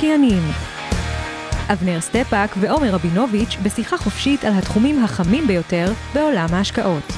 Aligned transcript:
המשקיענים 0.00 0.42
אבנר 1.72 2.00
סטפאק 2.00 2.50
ועומר 2.60 2.94
רבינוביץ' 2.94 3.56
בשיחה 3.62 3.96
חופשית 3.96 4.44
על 4.44 4.52
התחומים 4.58 5.04
החמים 5.04 5.46
ביותר 5.46 5.92
בעולם 6.14 6.46
ההשקעות. 6.52 7.12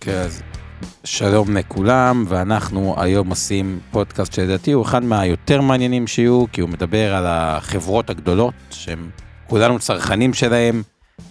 כן, 0.00 0.12
אז 0.12 0.42
שלום 1.04 1.56
לכולם, 1.56 2.24
ואנחנו 2.28 2.94
היום 2.98 3.28
עושים 3.28 3.80
פודקאסט 3.90 4.32
שלדעתי 4.32 4.72
הוא 4.72 4.84
אחד 4.84 5.04
מהיותר 5.04 5.60
מעניינים 5.60 6.06
שיהיו, 6.06 6.44
כי 6.52 6.60
הוא 6.60 6.70
מדבר 6.70 7.14
על 7.14 7.24
החברות 7.26 8.10
הגדולות, 8.10 8.54
שהם 8.70 9.10
כולנו 9.46 9.78
צרכנים 9.78 10.34
שלהם, 10.34 10.82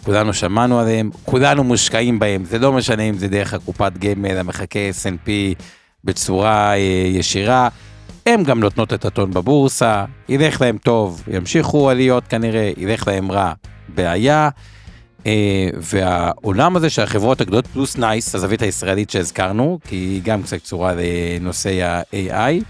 כולנו 0.04 0.34
שמענו 0.34 0.80
עליהם, 0.80 1.10
כולנו 1.26 1.64
מושקעים 1.64 2.20
בהם, 2.20 2.46
זה 2.46 2.60
לא 2.60 2.72
משנה 2.74 3.04
אם 3.04 3.18
זה 3.18 3.28
דרך 3.28 3.54
הקופת 3.54 3.92
גמל, 3.98 4.38
המחקה 4.38 4.80
S&P 5.04 5.30
בצורה 6.04 6.74
אה, 6.74 6.78
ישירה. 7.08 7.70
הן 8.26 8.44
גם 8.44 8.60
נותנות 8.60 8.94
את 8.94 9.06
הטון 9.06 9.32
בבורסה, 9.32 10.06
ילך 10.30 10.62
להם 10.62 10.78
טוב, 10.78 11.24
ימשיכו 11.28 11.90
עליות 11.90 12.24
כנראה, 12.28 12.72
ילך 12.78 13.08
להם 13.08 13.32
רע, 13.32 13.54
בעיה. 13.90 14.50
Uh, 15.20 15.24
והעולם 15.78 16.76
הזה 16.76 16.90
של 16.90 17.02
החברות 17.02 17.42
הגדולות 17.42 17.68
פלוס 17.68 17.98
נייס, 17.98 18.36
הזווית 18.36 18.62
הישראלית 18.62 19.10
שהזכרנו, 19.10 19.80
כי 19.88 19.96
היא 19.96 20.22
גם 20.24 20.44
קצת 20.44 20.58
קצורה 20.58 20.94
לנושאי 20.96 21.84
ה-AI, 21.84 22.64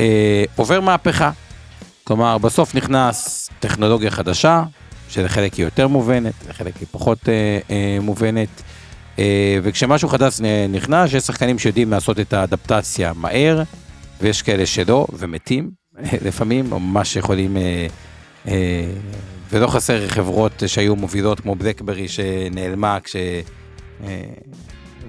אה, 0.00 0.44
עובר 0.56 0.80
מהפכה. 0.80 1.30
כלומר, 2.04 2.38
בסוף 2.38 2.74
נכנס 2.74 3.50
טכנולוגיה 3.60 4.10
חדשה, 4.10 4.62
שלחלק 5.08 5.54
היא 5.54 5.64
יותר 5.64 5.88
מובנת, 5.88 6.34
לחלק 6.48 6.76
היא 6.76 6.86
פחות 6.90 7.18
uh, 7.18 7.28
מובנת. 8.00 8.62
וכשמשהו 9.62 10.08
חדש 10.08 10.40
נכנס, 10.68 11.12
יש 11.12 11.22
שחקנים 11.22 11.58
שיודעים 11.58 11.90
לעשות 11.90 12.20
את 12.20 12.32
האדפטציה 12.32 13.12
מהר, 13.16 13.62
ויש 14.22 14.42
כאלה 14.42 14.66
שלא, 14.66 15.06
ומתים 15.12 15.70
לפעמים, 16.26 16.72
או 16.72 16.80
ממש 16.80 17.16
יכולים, 17.16 17.56
אה, 17.56 17.86
אה, 18.48 18.90
ולא 19.50 19.66
חסר 19.66 20.08
חברות 20.08 20.62
שהיו 20.66 20.96
מובילות 20.96 21.40
כמו 21.40 21.54
בלקברי 21.54 22.08
שנעלמה 22.08 23.00
כש... 23.00 23.16
אה, 24.04 24.22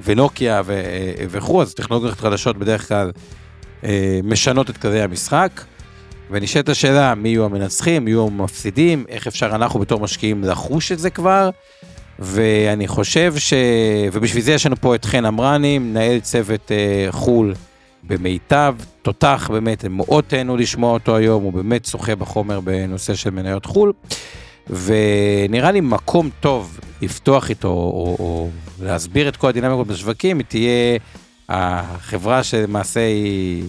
ונוקיה 0.04 0.62
ו, 0.66 0.82
וכו', 1.30 1.62
אז 1.62 1.74
טכנולוגיות 1.74 2.20
חדשות 2.20 2.58
בדרך 2.58 2.88
כלל 2.88 3.12
משנות 4.24 4.70
את 4.70 4.78
כללי 4.78 5.02
המשחק. 5.02 5.62
ונשאלת 6.32 6.70
השאלה 6.70 7.16
מי 7.16 7.30
יהיו 7.30 7.46
המנצחים, 7.46 8.06
מי 8.06 8.12
יהיו 8.12 8.28
המפסידים, 8.28 9.06
איך 9.10 9.28
אפשר 9.28 9.46
אנחנו 9.46 9.80
בתור 9.80 10.00
משקיעים 10.00 10.44
לחוש 10.44 10.92
את 10.92 11.00
זה 11.00 11.10
כבר. 11.10 11.50
ואני 12.20 12.88
חושב 12.88 13.34
ש... 13.38 13.54
ובשביל 14.14 14.44
זה 14.44 14.52
יש 14.52 14.66
לנו 14.66 14.76
פה 14.76 14.96
את 14.96 15.06
חן 15.06 15.26
אמרני, 15.26 15.80
מנהל 15.80 16.20
צוות 16.20 16.72
חו"ל 17.10 17.54
במיטב, 18.04 18.76
תותח 19.02 19.50
באמת, 19.54 19.84
הם 19.84 19.98
מאוד 19.98 20.24
תהנו 20.24 20.58
לשמוע 20.58 20.94
אותו 20.94 21.16
היום, 21.16 21.44
הוא 21.44 21.54
באמת 21.54 21.86
שוחה 21.86 22.16
בחומר 22.16 22.60
בנושא 22.60 23.16
של 23.16 23.30
מניות 23.30 23.66
חו"ל, 23.66 23.94
ונראה 24.70 25.72
לי 25.72 25.82
מקום 25.82 26.30
טוב 26.40 26.80
לפתוח 27.02 27.50
איתו, 27.50 27.68
או, 27.68 28.16
או 28.20 28.50
להסביר 28.82 29.30
את 29.30 29.38
כל 29.38 29.48
הדינמיקות 29.48 29.88
בשווקים, 29.88 30.38
היא 30.38 30.46
תהיה 30.46 30.98
החברה 31.50 32.44
שלמעשה 32.44 33.00
היא 33.00 33.64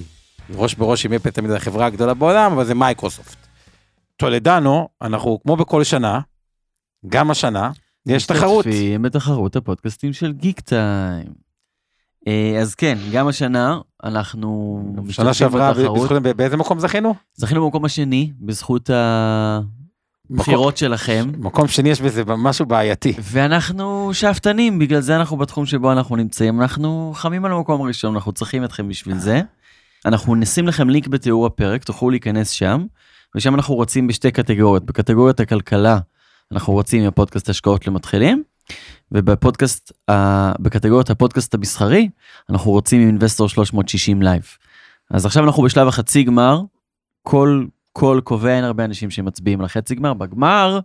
ראש 0.55 0.75
בראש 0.75 1.07
עם 1.07 1.13
אפל 1.13 1.31
תמיד 1.31 1.51
החברה 1.51 1.87
הגדולה 1.87 2.15
בעולם, 2.15 2.53
אבל 2.53 2.65
זה 2.65 2.75
מייקרוסופט. 2.75 3.37
טולדנו, 4.17 4.89
אנחנו 5.03 5.39
כמו 5.43 5.57
בכל 5.57 5.85
שנה, 5.85 6.21
גם 7.07 7.31
השנה, 7.31 7.71
יש 8.07 8.27
תחרות. 8.27 8.67
משתתפים 8.67 9.03
בתחרות 9.03 9.57
הפודקאסטים 9.57 10.13
של 10.13 10.33
גיק 10.33 10.61
טיים. 10.61 11.44
אה, 12.29 12.59
אז 12.61 12.75
כן, 12.75 12.99
גם 13.13 13.29
השנה 13.29 13.79
אנחנו 14.05 14.83
שנה 15.09 15.35
שעברה, 15.35 15.73
באיזה 16.37 16.57
מקום 16.57 16.81
זכינו? 16.81 17.15
זכינו 17.35 17.65
במקום 17.65 17.85
השני, 17.85 18.33
בזכות 18.41 18.91
הבחירות 20.31 20.77
שלכם. 20.77 21.31
מקום 21.39 21.69
שני 21.69 21.89
יש 21.89 22.01
בזה 22.01 22.25
משהו 22.25 22.67
בעייתי. 22.67 23.13
ואנחנו 23.21 24.11
שאפתנים, 24.13 24.79
בגלל 24.79 25.01
זה 25.01 25.17
אנחנו 25.17 25.37
בתחום 25.37 25.67
שבו 25.67 25.93
אנחנו 25.93 26.17
נמצאים, 26.17 26.61
אנחנו 26.61 27.13
חמים 27.17 27.45
על 27.45 27.53
המקום 27.53 27.83
הראשון, 27.83 28.15
אנחנו 28.15 28.33
צריכים 28.33 28.65
אתכם 28.65 28.89
בשביל 28.89 29.19
זה. 29.19 29.41
אנחנו 30.07 30.35
נשים 30.35 30.69
לכם 30.69 30.91
לינק 30.91 31.07
בתיאור 31.07 31.47
הפרק, 31.47 31.85
תוכלו 31.85 32.11
להיכנס 32.11 32.51
שם, 32.51 32.87
ושם 33.37 33.55
אנחנו 33.55 33.75
רצים 33.75 34.07
בשתי 34.07 34.31
קטגוריות. 34.31 34.85
בקטגוריית 34.85 35.41
הכלכלה, 35.41 35.99
אנחנו 36.53 36.73
רצים 36.73 37.03
עם 37.03 37.09
הפודקאסט 37.09 37.49
השקעות 37.49 37.87
למתחילים. 37.87 38.43
ובפודקאסט, 39.13 39.93
בקטגוריית 40.61 41.11
הפודקאסט 41.11 41.55
המסחרי, 41.55 42.09
אנחנו 42.51 42.71
רצים 42.71 43.01
עם 43.01 43.07
Investor 43.07 43.49
360 43.49 44.23
Live. 44.23 44.43
אז 45.11 45.27
עכשיו 45.27 45.45
אנחנו 45.45 45.63
בשלב 45.63 45.89
החצי 45.89 46.23
גמר, 46.23 46.61
כל, 47.23 47.65
כל 47.93 48.21
קובע, 48.25 48.57
אין 48.57 48.65
הרבה 48.65 48.85
אנשים 48.85 49.11
שמצביעים 49.11 49.61
על 49.61 49.67
החצי 49.67 49.95
גמר, 49.95 50.15
בגמר, 50.15 50.81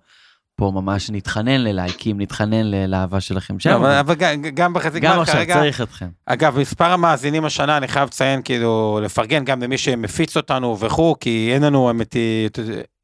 פה 0.59 0.71
ממש 0.75 1.09
נתחנן 1.09 1.61
ללייקים, 1.61 2.21
נתחנן 2.21 2.65
לאהבה 2.87 3.19
שלכם 3.19 3.59
שם. 3.59 3.69
לא, 3.69 3.75
אבל, 3.75 3.91
אבל 3.91 4.15
גם, 4.15 4.41
גם 4.41 4.73
בחצי 4.73 4.99
גמר 4.99 5.25
כרגע... 5.25 5.43
גם 5.45 5.45
עכשיו 5.45 5.45
צריך 5.61 5.81
אתכם. 5.81 6.07
אגב, 6.25 6.59
מספר 6.59 6.85
המאזינים 6.85 7.45
השנה, 7.45 7.77
אני 7.77 7.87
חייב 7.87 8.07
לציין, 8.07 8.41
כאילו, 8.41 8.99
לפרגן 9.03 9.45
גם 9.45 9.63
למי 9.63 9.77
שמפיץ 9.77 10.37
אותנו 10.37 10.79
וכו', 10.79 11.15
כי 11.19 11.51
אין 11.53 11.63
לנו, 11.63 11.87
האמת 11.87 12.15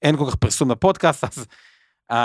אין 0.02 0.18
כל 0.18 0.26
כך 0.30 0.36
פרסום 0.36 0.72
לפודקאסט, 0.72 1.24
אז 1.24 1.46
uh, 2.12 2.16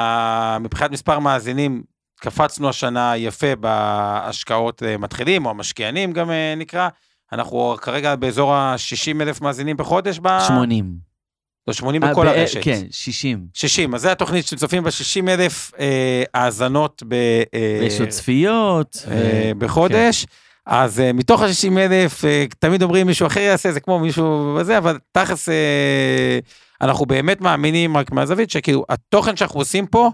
מבחינת 0.60 0.90
מספר 0.90 1.18
מאזינים, 1.18 1.82
קפצנו 2.20 2.68
השנה 2.68 3.16
יפה 3.16 3.56
בהשקעות 3.56 4.82
אה, 4.82 4.96
מתחילים, 4.96 5.46
או 5.46 5.50
המשקיענים 5.50 6.12
גם 6.12 6.30
אה, 6.30 6.54
נקרא. 6.56 6.88
אנחנו 7.32 7.76
כרגע 7.82 8.16
באזור 8.16 8.54
ה-60 8.54 9.22
אלף 9.22 9.40
מאזינים 9.40 9.76
בחודש. 9.76 10.18
ב... 10.22 10.28
80. 10.48 11.10
לא, 11.68 11.72
80 11.72 12.02
בכל 12.02 12.26
ב- 12.26 12.28
הרשת. 12.28 12.60
כן, 12.62 12.82
60. 12.90 13.46
60, 13.54 13.94
אז 13.94 14.02
זו 14.02 14.08
התוכנית 14.08 14.46
שצופים 14.46 14.84
בה 14.84 14.90
60 14.90 15.28
אלף 15.28 15.72
אה, 15.78 16.22
האזנות 16.34 17.02
ב... 17.08 17.14
אה, 17.54 17.78
ויש 17.80 18.00
עוד 18.00 18.08
צפיות. 18.08 18.96
אה, 19.10 19.52
ו... 19.56 19.58
בחודש. 19.58 20.24
כן. 20.24 20.30
אז 20.66 20.98
uh, 20.98 21.12
מתוך 21.12 21.42
ה-60 21.42 21.78
אלף, 21.78 22.24
uh, 22.24 22.54
תמיד 22.58 22.82
אומרים 22.82 23.06
מישהו 23.06 23.26
אחר 23.26 23.40
יעשה, 23.40 23.72
זה 23.72 23.80
כמו 23.80 23.98
מישהו 23.98 24.56
וזה, 24.60 24.78
אבל 24.78 24.98
תכלס, 25.12 25.48
uh, 25.48 25.52
אנחנו 26.80 27.06
באמת 27.06 27.40
מאמינים 27.40 27.96
רק 27.96 28.12
מהזווית, 28.12 28.50
שכאילו, 28.50 28.84
התוכן 28.88 29.36
שאנחנו 29.36 29.60
עושים 29.60 29.86
פה, 29.86 30.10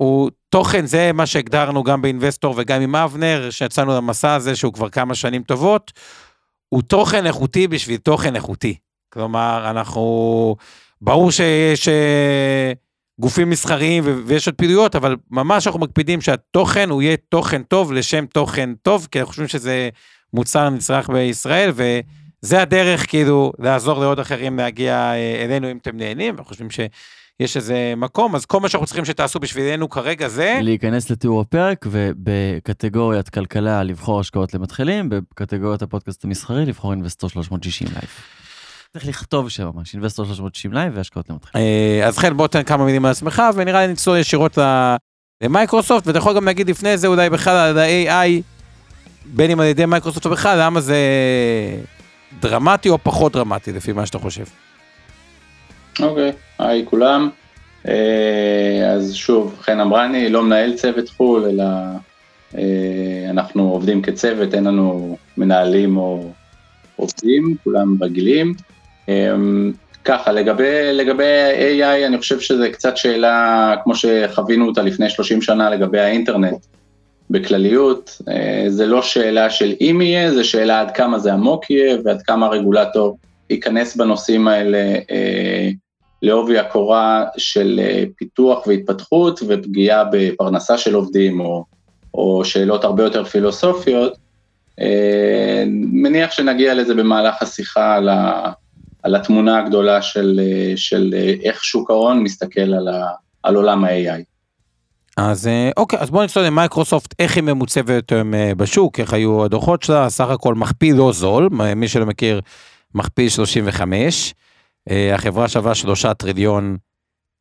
הוא 0.00 0.30
תוכן, 0.48 0.86
זה 0.86 1.12
מה 1.14 1.26
שהגדרנו 1.26 1.82
גם 1.82 2.02
באינבסטור 2.02 2.54
וגם 2.56 2.80
עם 2.80 2.96
אבנר, 2.96 3.50
שיצאנו 3.50 3.96
למסע 3.96 4.34
הזה 4.34 4.56
שהוא 4.56 4.72
כבר 4.72 4.88
כמה 4.88 5.14
שנים 5.14 5.42
טובות, 5.42 5.92
הוא 6.68 6.82
תוכן 6.82 7.26
איכותי 7.26 7.68
בשביל 7.68 7.96
תוכן 7.96 8.36
איכותי. 8.36 8.76
כלומר, 9.12 9.70
אנחנו, 9.70 10.56
ברור 11.00 11.30
שיש 11.30 11.88
אה, 11.88 12.72
גופים 13.20 13.50
מסחריים 13.50 14.04
ויש 14.26 14.48
עוד 14.48 14.54
פעילויות, 14.54 14.96
אבל 14.96 15.16
ממש 15.30 15.66
אנחנו 15.66 15.80
מקפידים 15.80 16.20
שהתוכן 16.20 16.90
הוא 16.90 17.02
יהיה 17.02 17.16
תוכן 17.28 17.62
טוב 17.62 17.92
לשם 17.92 18.26
תוכן 18.26 18.70
טוב, 18.82 19.08
כי 19.10 19.18
אנחנו 19.18 19.30
חושבים 19.30 19.48
שזה 19.48 19.88
מוצר 20.32 20.70
נצרך 20.70 21.10
בישראל, 21.10 21.70
וזה 21.74 22.62
הדרך 22.62 23.08
כאילו 23.08 23.52
לעזור 23.58 24.00
לעוד 24.00 24.18
אחרים 24.18 24.58
להגיע 24.58 24.94
אה, 24.94 25.44
אלינו 25.44 25.70
אם 25.70 25.76
אתם 25.76 25.96
נהנים, 25.96 26.34
אנחנו 26.34 26.48
חושבים 26.48 26.70
ש... 26.70 26.80
יש 27.40 27.56
איזה 27.56 27.94
מקום, 27.96 28.34
אז 28.34 28.46
כל 28.46 28.60
מה 28.60 28.68
שאנחנו 28.68 28.86
צריכים 28.86 29.04
שתעשו 29.04 29.38
בשבילנו 29.40 29.88
כרגע 29.88 30.28
זה... 30.28 30.58
להיכנס 30.62 31.10
לתיאור 31.10 31.40
הפרק, 31.40 31.86
ובקטגוריית 31.90 33.28
כלכלה 33.28 33.82
לבחור 33.82 34.20
השקעות 34.20 34.54
למתחילים, 34.54 35.08
בקטגוריית 35.08 35.82
הפודקאסט 35.82 36.24
המסחרי 36.24 36.66
לבחור 36.66 36.92
Investor 36.92 37.30
360 37.30 37.88
Live. 37.88 38.08
צריך 38.92 39.06
לכתוב 39.08 39.48
שם 39.48 39.70
ממש, 39.74 39.94
Investor 39.94 40.26
360 40.26 40.72
Live 40.72 40.92
והשקעות 40.96 41.30
למתחילים. 41.30 41.66
אה, 41.66 42.06
אז 42.06 42.18
חן, 42.18 42.36
בוא 42.36 42.46
תן 42.46 42.62
כמה 42.62 42.84
מילים 42.84 43.04
על 43.04 43.10
עצמך, 43.10 43.42
ונראה 43.54 43.86
לי 43.86 43.92
נצלול 43.92 44.16
ישירות 44.16 44.58
למייקרוסופט, 45.42 46.06
ואתה 46.06 46.18
יכול 46.18 46.36
גם 46.36 46.44
להגיד 46.44 46.70
לפני 46.70 46.98
זה 46.98 47.06
אולי 47.06 47.30
בכלל 47.30 47.56
על 47.56 47.78
ה-AI, 47.78 48.42
בין 49.24 49.50
אם 49.50 49.60
על 49.60 49.66
ידי 49.66 49.86
מייקרוסופט 49.86 50.26
או 50.26 50.30
בכלל, 50.30 50.62
למה 50.62 50.80
זה 50.80 50.98
דרמטי 52.40 52.88
או 52.88 52.98
פחות 53.02 53.32
דרמטי, 53.32 53.72
לפי 53.72 53.92
מה 53.92 54.06
שאתה 54.06 54.18
חושב. 54.18 54.44
אוקיי, 56.02 56.32
היי 56.58 56.86
כולם. 56.86 57.28
אה, 57.88 58.92
אז 58.94 59.14
שוב, 59.14 59.56
חן 59.60 59.80
אמרני, 59.80 60.28
לא 60.28 60.42
מנהל 60.42 60.72
צוות 60.72 61.08
חו"ל, 61.08 61.44
אלא 61.44 61.64
אה, 62.58 63.30
אנחנו 63.30 63.70
עובדים 63.70 64.02
כצוות, 64.02 64.54
אין 64.54 64.64
לנו 64.64 65.16
מנהלים 65.36 65.96
או 65.96 66.30
עובדים, 66.96 67.54
כולם 67.64 67.96
רגילים. 68.02 68.54
אמ, 69.08 69.72
ככה, 70.04 70.32
לגבי, 70.32 70.92
לגבי 70.92 71.24
AI, 71.80 72.06
אני 72.06 72.18
חושב 72.18 72.40
שזה 72.40 72.68
קצת 72.70 72.96
שאלה, 72.96 73.74
כמו 73.84 73.94
שחווינו 73.94 74.66
אותה 74.66 74.82
לפני 74.82 75.10
30 75.10 75.42
שנה 75.42 75.70
לגבי 75.70 76.00
האינטרנט, 76.00 76.66
בכלליות. 77.30 78.22
אה, 78.28 78.64
זה 78.68 78.86
לא 78.86 79.02
שאלה 79.02 79.50
של 79.50 79.74
אם 79.80 80.00
יהיה, 80.02 80.34
זה 80.34 80.44
שאלה 80.44 80.80
עד 80.80 80.90
כמה 80.90 81.18
זה 81.18 81.32
עמוק 81.32 81.70
יהיה 81.70 81.96
ועד 82.04 82.22
כמה 82.22 82.46
הרגולטור 82.46 83.18
ייכנס 83.50 83.96
בנושאים 83.96 84.48
האלה 84.48 84.98
אה, 85.10 85.70
לעובי 86.22 86.58
הקורה 86.58 87.24
של 87.36 87.80
אה, 87.82 88.04
פיתוח 88.16 88.66
והתפתחות 88.66 89.40
ופגיעה 89.48 90.04
בפרנסה 90.12 90.78
של 90.78 90.94
עובדים 90.94 91.40
או, 91.40 91.64
או 92.14 92.44
שאלות 92.44 92.84
הרבה 92.84 93.02
יותר 93.02 93.24
פילוסופיות. 93.24 94.16
אה, 94.80 95.64
מניח 95.92 96.30
שנגיע 96.30 96.74
לזה 96.74 96.94
במהלך 96.94 97.42
השיחה 97.42 97.94
על, 97.94 98.08
ה, 98.08 98.52
על 99.02 99.14
התמונה 99.14 99.58
הגדולה 99.58 100.02
של, 100.02 100.40
אה, 100.42 100.72
של 100.76 101.14
איך 101.42 101.64
שוק 101.64 101.90
ההון 101.90 102.22
מסתכל 102.22 102.74
על, 102.74 102.88
ה, 102.88 103.06
על 103.42 103.56
עולם 103.56 103.84
ה-AI. 103.84 104.22
אז 105.16 105.50
אוקיי, 105.76 105.98
אז 105.98 106.10
בואו 106.10 106.24
נצטרך 106.24 106.46
למייקרוסופט, 106.46 107.14
איך 107.18 107.36
היא 107.36 107.44
ממוצבת 107.44 108.12
היום 108.12 108.34
בשוק, 108.56 109.00
איך 109.00 109.12
היו 109.12 109.44
הדוחות 109.44 109.82
שלה, 109.82 110.10
סך 110.10 110.28
הכל 110.28 110.54
מכפיל 110.54 110.96
לא 110.96 111.12
זול, 111.12 111.48
מי 111.76 111.88
שלא 111.88 112.06
מכיר, 112.06 112.40
מכפיל 112.94 113.28
35. 113.28 114.34
אה, 114.90 115.14
החברה 115.14 115.48
שווה 115.48 115.74
שלושה 115.74 116.14
טריליון 116.14 116.76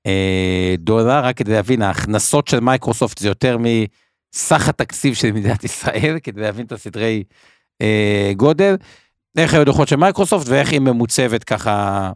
אה, 0.07 0.75
דולר, 0.77 1.19
רק 1.23 1.37
כדי 1.37 1.51
להבין, 1.51 1.81
ההכנסות 1.81 2.47
של 2.47 2.59
מייקרוסופט 2.59 3.17
זה 3.17 3.27
יותר 3.27 3.57
מסך 3.57 4.69
התקציב 4.69 5.13
של 5.13 5.31
מדינת 5.31 5.63
ישראל, 5.63 6.17
כדי 6.23 6.41
להבין 6.41 6.65
את 6.65 6.71
הסדרי 6.71 7.23
אה, 7.81 8.31
גודל. 8.37 8.75
איך 9.37 9.53
היו 9.53 9.65
דוחות 9.65 9.87
של 9.87 9.95
מייקרוסופט 9.95 10.45
ואיך 10.47 10.71
היא 10.71 10.79
ממוצבת 10.79 11.43
ככה 11.43 12.11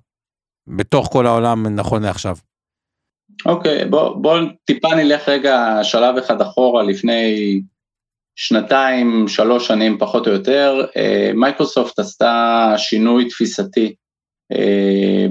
בתוך 0.68 1.08
כל 1.12 1.26
העולם 1.26 1.68
נכון 1.68 2.04
לעכשיו. 2.04 2.36
אוקיי, 3.46 3.82
okay, 3.82 3.86
בוא, 3.86 4.16
בוא 4.22 4.40
טיפה 4.66 4.96
נלך 4.96 5.30
רגע 5.30 5.80
שלב 5.84 6.18
אחד 6.18 6.42
אחורה 6.42 6.84
לפני 6.84 7.62
שנתיים, 8.36 9.28
שלוש 9.28 9.68
שנים 9.68 9.98
פחות 10.00 10.28
או 10.28 10.32
יותר, 10.32 10.86
מייקרוסופט 11.36 12.00
עשתה 12.00 12.74
שינוי 12.78 13.30
תפיסתי 13.30 13.96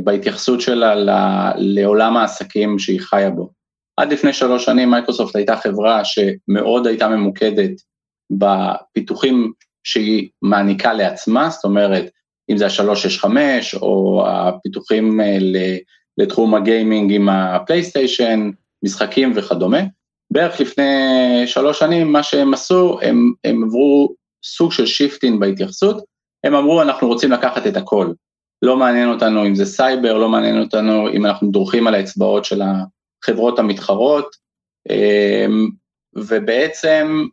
בהתייחסות 0.04 0.60
שלה 0.60 0.94
לעולם 1.56 2.16
העסקים 2.16 2.78
שהיא 2.78 3.00
חיה 3.00 3.30
בו. 3.30 3.50
עד 3.96 4.12
לפני 4.12 4.32
שלוש 4.32 4.64
שנים 4.64 4.90
מייקרוסופט 4.90 5.36
הייתה 5.36 5.56
חברה 5.56 6.02
שמאוד 6.04 6.86
הייתה 6.86 7.08
ממוקדת 7.08 7.70
בפיתוחים 8.30 9.52
שהיא 9.84 10.28
מעניקה 10.42 10.92
לעצמה, 10.92 11.50
זאת 11.50 11.64
אומרת, 11.64 12.10
אם 12.50 12.56
זה 12.56 12.66
ה-365 12.66 13.26
או 13.82 14.24
הפיתוחים 14.26 15.20
אה, 15.20 15.38
לתחום 16.18 16.54
ה 16.54 16.63
gaming 16.63 17.12
עם 17.12 17.28
הפלייסטיישן, 17.28 18.50
משחקים 18.84 19.32
וכדומה. 19.36 19.80
בערך 20.32 20.60
לפני 20.60 20.84
שלוש 21.46 21.78
שנים 21.78 22.12
מה 22.12 22.22
שהם 22.22 22.54
עשו, 22.54 22.98
הם, 23.02 23.32
הם 23.44 23.64
עברו 23.64 24.14
סוג 24.44 24.72
של 24.72 24.86
shifting 24.86 25.40
בהתייחסות, 25.40 26.04
הם 26.44 26.54
אמרו 26.54 26.82
אנחנו 26.82 27.08
רוצים 27.08 27.32
לקחת 27.32 27.66
את 27.66 27.76
הכל, 27.76 28.12
לא 28.62 28.76
מעניין 28.76 29.08
אותנו 29.08 29.46
אם 29.46 29.54
זה 29.54 29.64
סייבר, 29.64 30.18
לא 30.18 30.28
מעניין 30.28 30.60
אותנו 30.60 31.08
אם 31.08 31.26
אנחנו 31.26 31.50
דורכים 31.50 31.86
על 31.86 31.94
האצבעות 31.94 32.44
של 32.44 32.62
החברות 32.62 33.58
המתחרות, 33.58 34.36
אמ, 34.90 35.68
ובעצם 36.14 37.24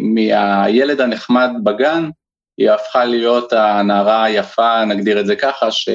מהילד 0.00 1.00
הנחמד 1.00 1.50
בגן, 1.64 2.10
היא 2.58 2.70
הפכה 2.70 3.04
להיות 3.04 3.52
הנערה 3.52 4.24
היפה, 4.24 4.84
נגדיר 4.84 5.20
את 5.20 5.26
זה 5.26 5.36
ככה, 5.36 5.70
ש, 5.70 5.88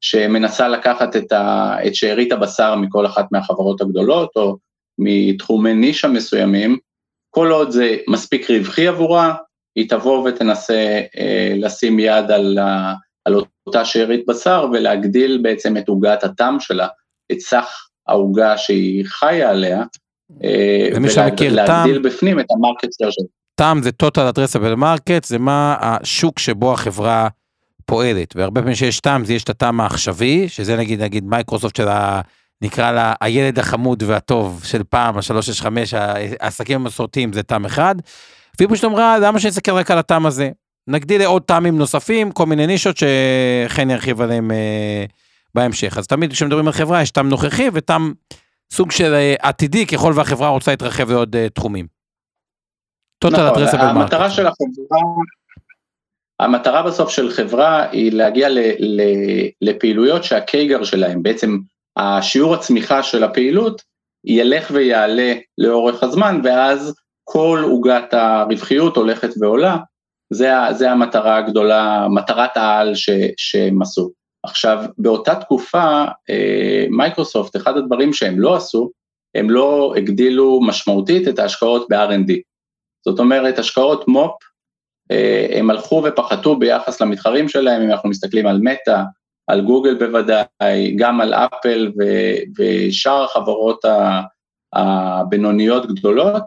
שמנסה 0.00 0.68
לקחת 0.68 1.16
את, 1.16 1.32
ה, 1.32 1.76
את 1.86 1.94
שארית 1.94 2.32
הבשר 2.32 2.74
מכל 2.74 3.06
אחת 3.06 3.32
מהחברות 3.32 3.80
הגדולות, 3.80 4.30
או 4.36 4.56
מתחומי 4.98 5.74
נישה 5.74 6.08
מסוימים, 6.08 6.78
כל 7.30 7.50
עוד 7.50 7.70
זה 7.70 7.96
מספיק 8.08 8.50
רווחי 8.50 8.86
עבורה, 8.86 9.34
היא 9.76 9.88
תבוא 9.88 10.28
ותנסה 10.28 11.00
אה, 11.18 11.52
לשים 11.56 11.98
יד 11.98 12.30
על, 12.30 12.58
על 13.24 13.34
אותה 13.66 13.84
שארית 13.84 14.24
בשר 14.28 14.66
ולהגדיל 14.72 15.40
בעצם 15.42 15.76
את 15.76 15.88
עוגת 15.88 16.24
הטעם 16.24 16.60
שלה, 16.60 16.88
את 17.32 17.40
סך 17.40 17.88
העוגה 18.06 18.58
שהיא 18.58 19.04
חיה 19.06 19.50
עליה, 19.50 19.82
אה, 20.44 20.88
ומי 20.94 21.10
שמכיר 21.10 21.66
טעם, 21.66 21.76
ולהגדיל 21.76 22.02
בפנים 22.02 22.40
את 22.40 22.46
המרקט 22.50 22.88
שלה. 22.92 23.26
טעם 23.54 23.82
זה 23.82 23.90
total 24.02 24.34
addressable 24.34 24.80
market, 24.80 25.26
זה 25.26 25.38
מה 25.38 25.76
השוק 25.80 26.38
שבו 26.38 26.72
החברה 26.72 27.28
פועלת, 27.86 28.36
והרבה 28.36 28.60
פעמים 28.60 28.74
שיש 28.74 29.00
טעם, 29.00 29.24
זה 29.24 29.34
יש 29.34 29.44
את 29.44 29.48
הטעם 29.48 29.80
העכשווי, 29.80 30.48
שזה 30.48 30.76
נגיד, 30.76 31.02
נגיד 31.02 31.24
מייקרוסופט 31.24 31.76
של 31.76 31.88
ה... 31.88 32.20
נקרא 32.62 32.92
לה 32.92 33.14
הילד 33.20 33.58
החמוד 33.58 34.02
והטוב 34.02 34.64
של 34.64 34.82
פעם, 34.84 35.16
ה-365, 35.16 35.66
העסקים 36.40 36.80
המסורתיים 36.80 37.32
זה 37.32 37.42
טעם 37.42 37.64
אחד, 37.64 37.94
והיא 38.58 38.68
פשוט 38.68 38.84
אמרה, 38.84 39.18
למה 39.18 39.40
שאני 39.40 39.50
אסתכל 39.50 39.72
רק 39.72 39.90
על 39.90 39.98
הטעם 39.98 40.26
הזה? 40.26 40.50
נגדיל 40.88 41.22
לעוד 41.22 41.42
טעמים 41.42 41.78
נוספים, 41.78 42.32
כל 42.32 42.46
מיני 42.46 42.66
נישות 42.66 42.96
שחן 42.96 43.90
ירחיב 43.90 44.20
עליהם 44.20 44.50
אה, 44.50 45.04
בהמשך. 45.54 45.98
אז 45.98 46.06
תמיד 46.06 46.32
כשמדברים 46.32 46.66
על 46.66 46.72
חברה 46.72 47.02
יש 47.02 47.10
טעם 47.10 47.28
נוכחי 47.28 47.68
וטעם 47.72 48.12
סוג 48.72 48.90
של 48.90 49.14
אה, 49.14 49.34
עתידי 49.40 49.86
ככל 49.86 50.12
והחברה 50.14 50.48
רוצה 50.48 50.70
להתרחב 50.70 51.10
לעוד 51.10 51.36
אה, 51.36 51.48
תחומים. 51.48 51.86
נכון, 53.24 53.80
המטרה 53.80 54.30
של 54.30 54.46
החברה, 54.46 55.00
המטרה 56.40 56.82
בסוף 56.82 57.10
של 57.10 57.30
חברה 57.30 57.88
היא 57.90 58.12
להגיע 58.12 58.48
ל, 58.48 58.58
ל, 58.78 59.02
לפעילויות 59.62 60.24
שהקייגר 60.24 60.84
שלהם, 60.84 61.22
בעצם 61.22 61.58
השיעור 61.96 62.54
הצמיחה 62.54 63.02
של 63.02 63.24
הפעילות, 63.24 63.82
ילך 64.24 64.70
ויעלה 64.72 65.34
לאורך 65.58 66.02
הזמן, 66.02 66.40
ואז 66.44 66.94
כל 67.24 67.60
עוגת 67.64 68.14
הרווחיות 68.14 68.96
הולכת 68.96 69.30
ועולה, 69.40 69.76
זה, 70.30 70.50
זה 70.72 70.90
המטרה 70.90 71.36
הגדולה, 71.36 72.06
מטרת 72.10 72.56
העל 72.56 72.94
ש, 72.94 73.10
שהם 73.36 73.82
עשו. 73.82 74.10
עכשיו, 74.42 74.84
באותה 74.98 75.34
תקופה, 75.34 76.04
אה, 76.30 76.86
מייקרוסופט, 76.90 77.56
אחד 77.56 77.76
הדברים 77.76 78.12
שהם 78.12 78.40
לא 78.40 78.56
עשו, 78.56 78.90
הם 79.34 79.50
לא 79.50 79.94
הגדילו 79.96 80.60
משמעותית 80.62 81.28
את 81.28 81.38
ההשקעות 81.38 81.86
ב-R&D. 81.90 82.32
זאת 83.04 83.18
אומרת, 83.18 83.58
השקעות 83.58 84.08
מו"פ, 84.08 84.32
אה, 85.10 85.46
הם 85.58 85.70
הלכו 85.70 86.02
ופחתו 86.04 86.56
ביחס 86.56 87.00
למתחרים 87.00 87.48
שלהם, 87.48 87.82
אם 87.82 87.90
אנחנו 87.90 88.08
מסתכלים 88.08 88.46
על 88.46 88.60
מטא, 88.62 89.02
על 89.46 89.60
גוגל 89.60 89.98
בוודאי, 89.98 90.96
גם 90.96 91.20
על 91.20 91.34
אפל 91.34 91.92
ושאר 92.58 93.24
החברות 93.24 93.84
הבינוניות 94.72 95.86
גדולות, 95.86 96.42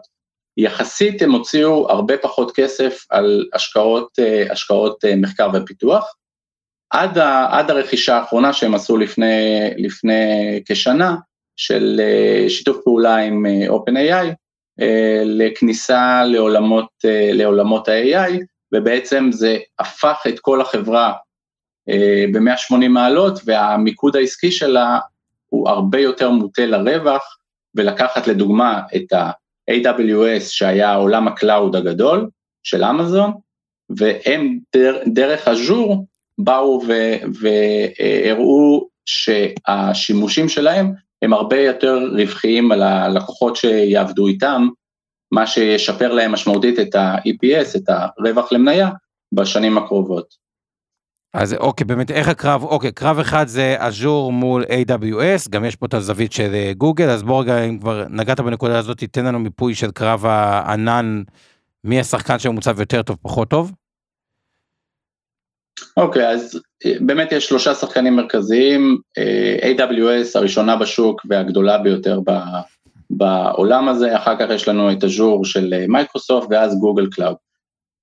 יחסית 0.56 1.22
הם 1.22 1.32
הוציאו 1.32 1.90
הרבה 1.90 2.18
פחות 2.18 2.52
כסף 2.54 3.06
על 3.10 3.46
השקעות, 3.52 4.08
אה, 4.18 4.52
השקעות 4.52 5.04
אה, 5.04 5.16
מחקר 5.16 5.48
ופיתוח. 5.54 6.14
עד, 6.90 7.18
ה, 7.18 7.58
עד 7.58 7.70
הרכישה 7.70 8.16
האחרונה 8.16 8.52
שהם 8.52 8.74
עשו 8.74 8.96
לפני, 8.96 9.70
לפני 9.76 10.60
כשנה, 10.68 11.16
של 11.56 12.00
אה, 12.00 12.50
שיתוף 12.50 12.76
פעולה 12.84 13.16
עם 13.16 13.46
OpenAI, 13.68 14.26
לכניסה 15.24 16.24
לעולמות, 16.24 16.88
לעולמות 17.32 17.88
ה-AI, 17.88 18.32
ובעצם 18.74 19.28
זה 19.32 19.58
הפך 19.78 20.22
את 20.28 20.40
כל 20.40 20.60
החברה 20.60 21.12
ב-180 22.32 22.88
מעלות, 22.88 23.40
והמיקוד 23.44 24.16
העסקי 24.16 24.50
שלה 24.50 24.98
הוא 25.48 25.68
הרבה 25.68 26.00
יותר 26.00 26.30
מוטה 26.30 26.66
לרווח, 26.66 27.38
ולקחת 27.74 28.26
לדוגמה 28.26 28.80
את 28.96 29.12
ה... 29.12 29.30
AWS 29.70 30.40
שהיה 30.40 30.94
עולם 30.94 31.28
ה 31.28 31.36
cloud 31.36 31.76
הגדול 31.76 32.28
של 32.62 32.84
אמזון, 32.84 33.32
והם 33.90 34.58
דר, 34.76 34.98
דרך 35.06 35.48
אג'ור 35.48 36.06
באו 36.38 36.82
והראו 37.40 38.88
שהשימושים 39.06 40.48
שלהם 40.48 40.92
הם 41.22 41.32
הרבה 41.32 41.60
יותר 41.60 42.08
רווחיים 42.12 42.72
על 42.72 42.82
הלקוחות 42.82 43.56
שיעבדו 43.56 44.26
איתם, 44.26 44.68
מה 45.32 45.46
שישפר 45.46 46.12
להם 46.12 46.32
משמעותית 46.32 46.78
את 46.78 46.94
ה-EPS, 46.94 47.76
את 47.76 47.88
הרווח 47.88 48.52
למניה, 48.52 48.90
בשנים 49.32 49.78
הקרובות. 49.78 50.41
אז 51.34 51.54
אוקיי, 51.54 51.84
באמת, 51.86 52.10
איך 52.10 52.28
הקרב, 52.28 52.62
אוקיי, 52.64 52.92
קרב 52.92 53.18
אחד 53.18 53.46
זה 53.46 53.74
אג'ור 53.78 54.32
מול 54.32 54.64
AWS, 54.64 55.50
גם 55.50 55.64
יש 55.64 55.76
פה 55.76 55.86
את 55.86 55.94
הזווית 55.94 56.32
של 56.32 56.54
אה, 56.54 56.72
גוגל, 56.76 57.10
אז 57.10 57.22
בוא 57.22 57.42
רגע, 57.42 57.64
אם 57.64 57.78
כבר 57.78 58.04
נגעת 58.10 58.40
בנקודה 58.40 58.78
הזאת, 58.78 58.98
תיתן 58.98 59.24
לנו 59.24 59.38
מיפוי 59.38 59.74
של 59.74 59.90
קרב 59.90 60.26
הענן, 60.26 61.22
מי 61.84 62.00
השחקן 62.00 62.38
שמוצב 62.38 62.80
יותר 62.80 63.02
טוב, 63.02 63.16
פחות 63.22 63.48
טוב. 63.48 63.72
אוקיי, 65.96 66.28
אז 66.28 66.60
אה, 66.86 66.92
באמת 67.00 67.32
יש 67.32 67.48
שלושה 67.48 67.74
שחקנים 67.74 68.16
מרכזיים, 68.16 68.98
אה, 69.18 69.72
AWS 69.72 70.28
הראשונה 70.34 70.76
בשוק 70.76 71.20
והגדולה 71.28 71.78
ביותר 71.78 72.20
ב, 72.26 72.32
בעולם 73.10 73.88
הזה, 73.88 74.16
אחר 74.16 74.36
כך 74.38 74.46
יש 74.50 74.68
לנו 74.68 74.92
את 74.92 75.04
אג'ור 75.04 75.44
של 75.44 75.74
מייקרוסופט 75.88 76.46
ואז 76.50 76.78
Google 76.78 77.06
Cloud. 77.10 77.36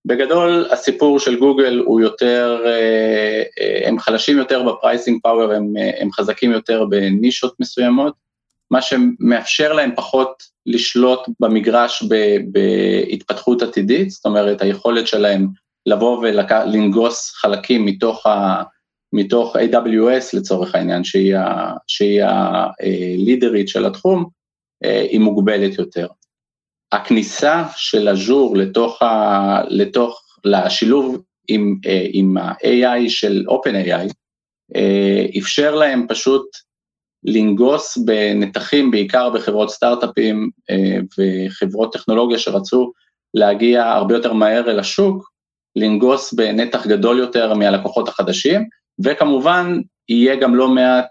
בגדול 0.06 0.68
הסיפור 0.72 1.20
של 1.20 1.39
גוגל 1.39 1.82
הוא 1.86 2.01
יותר, 2.01 2.62
אה, 2.65 3.44
אה, 3.60 3.88
הם 3.88 4.00
חלשים 4.00 4.38
יותר 4.38 4.63
ב 4.63 4.71
pricing 4.71 5.22
power, 5.24 5.51
הם, 5.51 5.77
אה, 5.77 5.91
הם 6.01 6.12
חזקים 6.12 6.51
יותר 6.51 6.86
בנישות 6.86 7.60
מסוימות, 7.60 8.13
מה 8.72 8.82
שמאפשר 8.82 9.74
להם 9.74 9.91
פחות 9.96 10.44
לשלוט 10.65 11.20
במגרש 11.39 12.03
בהתפתחות 12.51 13.62
עתידית, 13.62 14.10
זאת 14.10 14.25
אומרת 14.25 14.62
היכולת 14.62 15.08
שלהם 15.08 15.48
לבוא 15.86 16.18
ולנגוס 16.18 17.32
חלקים 17.32 17.86
מתוך, 17.86 18.25
ה, 18.25 18.63
מתוך 19.13 19.56
AWS 19.56 20.38
לצורך 20.38 20.75
העניין, 20.75 21.03
שהיא 21.88 22.24
הלידרית 22.24 23.68
של 23.68 23.86
התחום, 23.86 24.25
היא 24.84 25.20
מוגבלת 25.20 25.79
יותר. 25.79 26.08
הכניסה 26.91 27.63
של 27.75 28.08
אג'ור 28.08 28.58
לתוך, 28.58 29.01
ה, 29.01 29.62
לתוך, 29.67 30.22
לשילוב 30.46 31.24
עם, 31.48 31.75
אה, 31.86 32.05
עם 32.12 32.38
ה-AI 32.38 33.10
של 33.10 33.46
OpenAI, 33.50 34.13
אה, 34.75 35.25
אפשר 35.39 35.75
להם 35.75 36.05
פשוט 36.10 36.46
לנגוס 37.24 37.98
בנתחים, 37.98 38.91
בעיקר 38.91 39.29
בחברות 39.29 39.69
סטארט-אפים 39.69 40.50
אה, 40.69 40.98
וחברות 41.17 41.93
טכנולוגיה 41.93 42.39
שרצו 42.39 42.91
להגיע 43.34 43.86
הרבה 43.86 44.15
יותר 44.15 44.34
מהר 44.34 44.72
אל 44.72 44.79
השוק, 44.79 45.29
לנגוס 45.75 46.34
בנתח 46.34 46.88
גדול 46.88 47.19
יותר 47.19 47.53
מהלקוחות 47.53 48.08
החדשים, 48.08 48.65
וכמובן 49.03 49.79
יהיה 50.10 50.36
גם 50.36 50.55
לא 50.55 50.67
מעט 50.67 51.08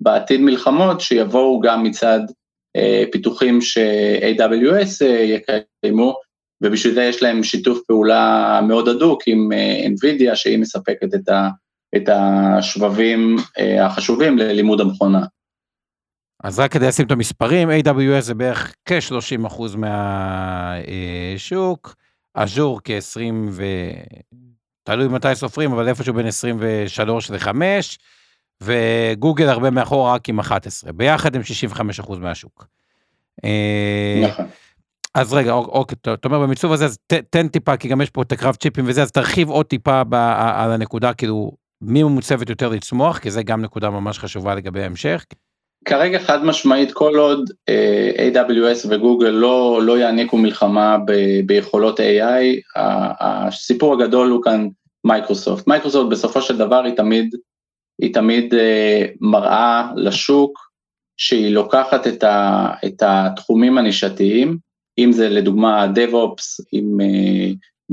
בעתיד 0.00 0.40
מלחמות 0.40 1.00
שיבואו 1.00 1.60
גם 1.60 1.82
מצד 1.82 2.20
פיתוחים 3.12 3.60
ש-AWS 3.60 5.04
אה, 5.06 5.06
יקיימו, 5.82 6.16
ובשביל 6.62 6.94
זה 6.94 7.02
יש 7.02 7.22
להם 7.22 7.42
שיתוף 7.42 7.78
פעולה 7.86 8.60
מאוד 8.68 8.88
הדוק 8.88 9.22
עם 9.26 9.52
אה, 9.52 9.86
NVIDIA, 9.86 10.34
שהיא 10.34 10.58
מספקת 10.58 11.14
את, 11.14 11.28
ה, 11.28 11.48
את 11.96 12.08
השבבים 12.08 13.36
החשובים 13.80 14.38
ללימוד 14.38 14.80
המכונה. 14.80 15.24
אז 16.44 16.58
רק 16.58 16.72
כדי 16.72 16.86
לשים 16.86 17.06
את 17.06 17.10
המספרים, 17.10 17.70
AWS 17.70 18.20
זה 18.20 18.34
בערך 18.34 18.74
כ-30% 18.84 19.62
מהשוק, 21.36 21.94
אג'ור 22.34 22.80
כ-20 22.84 23.34
ו... 23.50 23.64
תלוי 24.84 25.08
מתי 25.08 25.34
סופרים, 25.34 25.72
אבל 25.72 25.88
איפשהו 25.88 26.14
בין 26.14 26.26
23 26.26 27.30
ל-5, 27.30 27.48
וגוגל 28.64 29.48
הרבה 29.48 29.70
מאחור 29.70 30.08
רק 30.08 30.28
עם 30.28 30.38
11, 30.38 30.92
ביחד 30.92 31.36
הם 31.36 31.42
65% 32.02 32.14
מהשוק. 32.18 32.66
אה, 33.44 34.22
נכון. 34.28 34.46
אז 35.14 35.32
רגע, 35.32 35.52
אוקיי, 35.52 35.96
אתה 36.02 36.28
אומר 36.28 36.40
במיצוב 36.40 36.72
הזה, 36.72 36.84
אז 36.84 36.98
תן 37.30 37.48
טיפה, 37.48 37.76
כי 37.76 37.88
גם 37.88 38.00
יש 38.00 38.10
פה 38.10 38.22
את 38.22 38.32
הקרב 38.32 38.54
צ'יפים 38.54 38.84
וזה, 38.88 39.02
אז 39.02 39.12
תרחיב 39.12 39.48
עוד 39.48 39.66
טיפה 39.66 40.02
על 40.38 40.70
הנקודה, 40.72 41.14
כאילו, 41.14 41.52
מי 41.80 42.02
מוצבת 42.02 42.48
יותר 42.48 42.68
לצמוח, 42.68 43.18
כי 43.18 43.30
זה 43.30 43.42
גם 43.42 43.62
נקודה 43.62 43.90
ממש 43.90 44.18
חשובה 44.18 44.54
לגבי 44.54 44.82
ההמשך. 44.82 45.24
כרגע 45.84 46.18
חד 46.18 46.44
משמעית, 46.44 46.92
כל 46.92 47.16
עוד 47.18 47.50
אה, 47.68 48.10
AWS 48.32 48.86
וגוגל 48.88 49.28
לא, 49.28 49.80
לא 49.82 49.98
יעניקו 49.98 50.38
מלחמה 50.38 50.98
ב, 51.06 51.12
ביכולות 51.46 52.00
AI, 52.00 52.78
הסיפור 53.20 53.94
הגדול 53.94 54.30
הוא 54.30 54.42
כאן 54.42 54.68
מייקרוסופט. 55.04 55.66
מייקרוסופט 55.66 56.10
בסופו 56.10 56.42
של 56.42 56.58
דבר 56.58 56.84
היא 56.84 56.94
תמיד 56.94 57.34
היא 58.02 58.14
תמיד 58.14 58.54
אה, 58.54 59.06
מראה 59.20 59.90
לשוק 59.96 60.58
שהיא 61.16 61.54
לוקחת 61.54 62.06
את, 62.06 62.24
ה, 62.24 62.70
את 62.84 63.02
התחומים 63.02 63.78
הנישתיים, 63.78 64.58
אם 64.98 65.12
זה 65.12 65.28
לדוגמה 65.28 65.86
DevOps 65.94 66.64
עם 66.72 66.98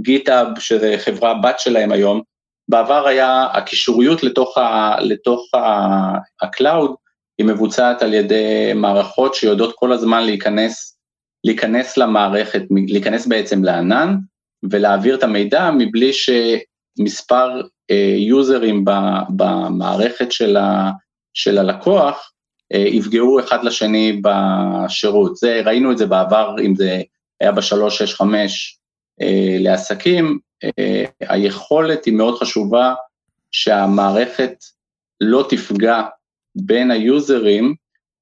GitHub, 0.08 0.60
שזה 0.60 0.96
חברה 0.98 1.34
בת 1.34 1.60
שלהם 1.60 1.92
היום, 1.92 2.22
בעבר 2.68 3.08
היה 3.08 3.46
הקישוריות 3.54 4.24
לתוך, 4.24 4.58
ה, 4.58 4.96
לתוך 5.02 5.54
ה-Cloud, 5.54 6.96
היא 7.38 7.48
מבוצעת 7.48 8.02
על 8.02 8.14
ידי 8.14 8.72
מערכות 8.76 9.36
שיודעות 9.36 9.76
כל 9.76 9.94
הזמן 9.94 10.24
להיכנס, 10.24 10.98
להיכנס 11.44 11.98
למערכת, 11.98 12.62
להיכנס 12.88 13.28
בעצם 13.28 13.64
לענן 13.64 14.18
ולהעביר 14.72 15.16
את 15.16 15.24
המידע 15.24 15.72
מבלי 15.78 16.12
שמספר 16.14 17.62
יוזרים 18.18 18.86
במערכת 19.30 20.32
של, 20.32 20.58
ה, 20.58 20.92
של 21.34 21.58
הלקוח 21.58 22.32
אה, 22.74 22.80
יפגעו 22.80 23.40
אחד 23.40 23.64
לשני 23.64 24.22
בשירות. 24.22 25.36
זה, 25.36 25.62
ראינו 25.66 25.92
את 25.92 25.98
זה 25.98 26.06
בעבר, 26.06 26.56
אם 26.66 26.76
זה 26.76 27.02
היה 27.42 27.52
ב-365 27.52 28.22
אה, 29.22 29.58
לעסקים, 29.60 30.40
אה, 30.64 31.04
היכולת 31.22 32.06
היא 32.06 32.14
מאוד 32.14 32.40
חשובה 32.40 32.94
שהמערכת 33.52 34.54
לא 35.22 35.46
תפגע 35.50 36.02
בין 36.56 36.92
ה 36.92 37.04
users, 37.04 37.76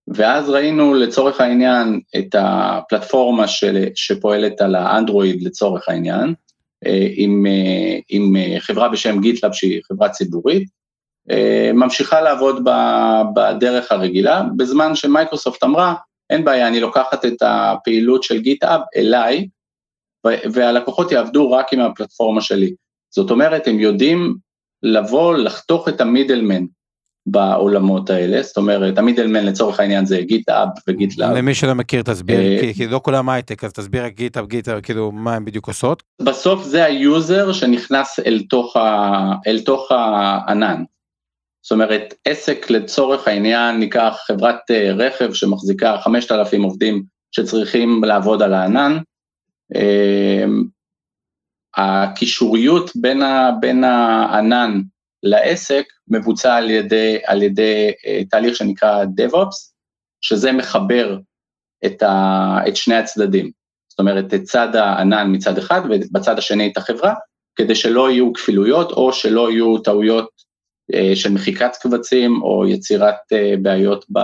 ואז 0.08 0.50
ראינו 0.50 0.94
לצורך 0.94 1.42
העניין 1.42 2.00
את 2.18 2.36
הפלטפורמה 2.38 3.48
של, 3.48 3.86
שפועלת 3.96 4.62
על 4.62 4.76
האנדרואיד 4.76 5.44
לצורך 5.44 5.90
העניין, 5.90 6.34
עם, 7.16 7.46
אה, 7.46 8.00
עם 8.10 8.36
אה, 8.36 8.60
חברה 8.60 8.90
בשם 8.90 9.22
GitLab 9.22 9.54
שהיא 9.54 9.82
חברה 9.88 10.10
ציבורית, 10.10 10.80
ממשיכה 11.74 12.22
לעבוד 12.22 12.68
בדרך 13.36 13.92
הרגילה, 13.92 14.44
בזמן 14.58 14.96
שמייקרוסופט 14.96 15.64
אמרה, 15.64 15.94
אין 16.30 16.46
בעיה, 16.46 16.68
אני 16.68 16.80
לוקחת 16.80 17.26
את 17.26 17.42
הפעילות 17.42 18.24
של 18.24 18.42
GitHub 18.42 18.82
אליי, 18.96 19.48
והלקוחות 20.26 21.12
יעבדו 21.12 21.52
רק 21.52 21.74
עם 21.74 21.80
הפלטפורמה 21.80 22.42
שלי. 22.42 22.74
זאת 23.10 23.32
אומרת, 23.32 23.68
הם 23.68 23.80
יודעים 23.80 24.36
לבוא, 24.84 25.36
לחתוך 25.36 25.90
את 25.90 26.02
ה 26.02 26.07
middleman, 26.07 26.66
בעולמות 27.32 28.10
האלה, 28.10 28.42
זאת 28.44 28.58
אומרת, 28.58 28.98
ה 28.98 29.02
middleman 29.02 29.46
לצורך 29.46 29.80
העניין 29.80 30.06
זה 30.06 30.22
GitHub 30.22 30.68
ו 30.88 30.94
GitLab. 30.94 31.38
למי 31.38 31.54
שלא 31.54 31.74
מכיר 31.74 32.02
תסביר, 32.02 32.40
אה, 32.40 32.74
כי 32.74 32.88
לא 32.88 33.02
כולם 33.04 33.30
הייטק, 33.30 33.64
אז 33.64 33.74
תסביר 33.74 34.06
רק 34.06 34.14
GitHub, 34.14 34.48
GitHub, 34.48 34.82
כאילו 34.82 35.12
מה 35.12 35.36
הם 35.36 35.46
בדיוק 35.46 35.68
עושות. 35.68 36.04
בסוף 36.22 36.64
זה 36.64 36.86
ה 36.86 36.99
user 36.99 37.54
שנכנס 37.54 38.20
אל 38.20 38.42
תוך, 38.50 38.78
ה, 38.78 39.34
אל 39.48 39.60
תוך 39.60 39.92
הענן. 39.92 40.84
זאת 41.62 41.72
אומרת, 41.72 42.14
עסק 42.26 42.70
לצורך 42.70 43.28
העניין, 43.28 43.80
ניקח 43.80 44.18
חברת 44.28 44.60
אה, 44.72 44.92
רכב 44.94 45.34
שמחזיקה 45.34 45.98
5,000 46.04 46.64
עובדים 46.64 47.04
שצריכים 47.32 48.04
לעבוד 48.04 48.42
על 48.42 48.54
הענן, 48.54 48.98
אה, 49.76 50.46
הקישוריות 51.78 52.92
בין, 52.96 53.22
ה, 53.22 53.52
בין 53.60 53.84
הענן 53.84 54.82
לעסק 55.24 55.86
מבוצע 56.08 56.56
על 56.56 56.70
ידי, 56.70 57.18
על 57.26 57.42
ידי 57.42 57.92
uh, 57.92 58.30
תהליך 58.30 58.56
שנקרא 58.56 59.04
DevOps, 59.04 59.72
שזה 60.22 60.52
מחבר 60.52 61.18
את, 61.86 62.04
ה, 62.04 62.58
את 62.68 62.76
שני 62.76 62.96
הצדדים. 62.96 63.52
זאת 63.90 64.00
אומרת, 64.00 64.34
את 64.34 64.44
צד 64.44 64.76
הענן 64.76 65.36
מצד 65.36 65.58
אחד 65.58 65.82
ובצד 65.86 66.38
השני 66.38 66.68
את 66.72 66.78
החברה, 66.78 67.14
כדי 67.56 67.76
שלא 67.76 68.12
יהיו 68.12 68.34
כפילויות 68.34 68.92
או 68.92 69.14
שלא 69.14 69.52
יהיו 69.52 69.78
טעויות 69.78 70.30
uh, 70.92 71.16
של 71.16 71.32
מחיקת 71.32 71.72
קבצים 71.82 72.42
או 72.42 72.68
יצירת 72.68 73.16
uh, 73.34 73.60
בעיות 73.62 74.06
ב, 74.14 74.20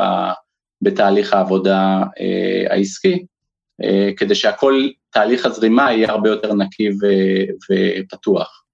בתהליך 0.82 1.34
העבודה 1.34 2.04
העסקי, 2.70 3.26
כדי 4.18 4.36
שהכל, 4.36 4.90
תהליך 5.10 5.46
הזרימה 5.46 5.94
יהיה 5.94 6.12
הרבה 6.12 6.30
יותר 6.30 6.54
נקי 6.54 6.90
ו, 6.90 7.06
ופתוח. 7.72 8.65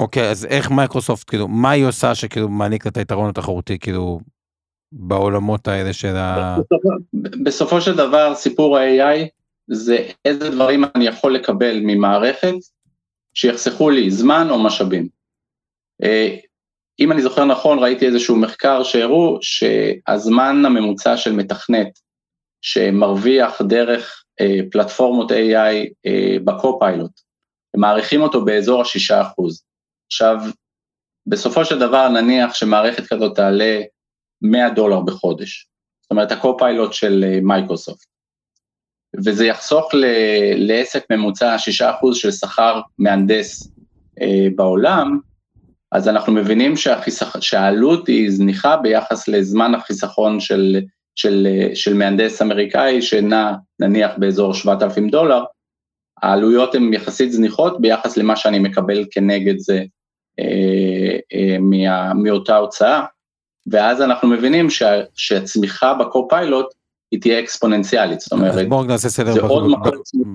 אוקיי, 0.00 0.30
אז 0.30 0.44
איך 0.44 0.70
מייקרוסופט, 0.70 1.28
כאילו, 1.28 1.48
מה 1.48 1.70
היא 1.70 1.84
עושה 1.84 2.14
שכאילו 2.14 2.48
מעניק 2.48 2.86
את 2.86 2.96
היתרון 2.96 3.28
התחרותי, 3.28 3.78
כאילו, 3.78 4.20
בעולמות 4.92 5.68
האלה 5.68 5.92
של 5.92 6.16
ה... 6.16 6.56
בסופו 7.44 7.80
של 7.80 7.96
דבר, 7.96 8.34
סיפור 8.34 8.78
ה-AI 8.78 9.28
זה 9.66 10.08
איזה 10.24 10.50
דברים 10.50 10.84
אני 10.94 11.06
יכול 11.06 11.34
לקבל 11.34 11.80
ממערכת 11.82 12.54
שיחסכו 13.34 13.90
לי 13.90 14.10
זמן 14.10 14.46
או 14.50 14.62
משאבים. 14.62 15.08
אה, 16.02 16.36
אם 17.00 17.12
אני 17.12 17.22
זוכר 17.22 17.44
נכון, 17.44 17.78
ראיתי 17.78 18.06
איזשהו 18.06 18.36
מחקר 18.36 18.82
שהראו 18.82 19.38
שהזמן 19.42 20.62
הממוצע 20.66 21.16
של 21.16 21.32
מתכנת 21.32 21.98
שמרוויח 22.62 23.62
דרך 23.62 24.24
אה, 24.40 24.58
פלטפורמות 24.70 25.30
AI 25.30 25.86
אה, 26.06 26.36
ב 26.44 26.52
Copilot, 26.52 27.20
מעריכים 27.76 28.22
אותו 28.22 28.44
באזור 28.44 28.80
השישה 28.80 29.22
אחוז. 29.22 29.64
עכשיו, 30.12 30.36
בסופו 31.26 31.64
של 31.64 31.78
דבר 31.78 32.08
נניח 32.08 32.54
שמערכת 32.54 33.06
כזאת 33.06 33.36
תעלה 33.36 33.80
100 34.42 34.70
דולר 34.70 35.00
בחודש, 35.00 35.68
זאת 36.02 36.10
אומרת 36.10 36.32
ה 36.32 36.39
Copilot 36.39 36.92
של 36.92 37.24
אה, 37.28 37.38
מייקרוסופט, 37.42 38.06
וזה 39.24 39.46
יחסוך 39.46 39.94
ל- 39.94 40.66
לעסק 40.68 41.04
ממוצע 41.10 41.56
6% 41.56 42.14
של 42.14 42.30
שכר 42.30 42.80
מהנדס 42.98 43.68
אה, 44.22 44.46
בעולם, 44.56 45.18
אז 45.92 46.08
אנחנו 46.08 46.32
מבינים 46.32 46.76
שהחיסכ... 46.76 47.40
שהעלות 47.40 48.08
היא 48.08 48.30
זניחה 48.30 48.76
ביחס 48.76 49.28
לזמן 49.28 49.74
החיסכון 49.74 50.40
של, 50.40 50.80
של, 51.14 51.46
של 51.74 51.94
מהנדס 51.94 52.42
אמריקאי 52.42 53.02
שנע 53.02 53.52
נניח 53.80 54.10
באזור 54.18 54.54
7,000 54.54 55.08
דולר, 55.08 55.44
העלויות 56.22 56.74
הן 56.74 56.94
יחסית 56.94 57.32
זניחות 57.32 57.80
ביחס 57.80 58.16
למה 58.16 58.36
שאני 58.36 58.58
מקבל 58.58 59.04
כנגד 59.10 59.58
זה. 59.58 59.74
אה, 59.76 59.80
אה, 59.80 60.01
מה, 61.60 62.14
מאותה 62.14 62.56
הוצאה, 62.56 63.04
ואז 63.70 64.02
אנחנו 64.02 64.28
מבינים 64.28 64.70
שה, 64.70 65.00
שהצמיחה 65.14 65.94
בקו-פיילוט 65.94 66.66
היא 67.10 67.20
תהיה 67.20 67.40
אקספוננציאלית, 67.40 68.20
זאת 68.20 68.32
אומרת, 68.32 68.68
בואו 68.68 68.84
נעשה 68.84 69.08
סדר 69.08 69.32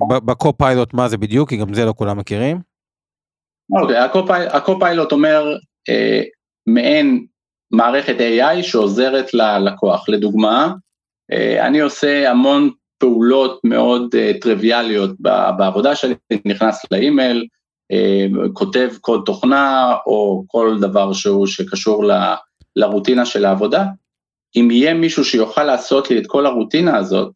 בקו-פיילוט 0.08 0.94
מה 0.94 1.08
זה 1.08 1.16
בדיוק, 1.16 1.48
כי 1.48 1.56
גם 1.56 1.74
זה 1.74 1.84
לא 1.84 1.94
כולם 1.96 2.18
מכירים. 2.18 2.60
אוקיי, 3.70 3.96
הקו-פיילוט 4.52 5.12
אומר 5.12 5.56
אה, 5.88 6.22
מעין 6.66 7.26
מערכת 7.70 8.16
AI 8.18 8.62
שעוזרת 8.62 9.34
ללקוח, 9.34 10.08
לדוגמה, 10.08 10.72
אה, 11.32 11.66
אני 11.66 11.80
עושה 11.80 12.30
המון 12.30 12.70
פעולות 12.98 13.60
מאוד 13.64 14.14
uh, 14.14 14.40
טריוויאליות 14.40 15.10
בעבודה 15.58 15.96
שלי, 15.96 16.14
נכנס 16.44 16.86
לאימייל, 16.90 17.46
כותב 18.52 18.90
קוד 19.00 19.22
תוכנה 19.26 19.96
או 20.06 20.44
כל 20.46 20.76
דבר 20.80 21.12
שהוא 21.12 21.46
שקשור 21.46 22.04
ל, 22.04 22.12
לרוטינה 22.76 23.26
של 23.26 23.44
העבודה, 23.44 23.84
אם 24.56 24.68
יהיה 24.70 24.94
מישהו 24.94 25.24
שיוכל 25.24 25.64
לעשות 25.64 26.10
לי 26.10 26.18
את 26.18 26.26
כל 26.26 26.46
הרוטינה 26.46 26.96
הזאת 26.96 27.32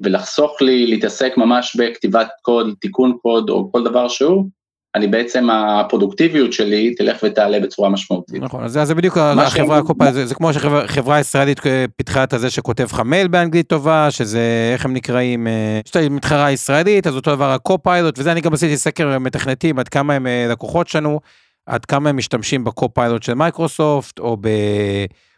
ולחסוך 0.00 0.62
לי 0.62 0.86
להתעסק 0.86 1.32
ממש 1.36 1.76
בכתיבת 1.76 2.28
קוד, 2.42 2.74
תיקון 2.80 3.16
קוד 3.22 3.50
או 3.50 3.72
כל 3.72 3.84
דבר 3.84 4.08
שהוא, 4.08 4.48
אני 4.94 5.06
בעצם 5.06 5.50
הפרודוקטיביות 5.50 6.52
שלי 6.52 6.94
תלך 6.94 7.18
ותעלה 7.22 7.60
בצורה 7.60 7.88
משמעותית. 7.88 8.42
נכון, 8.42 8.64
אז 8.64 8.78
זה 8.82 8.94
בדיוק 8.94 9.18
החברה, 9.18 9.82
זה, 9.98 10.12
זה 10.12 10.26
זה 10.26 10.34
כמו 10.34 10.52
שחברה 10.52 11.20
ישראלית 11.20 11.60
פיתחה 11.96 12.24
את 12.24 12.32
הזה 12.32 12.50
שכותב 12.50 12.86
לך 12.92 13.00
מייל 13.00 13.28
באנגלית 13.28 13.68
טובה, 13.68 14.10
שזה 14.10 14.70
איך 14.72 14.84
הם 14.84 14.94
נקראים, 14.94 15.46
אה, 15.46 15.80
יש 15.86 15.90
את 15.90 15.96
מתחרה 16.10 16.50
ישראלית, 16.50 17.06
אז 17.06 17.16
אותו 17.16 17.36
דבר 17.36 17.50
ה 17.50 17.58
Copilot, 17.58 18.18
וזה 18.18 18.32
אני 18.32 18.40
גם 18.40 18.52
עשיתי 18.52 18.76
סקר 18.76 19.18
מתכנתים, 19.18 19.78
עד 19.78 19.88
כמה 19.88 20.14
הם 20.14 20.26
אה, 20.26 20.46
לקוחות 20.50 20.88
שלנו, 20.88 21.20
עד 21.66 21.84
כמה 21.84 22.10
הם 22.10 22.16
משתמשים 22.16 22.64
ב 22.64 22.71
Copilot 22.71 23.22
של 23.22 23.34
מייקרוסופט, 23.34 24.18
או, 24.18 24.36
ב, 24.40 24.48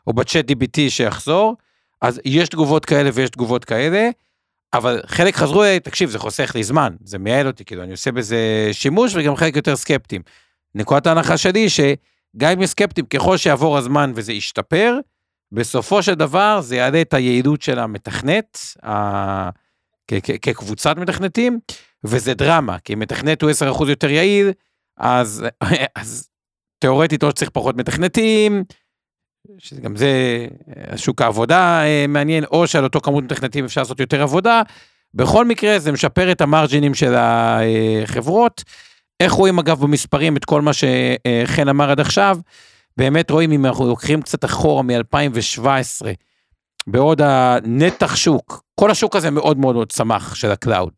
או 0.07 0.13
ב 0.12 0.50
ChatGPT 0.50 0.81
שיחזור, 0.89 1.57
אז 2.03 2.21
יש 2.25 2.49
תגובות 2.49 2.85
כאלה 2.85 3.11
ויש 3.15 3.31
תגובות 3.31 3.65
כאלה. 3.65 4.11
אבל 4.75 5.00
חלק 5.07 5.37
חזרו 5.37 5.62
תקשיב, 5.83 6.11
זה 6.11 6.19
חוסך 6.19 6.52
לי 6.54 6.64
זמן, 6.64 6.95
זה 7.04 7.19
מייעל 7.19 7.47
אותי, 7.47 7.64
כאילו, 7.64 7.83
אני 7.83 7.93
עושה 7.93 8.12
בזה 8.12 8.69
שימוש, 8.73 9.14
וגם 9.16 9.37
חלק 9.37 9.57
יותר 9.57 9.76
סקפטיים. 9.76 10.23
נקודת 10.75 11.07
ההנחה 11.07 11.37
שלי, 11.37 11.71
שגם 11.71 12.50
אם 12.52 12.62
יש 12.62 12.71
סקפטיים, 12.71 13.07
ככל 13.07 13.37
שיעבור 13.37 13.78
הזמן 13.78 14.12
וזה 14.14 14.33
ישתפר, 14.33 14.99
בסופו 15.52 16.02
של 16.02 16.14
דבר 16.14 16.61
זה 16.61 16.76
יעלה 16.76 17.00
את 17.00 17.14
היעילות 17.14 17.62
של 17.62 17.78
המתכנת, 17.78 18.59
ה... 18.87 19.50
כקבוצת 20.43 20.97
מתכנתים, 20.97 21.59
וזה 22.04 22.35
דרמה, 22.35 22.78
כי 22.78 22.93
אם 22.93 22.99
מתכנת 22.99 23.43
הוא 23.43 23.50
10% 23.81 23.88
יותר 23.88 24.11
יעיל, 24.11 24.52
אז, 24.97 25.45
אז 25.97 26.28
תאורטית 26.78 27.23
או 27.23 27.31
שצריך 27.31 27.50
פחות 27.50 27.76
מתכנתים, 27.76 28.64
שגם 29.59 29.97
זה 29.97 30.47
אה, 30.77 30.99
שוק 30.99 31.23
העבודה 31.23 31.83
אה, 31.85 32.05
מעניין, 32.09 32.45
או 32.45 32.67
שעל 32.67 32.85
אותו 32.85 33.01
כמות 33.01 33.25
מתכנתים 33.25 33.65
אפשר 33.65 33.81
לעשות 33.81 34.01
יותר 34.01 34.23
עבודה. 34.23 34.63
בכל 35.15 35.45
מקרה 35.45 35.79
זה 35.79 35.93
משפר 35.93 36.33
את 36.33 36.41
המרג'ינים 36.41 36.95
של 36.95 37.15
החברות. 37.17 38.65
איך 39.21 39.33
רואים 39.33 39.59
אגב 39.59 39.81
במספרים 39.81 40.37
את 40.37 40.45
כל 40.45 40.63
מה 40.63 40.71
שחן 40.73 41.69
אמר 41.69 41.91
עד 41.91 42.01
עכשיו? 42.01 42.39
באמת 42.97 43.31
רואים 43.31 43.53
אם 43.53 43.67
אנחנו 43.67 43.89
לוקחים 43.89 44.23
קצת 44.23 44.45
אחורה 44.45 44.83
מ-2017, 44.83 45.67
בעוד 46.87 47.21
הנתח 47.25 48.17
שוק, 48.17 48.63
כל 48.81 48.91
השוק 48.91 49.17
הזה 49.17 49.31
מאוד 49.31 49.59
מאוד 49.59 49.75
מאוד 49.75 49.93
צמח 49.93 50.35
של 50.35 50.51
ה 50.50 50.57
cloud, 50.57 50.93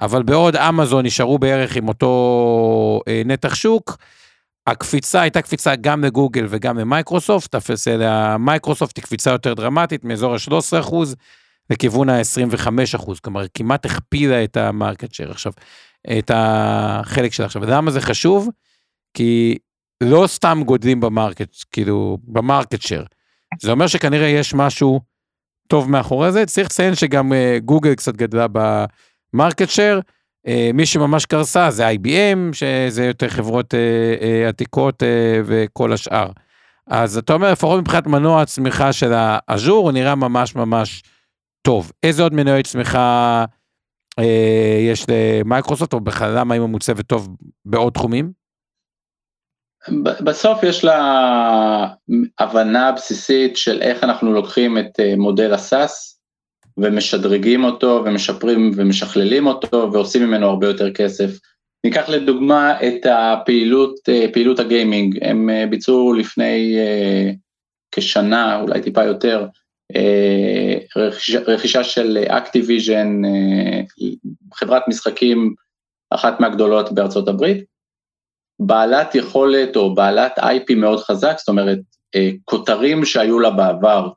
אבל 0.00 0.22
בעוד 0.22 0.56
אמזון 0.56 1.06
נשארו 1.06 1.38
בערך 1.38 1.76
עם 1.76 1.88
אותו 1.88 3.00
אה, 3.08 3.22
נתח 3.24 3.54
שוק, 3.54 3.96
הקפיצה 4.70 5.20
הייתה 5.20 5.42
קפיצה 5.42 5.76
גם 5.76 6.04
לגוגל 6.04 6.46
וגם 6.48 6.78
למייקרוסופט, 6.78 7.54
אצל 7.54 7.88
מייקרוסופט 8.38 8.96
היא 8.96 9.02
קפיצה 9.02 9.30
יותר 9.30 9.54
דרמטית, 9.54 10.04
מאזור 10.04 10.34
ה-13 10.34 10.74
לכיוון 11.70 12.08
ה-25 12.08 12.68
כלומר 13.24 13.44
כמעט 13.54 13.86
הכפילה 13.86 14.44
את 14.44 14.56
ה 14.56 14.64
market 14.64 15.14
share 15.14 15.30
עכשיו, 15.30 15.52
את 16.18 16.30
החלק 16.34 17.32
שלה 17.32 17.46
עכשיו. 17.46 17.64
למה 17.64 17.90
זה 17.90 18.00
חשוב? 18.00 18.48
כי 19.14 19.58
לא 20.02 20.26
סתם 20.26 20.62
גודלים 20.66 21.00
ב 21.00 21.07
market, 21.07 21.56
כאילו, 21.72 22.18
ב 22.24 22.32
market 22.32 22.82
share. 22.82 23.04
זה 23.60 23.70
אומר 23.70 23.86
שכנראה 23.86 24.26
יש 24.26 24.54
משהו 24.54 25.00
טוב 25.68 25.90
מאחורי 25.90 26.32
זה, 26.32 26.46
צריך 26.46 26.66
לציין 26.66 26.94
שגם 26.94 27.32
uh, 27.32 27.60
גוגל 27.64 27.94
קצת 27.94 28.16
גדלה 28.16 28.46
ב 29.32 29.37
market 29.37 29.68
share, 29.68 29.96
אה, 29.96 30.00
מי 30.74 30.86
שממש 30.86 31.26
קרסה 31.26 31.70
זה 31.70 31.88
IBM, 31.88 32.52
שזה 32.52 33.04
יותר 33.04 33.28
חברות 33.28 33.74
אה, 33.74 34.14
אה, 34.20 34.48
עתיקות 34.48 35.02
וכל 35.44 35.92
השאר. 35.92 36.30
אז 36.86 37.18
אתה 37.18 37.32
אומר, 37.32 37.52
לפחות 37.52 37.80
מבחינת 37.80 38.06
מנוע 38.06 38.42
הצמיחה 38.42 38.92
של 38.92 39.12
האז'ור, 39.12 39.84
הוא 39.84 39.92
נראה 39.92 40.14
ממש 40.14 40.54
ממש 40.54 41.02
טוב. 41.62 41.92
איזה 42.02 42.22
עוד 42.22 42.34
מנועי 42.34 42.62
צמיחה 42.62 43.44
יש 44.90 45.06
למייקרוסופט, 45.08 45.92
או 45.92 46.00
בכלל 46.00 46.38
למה 46.38 46.54
היא 46.54 46.62
ממוצבת 46.62 47.06
טוב 47.06 47.28
בעוד 47.64 47.92
תחומים? 47.92 48.32
בסוף 50.24 50.62
יש 50.62 50.84
לה 50.84 51.86
הבנה 52.38 52.92
בסיסית 52.92 53.56
של 53.56 53.82
איך 53.82 54.04
אנחנו 54.04 54.32
לוקחים 54.32 54.78
את 54.78 55.00
מודל 55.16 55.54
הסאס, 55.54 56.17
ומשדרגים 56.78 57.64
אותו 57.64 58.02
ומשפרים 58.04 58.70
ומשכללים 58.76 59.46
אותו 59.46 59.90
ועושים 59.92 60.22
ממנו 60.22 60.46
הרבה 60.46 60.66
יותר 60.66 60.92
כסף. 60.92 61.30
ניקח 61.84 62.08
לדוגמה 62.08 62.82
את 62.82 63.06
הפעילות, 63.10 63.94
אה, 64.08 64.26
פעילות 64.32 64.58
הגיימינג, 64.58 65.18
הם 65.22 65.50
אה, 65.50 65.66
ביצעו 65.66 66.14
לפני 66.14 66.76
אה, 66.78 67.30
כשנה, 67.92 68.60
אולי 68.60 68.82
טיפה 68.82 69.04
יותר, 69.04 69.46
רכישה, 71.46 71.84
של 71.84 72.18
אקטיביז'ן, 72.28 73.22
חברת 74.54 74.82
משחקים 74.88 75.54
אחת 76.10 76.40
מהגדולות 76.40 76.92
בארצות 76.92 77.28
הברית, 77.28 77.64
בעלת 78.60 79.14
יכולת 79.14 79.76
או 79.76 79.94
בעלת 79.94 80.38
IP 80.38 80.74
מאוד 80.76 80.98
חזק, 80.98 81.34
זאת 81.38 81.48
אומרת, 81.48 81.78
כותרים 82.44 83.04
שהיו 83.04 83.40
לה 83.40 83.50
בעבר 83.50 84.08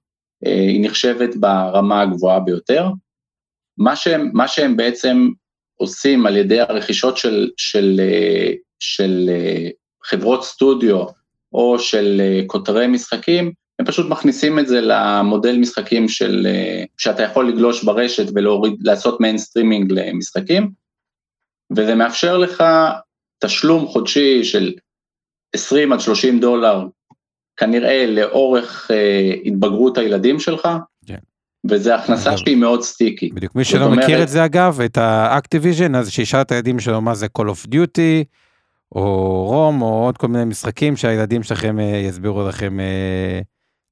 היא 0.46 0.86
נחשבת 0.86 1.36
ברמה 1.36 2.02
הגבוהה 2.02 2.40
ביותר. 2.40 2.88
מה 3.78 3.96
שהם, 3.96 4.30
מה 4.34 4.48
שהם 4.48 4.78
בעצם 4.78 5.30
עושים 5.76 6.26
על 6.26 6.38
ידי 6.38 6.60
הרכישות 6.60 7.18
של, 7.18 7.50
של, 7.58 8.02
אה, 8.04 8.54
של 8.80 9.30
אה, 9.30 9.70
חברות 10.04 10.44
סטודיו 10.44 11.06
או 11.54 11.80
של 11.80 12.22
כותרי 12.48 12.88
משחקים, 12.88 13.52
הם 13.80 13.86
פשוט 13.86 14.10
מכניסים 14.10 14.60
את 14.60 14.68
זה 14.68 14.82
למודל 14.82 15.58
משחקים 15.58 16.10
של, 16.10 16.48
שאתה 16.98 17.24
יכול 17.24 17.50
לגלוש 17.50 17.84
ברשת 17.84 18.26
ולעשות 18.36 19.22
מיינסטרימינג 19.22 19.92
למשחקים, 19.92 20.72
וזה 21.78 21.96
מאפשר 21.96 22.38
לך 22.38 22.64
תשלום 23.40 23.88
חודשי 23.88 24.44
של 24.44 24.74
20 25.56 25.94
עד 25.94 26.00
30 26.00 26.40
דולר 26.40 26.86
כנראה 27.62 28.06
לאורך 28.08 28.92
אה, 28.92 29.34
התבגרות 29.46 29.98
הילדים 29.98 30.40
שלך, 30.40 30.70
כן. 31.06 31.18
וזה 31.70 31.96
הכנסה 31.96 32.38
שהיא 32.38 32.58
מאוד 32.58 32.82
סטיקי. 32.82 33.30
בדיוק, 33.34 33.56
מי 33.56 33.64
שלא 33.64 33.86
אומרת... 33.86 34.04
מכיר 34.04 34.24
את 34.24 34.30
זה 34.30 34.46
אגב, 34.46 34.82
את 34.86 34.98
האקטיביז'ן, 34.98 35.96
אז 35.96 36.12
שישאל 36.12 36.42
את 36.42 36.52
הילדים 36.52 36.80
שלו 36.80 37.02
מה 37.02 37.16
זה 37.16 37.28
Call 37.40 37.42
of 37.42 37.68
Duty, 37.68 38.24
או 38.96 39.46
רום, 39.46 39.82
או 39.82 40.06
עוד 40.06 40.18
כל 40.18 40.28
מיני 40.28 40.46
משחקים 40.46 40.98
שהילדים 40.98 41.44
שלכם 41.44 41.80
אה, 41.80 42.02
יסבירו 42.06 42.48
לכם 42.48 42.80
אה, 42.80 43.40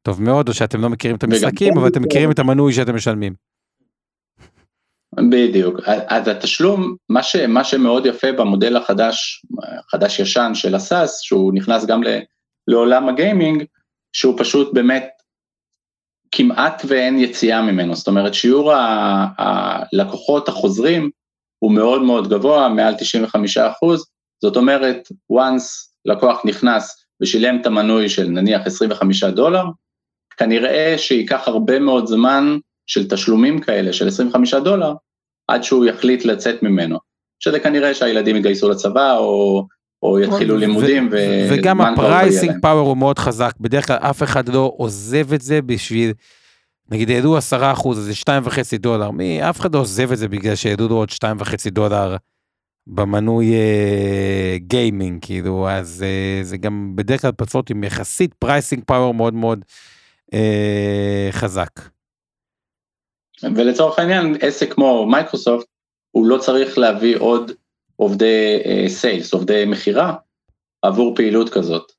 טוב 0.01 0.21
מאוד, 0.21 0.49
או 0.49 0.53
שאתם 0.53 0.81
לא 0.81 0.89
מכירים 0.89 1.17
את 1.17 1.23
המשחקים, 1.23 1.77
אבל 1.77 1.87
אתם 1.87 2.01
מכירים 2.01 2.31
את 2.31 2.39
המנוי 2.39 2.73
שאתם 2.73 2.95
משלמים. 2.95 3.33
בדיוק, 5.29 5.79
אז 6.07 6.27
התשלום, 6.27 6.95
מה, 7.09 7.23
ש, 7.23 7.35
מה 7.35 7.63
שמאוד 7.63 8.05
יפה 8.05 8.31
במודל 8.31 8.77
החדש, 8.77 9.45
חדש 9.91 10.19
ישן 10.19 10.51
של 10.53 10.75
הסאס, 10.75 11.19
שהוא 11.21 11.53
נכנס 11.53 11.85
גם 11.85 12.03
ל... 12.03 12.07
לעולם 12.69 13.09
הגיימינג, 13.09 13.63
שהוא 14.13 14.35
פשוט 14.37 14.73
באמת 14.73 15.09
כמעט 16.31 16.81
ואין 16.87 17.19
יציאה 17.19 17.61
ממנו, 17.61 17.95
זאת 17.95 18.07
אומרת 18.07 18.33
שיעור 18.33 18.73
הלקוחות 19.37 20.47
החוזרים 20.47 21.09
הוא 21.59 21.71
מאוד 21.71 22.01
מאוד 22.01 22.29
גבוה, 22.29 22.69
מעל 22.69 22.93
95 22.99 23.57
אחוז, 23.57 24.05
זאת 24.41 24.57
אומרת, 24.57 25.07
once 25.33 25.89
לקוח 26.05 26.41
נכנס 26.45 27.05
ושילם 27.21 27.61
את 27.61 27.65
המנוי 27.65 28.09
של 28.09 28.27
נניח 28.27 28.61
25 28.65 29.23
דולר, 29.23 29.63
כנראה 30.37 30.95
שייקח 30.97 31.47
הרבה 31.47 31.79
מאוד 31.79 32.07
זמן 32.07 32.57
של 32.87 33.09
תשלומים 33.09 33.61
כאלה 33.61 33.93
של 33.93 34.07
25 34.07 34.53
דולר, 34.53 34.93
עד 35.47 35.63
שהוא 35.63 35.85
יחליט 35.85 36.25
לצאת 36.25 36.63
ממנו, 36.63 36.97
שזה 37.39 37.59
כנראה 37.59 37.93
שהילדים 37.93 38.35
יתגייסו 38.35 38.69
לצבא 38.69 39.17
או 39.17 39.67
או 40.03 40.19
יתחילו 40.19 40.57
לימודים 40.57 41.09
ו... 41.11 41.17
וגם 41.51 41.81
הפרייסינג 41.81 42.61
פאוור 42.61 42.87
הוא 42.87 42.97
מאוד 42.97 43.19
חזק, 43.19 43.53
בדרך 43.59 43.87
כלל 43.87 43.97
אף 43.97 44.23
אחד 44.23 44.49
לא 44.49 44.73
עוזב 44.77 45.33
את 45.33 45.41
זה 45.41 45.61
בשביל, 45.61 46.11
נגיד 46.91 47.09
העלו 47.09 47.37
עשרה 47.37 47.71
אחוז, 47.71 47.99
אז 47.99 48.03
זה 48.03 48.15
שתיים 48.15 48.43
וחצי 48.45 48.77
דולר, 48.77 49.11
מי, 49.11 49.49
אף 49.49 49.59
אחד 49.59 49.75
לא 49.75 49.79
עוזב 49.79 50.11
את 50.11 50.17
זה 50.17 50.27
בגלל 50.27 50.55
שהעלו 50.55 50.87
לו 50.87 50.95
עוד 50.95 51.09
שתיים 51.09 51.37
וחצי 51.39 51.69
דולר 51.69 52.15
במנוי 52.87 53.53
gaming, 54.57 55.25
כאילו, 55.25 55.69
אז 55.69 56.05
זה 56.41 56.57
גם 56.57 56.91
בדרך 56.95 57.21
כלל 57.21 57.31
פלטפורמות 57.31 57.69
עם 57.69 57.83
יחסית 57.83 58.33
pricing 58.33 58.83
power 58.85 59.13
מאוד 59.13 59.33
מאוד 59.33 59.65
חזק. 61.31 61.71
ולצורך 63.55 63.99
העניין, 63.99 64.35
עסק 64.41 64.73
כמו 64.73 65.05
מייקרוסופט, 65.05 65.65
הוא 66.11 66.25
לא 66.25 66.37
צריך 66.37 66.77
להביא 66.77 67.17
עוד 67.17 67.51
עובדי 67.99 68.57
sales, 68.87 69.33
עובדי 69.33 69.63
מכירה, 69.67 70.13
עבור 70.81 71.15
פעילות 71.15 71.49
כזאת. 71.49 71.91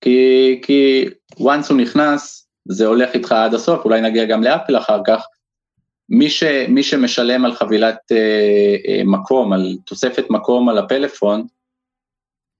כי, 0.00 0.60
כי 0.62 1.04
once 1.38 1.68
הוא 1.70 1.76
נכנס, 1.76 2.48
זה 2.68 2.86
הולך 2.86 3.14
איתך 3.14 3.32
עד 3.32 3.54
הסוף, 3.54 3.84
אולי 3.84 4.00
נגיע 4.00 4.24
גם 4.24 4.42
לאפל 4.42 4.76
אחר 4.76 5.00
כך, 5.06 5.22
מי, 6.08 6.30
ש, 6.30 6.42
מי 6.68 6.82
שמשלם 6.82 7.44
על 7.44 7.54
חבילת 7.54 7.98
אה, 8.12 8.76
אה, 8.88 9.02
מקום, 9.04 9.52
על 9.52 9.76
תוספת 9.84 10.24
מקום 10.30 10.68
על 10.68 10.78
הפלאפון, 10.78 11.46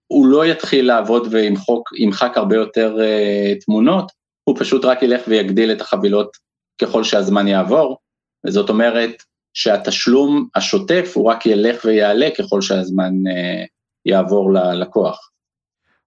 הוא 0.07 0.27
לא 0.27 0.47
יתחיל 0.47 0.87
לעבוד 0.87 1.29
וימחק 1.31 2.37
הרבה 2.37 2.57
יותר 2.57 2.97
אה, 3.01 3.55
תמונות, 3.61 4.13
הוא 4.45 4.57
פשוט 4.59 4.85
רק 4.85 5.03
ילך 5.03 5.23
ויגדיל 5.29 5.73
את 5.73 5.81
החבילות 5.81 6.37
ככל 6.83 7.05
שהזמן 7.05 7.49
יעבור, 7.49 7.99
וזאת 8.47 8.69
אומרת 8.69 9.23
שהתשלום 9.57 10.49
השוטף 10.55 11.13
הוא 11.15 11.25
רק 11.31 11.47
ילך 11.47 11.85
ויעלה 11.85 12.29
ככל 12.39 12.61
שהזמן 12.61 13.13
אה, 13.27 13.65
יעבור 14.05 14.53
ללקוח. 14.53 15.31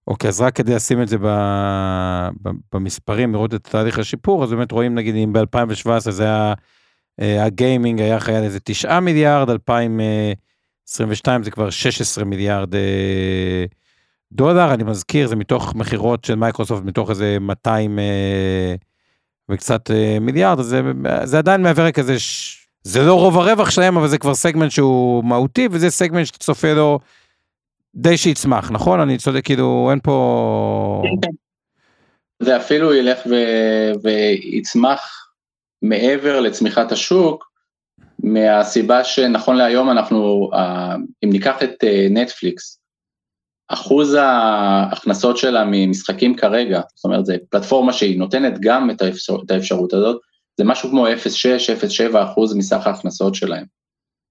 אוקיי, 0.06 0.28
אז 0.28 0.40
רק 0.40 0.56
כדי 0.56 0.74
לשים 0.74 1.02
את 1.02 1.08
זה 1.08 1.16
במספרים, 2.72 3.32
לראות 3.32 3.54
את 3.54 3.68
תהליך 3.70 3.98
השיפור, 3.98 4.44
אז 4.44 4.50
באמת 4.50 4.72
רואים 4.72 4.94
נגיד 4.94 5.14
אם 5.14 5.32
ב-2017 5.32 6.10
זה 6.10 6.24
היה, 6.24 6.54
אה, 7.20 7.44
הגיימינג 7.44 8.00
היה 8.00 8.20
חייל 8.20 8.44
איזה 8.44 8.58
9 8.64 9.00
מיליארד, 9.00 9.50
2022 9.50 11.42
זה 11.42 11.50
כבר 11.50 11.70
16 11.70 12.24
מיליארד 12.24 12.74
אה, 12.74 13.64
דולר, 14.32 14.74
אני 14.74 14.84
מזכיר, 14.84 15.28
זה 15.28 15.36
מתוך 15.36 15.74
מכירות 15.74 16.24
של 16.24 16.34
מייקרוסופט, 16.34 16.84
מתוך 16.84 17.10
איזה 17.10 17.36
200 17.40 17.98
אה, 17.98 18.74
וקצת 19.48 19.90
מיליארד, 20.20 20.58
אז 20.58 20.66
זה, 20.66 20.82
זה 21.24 21.38
עדיין 21.38 21.62
מהווה 21.62 21.92
כזה, 21.92 22.16
זה 22.82 23.02
לא 23.02 23.14
רוב 23.14 23.38
הרווח 23.38 23.70
שלהם, 23.70 23.96
אבל 23.96 24.08
זה 24.08 24.18
כבר 24.18 24.34
סגמנט 24.34 24.70
שהוא 24.70 25.24
מהותי, 25.24 25.68
וזה 25.70 25.90
סגמנט 25.90 26.26
שאתה 26.26 26.38
צופה 26.38 26.72
לו 26.72 26.98
די 27.94 28.16
שיצמח, 28.16 28.70
נכון? 28.70 29.00
אני 29.00 29.18
צודק, 29.18 29.44
כאילו, 29.44 29.88
אין 29.90 29.98
פה... 30.02 31.02
זה 32.40 32.56
אפילו 32.56 32.94
ילך 32.94 33.18
ו... 33.30 33.34
ויצמח 34.02 35.30
מעבר 35.82 36.40
לצמיחת 36.40 36.92
השוק, 36.92 37.50
מהסיבה 38.18 39.04
שנכון 39.04 39.56
להיום 39.56 39.90
אנחנו, 39.90 40.50
אם 41.24 41.30
ניקח 41.32 41.62
את 41.62 41.84
אה, 41.84 42.06
נטפליקס, 42.10 42.80
אחוז 43.68 44.16
ההכנסות 44.20 45.36
שלה 45.36 45.64
ממשחקים 45.66 46.36
כרגע, 46.36 46.80
זאת 46.94 47.04
אומרת, 47.04 47.26
זו 47.26 47.32
פלטפורמה 47.50 47.92
שהיא 47.92 48.18
נותנת 48.18 48.60
גם 48.60 48.90
את, 48.90 49.02
האפשר, 49.02 49.36
את 49.46 49.50
האפשרות 49.50 49.92
הזאת, 49.92 50.20
זה 50.60 50.64
משהו 50.64 50.90
כמו 50.90 51.06
0.6-0.7 51.08 52.24
אחוז 52.24 52.56
מסך 52.56 52.86
ההכנסות 52.86 53.34
שלהם. 53.34 53.64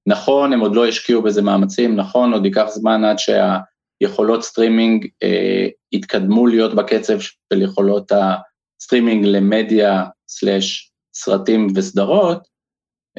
נכון, 0.08 0.54
הם 0.54 0.60
עוד 0.60 0.76
לא 0.76 0.88
השקיעו 0.88 1.22
בזה 1.22 1.42
מאמצים, 1.42 1.96
נכון, 1.96 2.34
עוד 2.34 2.46
ייקח 2.46 2.66
זמן 2.68 3.04
עד 3.04 3.16
שהיכולות 3.20 4.44
סטרימינג 4.44 5.08
אה, 5.24 5.68
יתקדמו 5.92 6.48
להיות 6.48 6.76
בקצב 6.76 7.20
של 7.20 7.62
יכולות 7.62 8.12
הסטרימינג 8.12 9.26
למדיה 9.26 10.06
slash 10.28 10.92
סרטים 11.14 11.68
וסדרות, 11.76 12.48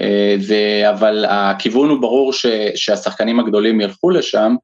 אה, 0.01 0.37
ו, 0.49 0.55
אבל 0.91 1.25
הכיוון 1.29 1.89
הוא 1.89 2.01
ברור 2.01 2.33
ש, 2.33 2.47
שהשחקנים 2.75 3.41
הגדולים 3.41 3.81
ילכו 3.81 4.11
לשם, 4.11 4.55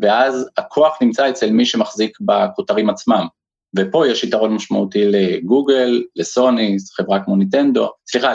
ואז 0.00 0.50
הכוח 0.56 0.98
נמצא 1.02 1.30
אצל 1.30 1.50
מי 1.50 1.64
שמחזיק 1.64 2.18
בכותרים 2.20 2.90
עצמם. 2.90 3.26
ופה 3.76 4.08
יש 4.08 4.24
יתרון 4.24 4.54
משמעותי 4.54 5.04
לגוגל, 5.04 6.02
לסוני, 6.16 6.76
חברה 6.96 7.24
כמו 7.24 7.36
ניטנדו, 7.36 7.90
סליחה, 8.10 8.32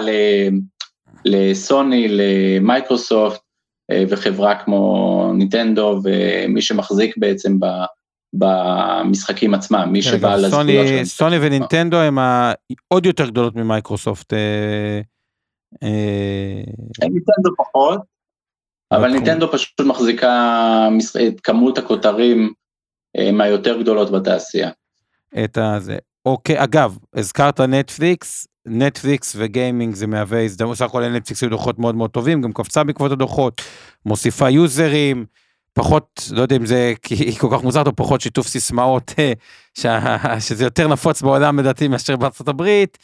לסוני, 1.26 2.08
למייקרוסופט 2.10 3.42
אה, 3.92 4.04
וחברה 4.10 4.64
כמו 4.64 5.32
ניטנדו 5.36 6.00
ומי 6.04 6.62
שמחזיק 6.62 7.18
בעצם 7.18 7.60
ב... 7.60 7.66
במשחקים 8.38 9.54
עצמם, 9.54 9.90
מי 9.92 10.02
כן, 10.02 10.10
שבא 10.10 10.36
לזכויות 10.36 10.88
שלהם. 10.88 11.06
סוני 11.06 11.36
ונינטנדו 11.42 11.98
הם 11.98 12.18
עוד 12.88 13.06
יותר 13.06 13.30
גדולות 13.30 13.56
ממייקרוסופט. 13.56 14.34
אה, 14.34 15.00
אה, 15.84 16.62
נינטנדו 17.02 17.56
פחות, 17.58 18.00
אבל 18.92 19.12
נינטנדו 19.12 19.52
פשוט 19.52 19.82
מחזיקה 19.82 20.90
את 21.28 21.42
כמות 21.42 21.78
הכותרים 21.78 22.54
מהיותר 23.34 23.82
גדולות 23.82 24.12
בתעשייה. 24.12 24.70
את 25.44 25.58
הזה. 25.58 25.98
אוקיי, 26.26 26.64
אגב, 26.64 26.98
הזכרת 27.16 27.60
נטפליקס, 27.62 28.48
נטפליקס 28.66 29.36
ו 29.38 29.46
gaming 29.46 29.96
זה 29.96 30.08
מהווה 30.08 30.44
הזדמנות, 30.44 30.78
סך 30.78 30.86
הכל 30.86 31.10
נטפליקס 31.10 31.42
היו 31.42 31.50
דוחות 31.50 31.80
מאוד 31.80 31.96
מאוד 31.96 32.10
טובים, 32.10 32.42
גם 32.42 32.54
קפצה 32.54 32.84
בעקבות 32.84 33.12
הדוחות, 33.12 33.62
מוסיפה 34.06 34.50
users, 34.50 35.26
פחות, 35.74 36.30
לא 36.32 36.42
יודע 36.42 36.56
אם 36.56 36.66
זה 36.66 36.94
כי 37.02 37.36
כל 37.36 37.48
כך 37.52 37.64
מוזרת, 37.64 37.88
או 37.88 37.96
פחות 37.96 38.22
שיתוף 38.22 38.48
סיסמאות, 38.48 39.14
אה, 39.86 40.40
שזה 40.40 40.64
יותר 40.64 40.88
נפוץ 40.88 41.22
בעולם 41.22 41.60
לדעתי 41.60 41.88
מאשר 41.88 42.16
בארצות 42.16 42.48
הברית, 42.48 42.98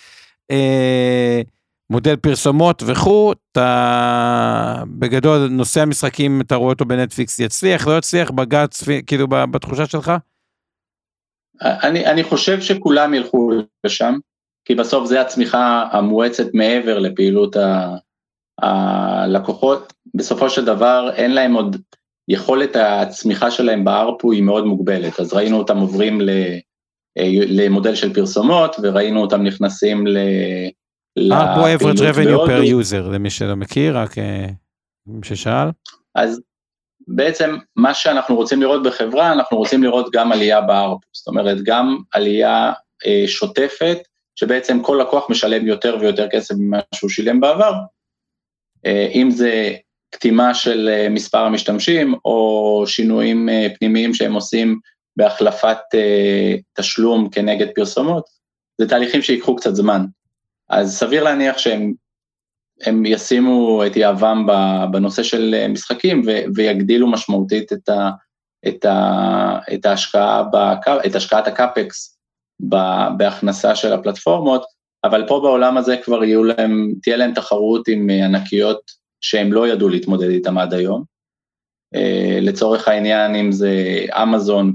אה, 0.51 1.41
מודל 1.89 2.15
פרסומות 2.15 2.83
וכו', 2.85 3.33
אתה 3.51 4.83
בגדול 4.87 5.47
נושא 5.47 5.81
המשחקים 5.81 6.41
אתה 6.41 6.55
רואה 6.55 6.69
אותו 6.69 6.85
בנטפליקס 6.85 7.39
יצליח, 7.39 7.87
לא 7.87 7.97
יצליח, 7.97 8.31
בג"ץ, 8.31 8.83
כאילו 9.07 9.27
בתחושה 9.27 9.85
שלך? 9.85 10.11
אני, 11.61 12.05
אני 12.05 12.23
חושב 12.23 12.61
שכולם 12.61 13.13
ילכו 13.13 13.51
לשם. 13.83 14.17
כי 14.65 14.75
בסוף 14.75 15.07
זה 15.07 15.21
הצמיחה 15.21 15.87
המואצת 15.91 16.53
מעבר 16.53 16.99
לפעילות 16.99 17.55
הלקוחות. 18.61 19.93
בסופו 20.15 20.49
של 20.49 20.65
דבר 20.65 21.09
אין 21.15 21.31
להם 21.31 21.53
עוד, 21.53 21.77
יכולת 22.27 22.75
הצמיחה 22.75 23.51
שלהם 23.51 23.85
בארפו 23.85 24.31
היא 24.31 24.43
מאוד 24.43 24.65
מוגבלת, 24.65 25.19
אז 25.19 25.33
ראינו 25.33 25.57
אותם 25.57 25.77
עוברים 25.77 26.21
למודל 27.47 27.95
של 27.95 28.13
פרסומות, 28.13 28.75
וראינו 28.83 29.21
אותם 29.21 29.43
נכנסים 29.43 30.07
ל... 30.07 30.17
ארפו 31.31 31.67
average 31.67 31.97
revenue 31.97 32.47
per 32.47 32.63
user, 32.81 33.09
למי 33.13 33.29
שלא 33.29 33.55
מכיר, 33.55 33.97
רק 33.97 34.17
אה, 34.17 34.47
מי 35.07 35.19
ששאל. 35.23 35.67
אז 36.15 36.41
בעצם 37.07 37.57
מה 37.75 37.93
שאנחנו 37.93 38.35
רוצים 38.35 38.61
לראות 38.61 38.83
בחברה, 38.83 39.31
אנחנו 39.31 39.57
רוצים 39.57 39.83
לראות 39.83 40.11
גם 40.13 40.31
עלייה 40.31 40.61
בארפו, 40.61 41.07
זאת 41.11 41.27
אומרת 41.27 41.57
גם 41.63 41.97
עלייה 42.11 42.73
אה, 43.05 43.23
שוטפת 43.27 43.97
שבעצם 44.35 44.83
כל 44.83 44.99
לקוח 45.01 45.29
משלם 45.29 45.67
יותר 45.67 45.97
ויותר 45.99 46.27
כסף 46.29 46.55
ממה 46.57 46.79
שהוא 46.95 47.09
שילם 47.09 47.39
בעבר, 47.39 47.73
אה, 48.85 49.07
אם 49.13 49.31
זה 49.31 49.73
קטימה 50.09 50.53
של 50.53 50.89
אה, 50.89 51.09
מספר 51.09 51.37
המשתמשים 51.37 52.15
או 52.25 52.83
שינויים 52.87 53.49
אה, 53.49 53.67
פנימיים 53.79 54.13
שהם 54.13 54.33
עושים 54.33 54.79
בהחלפת 55.15 55.77
תשלום 56.73 57.29
כנגד 57.29 57.67
פרסומות, 57.75 58.23
זה 58.77 58.89
תהליכים 58.89 59.21
שיקחו 59.21 59.55
קצת 59.55 59.75
זמן. 59.75 60.05
אז 60.69 60.97
סביר 60.97 61.23
להניח 61.23 61.57
שהם 61.57 61.93
הם 62.85 63.05
ישימו 63.05 63.85
את 63.85 63.95
יהבם 63.95 64.45
בנושא 64.91 65.23
של 65.23 65.67
משחקים 65.69 66.21
ויגדילו 66.55 67.11
משמעותית 67.11 67.73
את, 67.73 67.89
ה, 67.89 68.09
את, 68.67 68.85
ה, 68.85 69.59
את, 69.73 69.85
ההשקעה, 69.85 70.43
את 71.05 71.15
השקעת 71.15 71.47
הקאפקס 71.47 72.17
בהכנסה 73.17 73.75
של 73.75 73.93
הפלטפורמות, 73.93 74.63
אבל 75.03 75.27
פה 75.27 75.39
בעולם 75.43 75.77
הזה 75.77 75.97
כבר 75.97 76.23
יהיו 76.23 76.43
להם, 76.43 76.93
תהיה 77.01 77.17
להם 77.17 77.33
תחרות 77.33 77.87
עם 77.87 78.09
ענקיות 78.09 78.81
שהם 79.21 79.53
לא 79.53 79.67
ידעו 79.67 79.89
להתמודד 79.89 80.29
איתם 80.29 80.57
עד 80.57 80.73
היום. 80.73 81.03
אה, 81.95 82.39
לצורך 82.41 82.87
העניין, 82.87 83.35
אם 83.35 83.51
זה 83.51 84.05
אמזון 84.23 84.73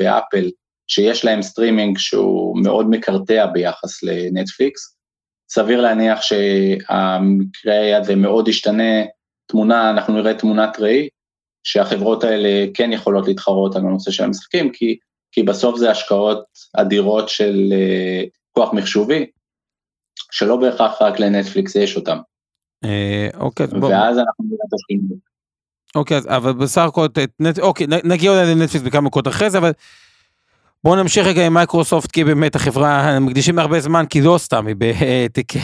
ואפל, 0.00 0.50
שיש 0.86 1.24
להם 1.24 1.42
סטרימינג 1.42 1.98
שהוא 1.98 2.62
מאוד 2.62 2.90
מקרטע 2.90 3.46
ביחס 3.46 4.02
לנטפליקס, 4.02 4.96
סביר 5.50 5.80
להניח 5.80 6.22
שהמקרה 6.22 7.96
הזה 7.98 8.16
מאוד 8.16 8.48
ישתנה, 8.48 9.02
תמונה, 9.46 9.90
אנחנו 9.90 10.14
נראה 10.14 10.34
תמונת 10.34 10.80
ראי, 10.80 11.08
שהחברות 11.64 12.24
האלה 12.24 12.66
כן 12.74 12.92
יכולות 12.92 13.26
להתחרות 13.28 13.76
על 13.76 13.82
הנושא 13.82 14.10
של 14.10 14.24
המשחקים, 14.24 14.72
כי 14.72 14.96
כי 15.32 15.42
בסוף 15.42 15.78
זה 15.78 15.90
השקעות 15.90 16.44
אדירות 16.76 17.28
של 17.28 17.72
uh, 17.72 18.28
כוח 18.52 18.72
מחשובי, 18.72 19.26
שלא 20.30 20.56
בהכרח 20.56 21.02
רק 21.02 21.20
לנטפליקס 21.20 21.74
יש 21.74 21.96
אותם. 21.96 22.18
אה, 22.84 23.28
אוקיי, 23.34 23.66
בוא. 23.66 23.88
ואז 23.88 24.18
אנחנו 24.18 24.44
נראה 24.44 24.64
את 24.68 24.74
השינוי. 24.74 25.18
אוקיי, 25.94 26.18
אבל 26.26 26.52
בסך 26.52 26.82
הכל, 26.82 27.06
אוקיי, 27.62 27.86
נגיע 28.04 28.30
אולי 28.30 28.54
לנטפליקס 28.54 28.86
בכמה 28.86 29.00
מקומות 29.00 29.28
אחרי 29.28 29.50
זה, 29.50 29.58
אבל 29.58 29.72
בואו 30.84 30.96
נמשיך 30.96 31.26
רגע 31.26 31.46
עם 31.46 31.54
מייקרוסופט, 31.54 32.10
כי 32.10 32.24
באמת 32.24 32.54
החברה, 32.54 33.18
מקדישים 33.20 33.58
הרבה 33.58 33.80
זמן, 33.80 34.06
כי 34.06 34.20
לא 34.20 34.38
סתם, 34.38 34.66
היא 34.66 34.76
בתיקי 34.78 35.58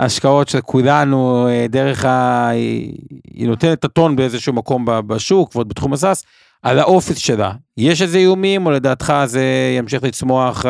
השקעות 0.00 0.48
של 0.48 0.60
כולנו 0.60 1.48
אה, 1.48 1.66
דרך 1.68 2.04
ה... 2.04 2.48
היא 3.34 3.48
נותנת 3.48 3.78
את 3.78 3.84
הטון 3.84 4.16
באיזשהו 4.16 4.52
מקום 4.52 4.84
בשוק 5.06 5.56
ועוד 5.56 5.68
בתחום 5.68 5.92
ה 5.92 5.97
SaaS, 5.97 6.24
על 6.62 6.78
האופיס 6.78 7.18
שלה. 7.18 7.52
יש 7.76 8.02
איזה 8.02 8.18
איומים 8.18 8.66
או 8.66 8.70
לדעתך 8.70 9.12
זה 9.24 9.44
ימשיך 9.78 10.02
לצמוח? 10.02 10.66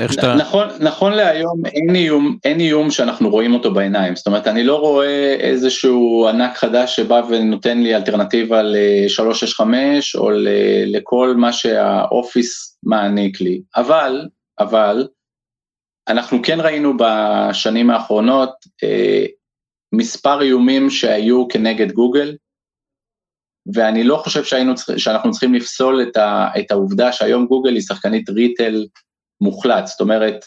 איך 0.00 0.12
שאתה... 0.12 0.34
נכון, 0.34 0.68
נכון 0.80 1.12
להיום 1.12 1.66
אין 1.66 1.96
איום, 1.96 2.36
אין 2.44 2.60
איום 2.60 2.90
שאנחנו 2.90 3.30
רואים 3.30 3.54
אותו 3.54 3.74
בעיניים, 3.74 4.16
זאת 4.16 4.26
אומרת 4.26 4.46
אני 4.46 4.64
לא 4.64 4.76
רואה 4.76 5.34
איזשהו 5.34 6.28
ענק 6.28 6.56
חדש 6.56 6.96
שבא 6.96 7.22
ונותן 7.28 7.78
לי 7.78 7.96
אלטרנטיבה 7.96 8.62
ל-365 8.62 9.64
או 10.14 10.30
לכל 10.86 11.34
מה 11.36 11.52
שהאופיס 11.52 12.78
מעניק 12.82 13.40
לי, 13.40 13.60
אבל, 13.76 14.28
אבל, 14.58 15.06
אנחנו 16.08 16.38
כן 16.42 16.60
ראינו 16.60 16.92
בשנים 16.96 17.90
האחרונות 17.90 18.50
אה, 18.84 19.26
מספר 19.94 20.42
איומים 20.42 20.90
שהיו 20.90 21.48
כנגד 21.48 21.92
גוגל, 21.92 22.36
ואני 23.74 24.04
לא 24.04 24.16
חושב 24.16 24.44
שהיינו, 24.44 24.72
שאנחנו 24.96 25.30
צריכים 25.30 25.54
לפסול 25.54 26.02
את, 26.02 26.16
ה, 26.16 26.48
את 26.58 26.70
העובדה 26.70 27.12
שהיום 27.12 27.46
גוגל 27.46 27.74
היא 27.74 27.82
שחקנית 27.82 28.30
ריטל 28.30 28.86
מוחלט, 29.40 29.86
זאת 29.86 30.00
אומרת, 30.00 30.44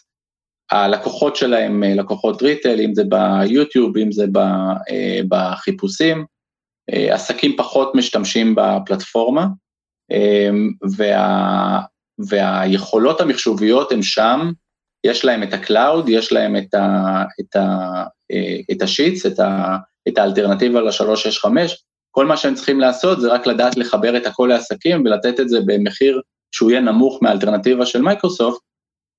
הלקוחות 0.71 1.35
שלהם 1.35 1.83
אה, 1.83 1.93
לקוחות 1.95 2.41
ריטל, 2.41 2.79
אם 2.79 2.95
זה 2.95 3.03
ביוטיוב, 3.03 3.97
אם 3.97 4.11
זה 4.11 4.25
אה, 4.91 5.19
בחיפושים, 5.29 6.25
אה, 6.93 7.13
עסקים 7.15 7.57
פחות 7.57 7.95
משתמשים 7.95 8.55
בפלטפורמה, 8.55 9.47
וה, 10.97 11.79
והיכולות 12.27 13.21
המחשוביות 13.21 13.91
הן 13.91 14.01
שם, 14.01 14.51
יש 15.03 15.25
להם 15.25 15.43
את 15.43 15.53
ה 15.53 15.61
cloud, 15.61 16.09
יש 16.09 16.31
להם 16.31 16.55
את, 16.55 16.73
ה, 16.73 17.23
את, 17.39 17.55
ה, 17.55 18.03
את 18.71 18.81
ה 18.81 18.87
Sheets, 18.87 19.25
את, 19.25 19.39
ה, 19.39 19.77
את 20.07 20.17
האלטרנטיבה 20.17 20.81
ל-365, 20.81 21.45
כל 22.11 22.25
מה 22.25 22.37
שהם 22.37 22.55
צריכים 22.55 22.79
לעשות 22.79 23.21
זה 23.21 23.33
רק 23.33 23.47
לדעת 23.47 23.77
לחבר 23.77 24.17
את 24.17 24.25
הכל 24.25 24.47
לעסקים 24.53 25.03
ולתת 25.05 25.39
את 25.39 25.49
זה 25.49 25.59
במחיר 25.65 26.21
שהוא 26.51 26.71
יהיה 26.71 26.81
נמוך 26.81 27.19
מהאלטרנטיבה 27.21 27.85
של 27.85 28.01
מייקרוסופט, 28.01 28.61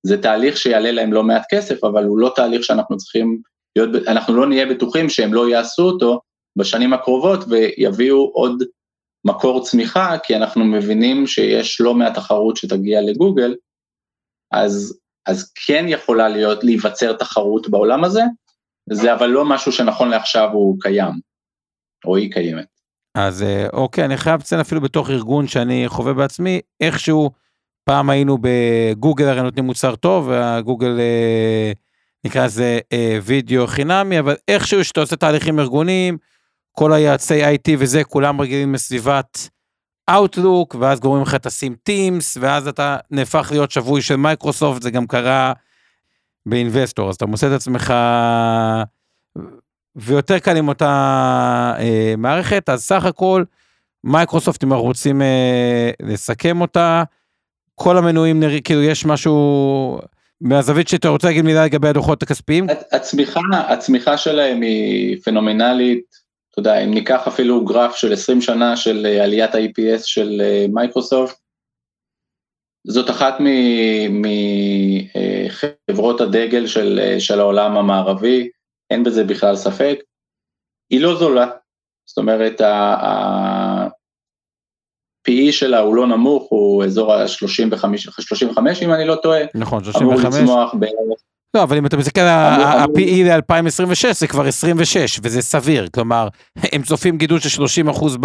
זה 0.03 0.21
תהליך 0.21 0.57
שיעלה 0.57 0.91
להם 0.91 1.13
לא 1.13 1.23
מעט 1.23 1.43
כסף, 1.51 1.83
אבל 1.83 2.03
הוא 2.03 2.19
לא 2.19 2.31
תהליך 2.35 2.63
שאנחנו 2.63 2.97
צריכים 2.97 3.41
להיות, 3.75 4.07
אנחנו 4.07 4.35
לא 4.35 4.47
נהיה 4.47 4.65
בטוחים 4.65 5.09
שהם 5.09 5.33
לא 5.33 5.49
יעשו 5.49 5.83
אותו 5.83 6.21
בשנים 6.55 6.93
הקרובות 6.93 7.39
ויביאו 7.49 8.31
עוד 8.33 8.63
מקור 9.25 9.63
צמיחה, 9.63 10.17
כי 10.23 10.35
אנחנו 10.35 10.65
מבינים 10.65 11.27
שיש 11.27 11.81
לא 11.81 11.93
מעט 11.93 12.15
תחרות 12.15 12.57
שתגיע 12.57 13.01
לגוגל, 13.01 13.55
אז, 14.51 14.99
אז 15.25 15.51
כן 15.67 15.85
יכולה 15.87 16.29
להיות, 16.29 16.63
להיווצר 16.63 17.13
תחרות 17.13 17.69
בעולם 17.69 18.03
הזה, 18.03 18.21
זה 18.91 19.13
אבל 19.13 19.27
לא 19.27 19.45
משהו 19.45 19.71
שנכון 19.71 20.09
לעכשיו 20.09 20.49
הוא 20.53 20.77
קיים, 20.79 21.13
או 22.05 22.17
היא 22.17 22.31
קיימת. 22.31 22.65
אז 23.17 23.43
אה, 23.43 23.67
אוקיי, 23.73 24.05
אני 24.05 24.17
חייב 24.17 24.39
לציין 24.39 24.61
אפילו 24.61 24.81
בתוך 24.81 25.09
ארגון 25.09 25.47
שאני 25.47 25.83
חווה 25.87 26.13
בעצמי, 26.13 26.61
איכשהו 26.81 27.31
פעם 27.83 28.09
היינו 28.09 28.37
בגוגל 28.41 29.25
הרי 29.27 29.41
נותנים 29.41 29.65
מוצר 29.65 29.95
טוב, 29.95 30.27
והגוגל 30.27 30.99
אה, 30.99 31.71
נקרא 32.23 32.45
לזה 32.45 32.79
אה, 32.93 33.19
וידאו 33.23 33.67
חינמי, 33.67 34.19
אבל 34.19 34.35
איכשהו 34.47 34.85
שאתה 34.85 34.99
עושה 34.99 35.15
תהליכים 35.15 35.59
ארגוניים, 35.59 36.17
כל 36.71 36.93
היועצי 36.93 37.45
IT 37.45 37.71
וזה, 37.77 38.03
כולם 38.03 38.41
רגילים 38.41 38.73
לסביבת 38.73 39.49
Outlook, 40.11 40.77
ואז 40.79 40.99
גורמים 40.99 41.23
לך 41.23 41.35
תשים 41.35 41.75
Teams, 41.89 42.37
ואז 42.39 42.67
אתה 42.67 42.97
נהפך 43.11 43.47
להיות 43.51 43.71
שבוי 43.71 44.01
של 44.01 44.15
מייקרוסופט, 44.15 44.81
זה 44.81 44.91
גם 44.91 45.07
קרה 45.07 45.53
באינבסטור, 46.45 47.09
אז 47.09 47.15
אתה 47.15 47.25
מוצא 47.25 47.47
את 47.47 47.51
עצמך, 47.51 47.93
ויותר 49.95 50.39
קל 50.39 50.57
עם 50.57 50.67
אותה 50.67 50.87
אה, 51.79 52.13
מערכת, 52.17 52.69
אז 52.69 52.83
סך 52.83 53.05
הכל, 53.05 53.43
מייקרוסופט, 54.03 54.63
אם 54.63 54.73
אנחנו 54.73 54.85
רוצים 54.85 55.21
אה, 55.21 55.91
לסכם 56.01 56.61
אותה, 56.61 57.03
כל 57.75 57.97
המנויים 57.97 58.39
נראים, 58.39 58.61
כאילו 58.61 58.83
יש 58.83 59.05
משהו 59.05 59.99
מהזווית 60.41 60.87
שאתה 60.87 61.09
רוצה 61.09 61.27
להגיד 61.27 61.45
מילה 61.45 61.65
לגבי 61.65 61.87
הדוחות 61.87 62.23
הכספיים? 62.23 62.67
הצמיחה, 62.91 63.39
הצמיחה 63.67 64.17
שלהם 64.17 64.61
היא 64.61 65.21
פנומנלית, 65.23 66.23
אתה 66.51 66.59
יודע, 66.59 66.79
אם 66.79 66.93
ניקח 66.93 67.27
אפילו 67.27 67.65
גרף 67.65 67.95
של 67.95 68.13
20 68.13 68.41
שנה 68.41 68.77
של 68.77 69.05
אה, 69.05 69.23
עליית 69.23 69.55
ה-EPS 69.55 70.03
של 70.03 70.41
אה, 70.43 70.65
מייקרוסופט, 70.73 71.35
זאת 72.87 73.09
אחת 73.09 73.33
מחברות 75.89 76.21
אה, 76.21 76.25
הדגל 76.25 76.67
של, 76.67 77.15
של 77.19 77.39
העולם 77.39 77.77
המערבי, 77.77 78.49
אין 78.89 79.03
בזה 79.03 79.23
בכלל 79.23 79.55
ספק. 79.55 79.99
היא 80.89 81.01
לא 81.01 81.15
זולה, 81.15 81.47
זאת 82.05 82.17
אומרת, 82.17 82.61
PE 85.29 85.51
שלה 85.51 85.79
הוא 85.79 85.95
לא 85.95 86.07
נמוך, 86.07 86.47
הוא 86.49 86.83
אזור 86.83 87.13
ה-35, 87.13 87.87
35 87.97 88.83
אם 88.83 88.93
אני 88.93 89.05
לא 89.05 89.15
טועה. 89.15 89.41
נכון, 89.55 89.83
35. 89.83 90.01
אמור 90.01 90.41
לצמוח 90.41 90.73
בערך. 90.73 91.19
לא, 91.53 91.63
אבל 91.63 91.77
אם 91.77 91.85
אתה 91.85 91.97
מסתכל 91.97 92.21
על 92.21 92.61
ה-PE 92.61 93.23
ל-2026 93.23 94.13
זה 94.13 94.27
כבר 94.27 94.47
26, 94.47 95.19
וזה 95.23 95.41
סביר, 95.41 95.87
כלומר, 95.93 96.27
הם 96.55 96.81
צופים 96.81 97.17
גידול 97.17 97.39
של 97.39 97.49
30 97.49 97.89
אחוז 97.89 98.17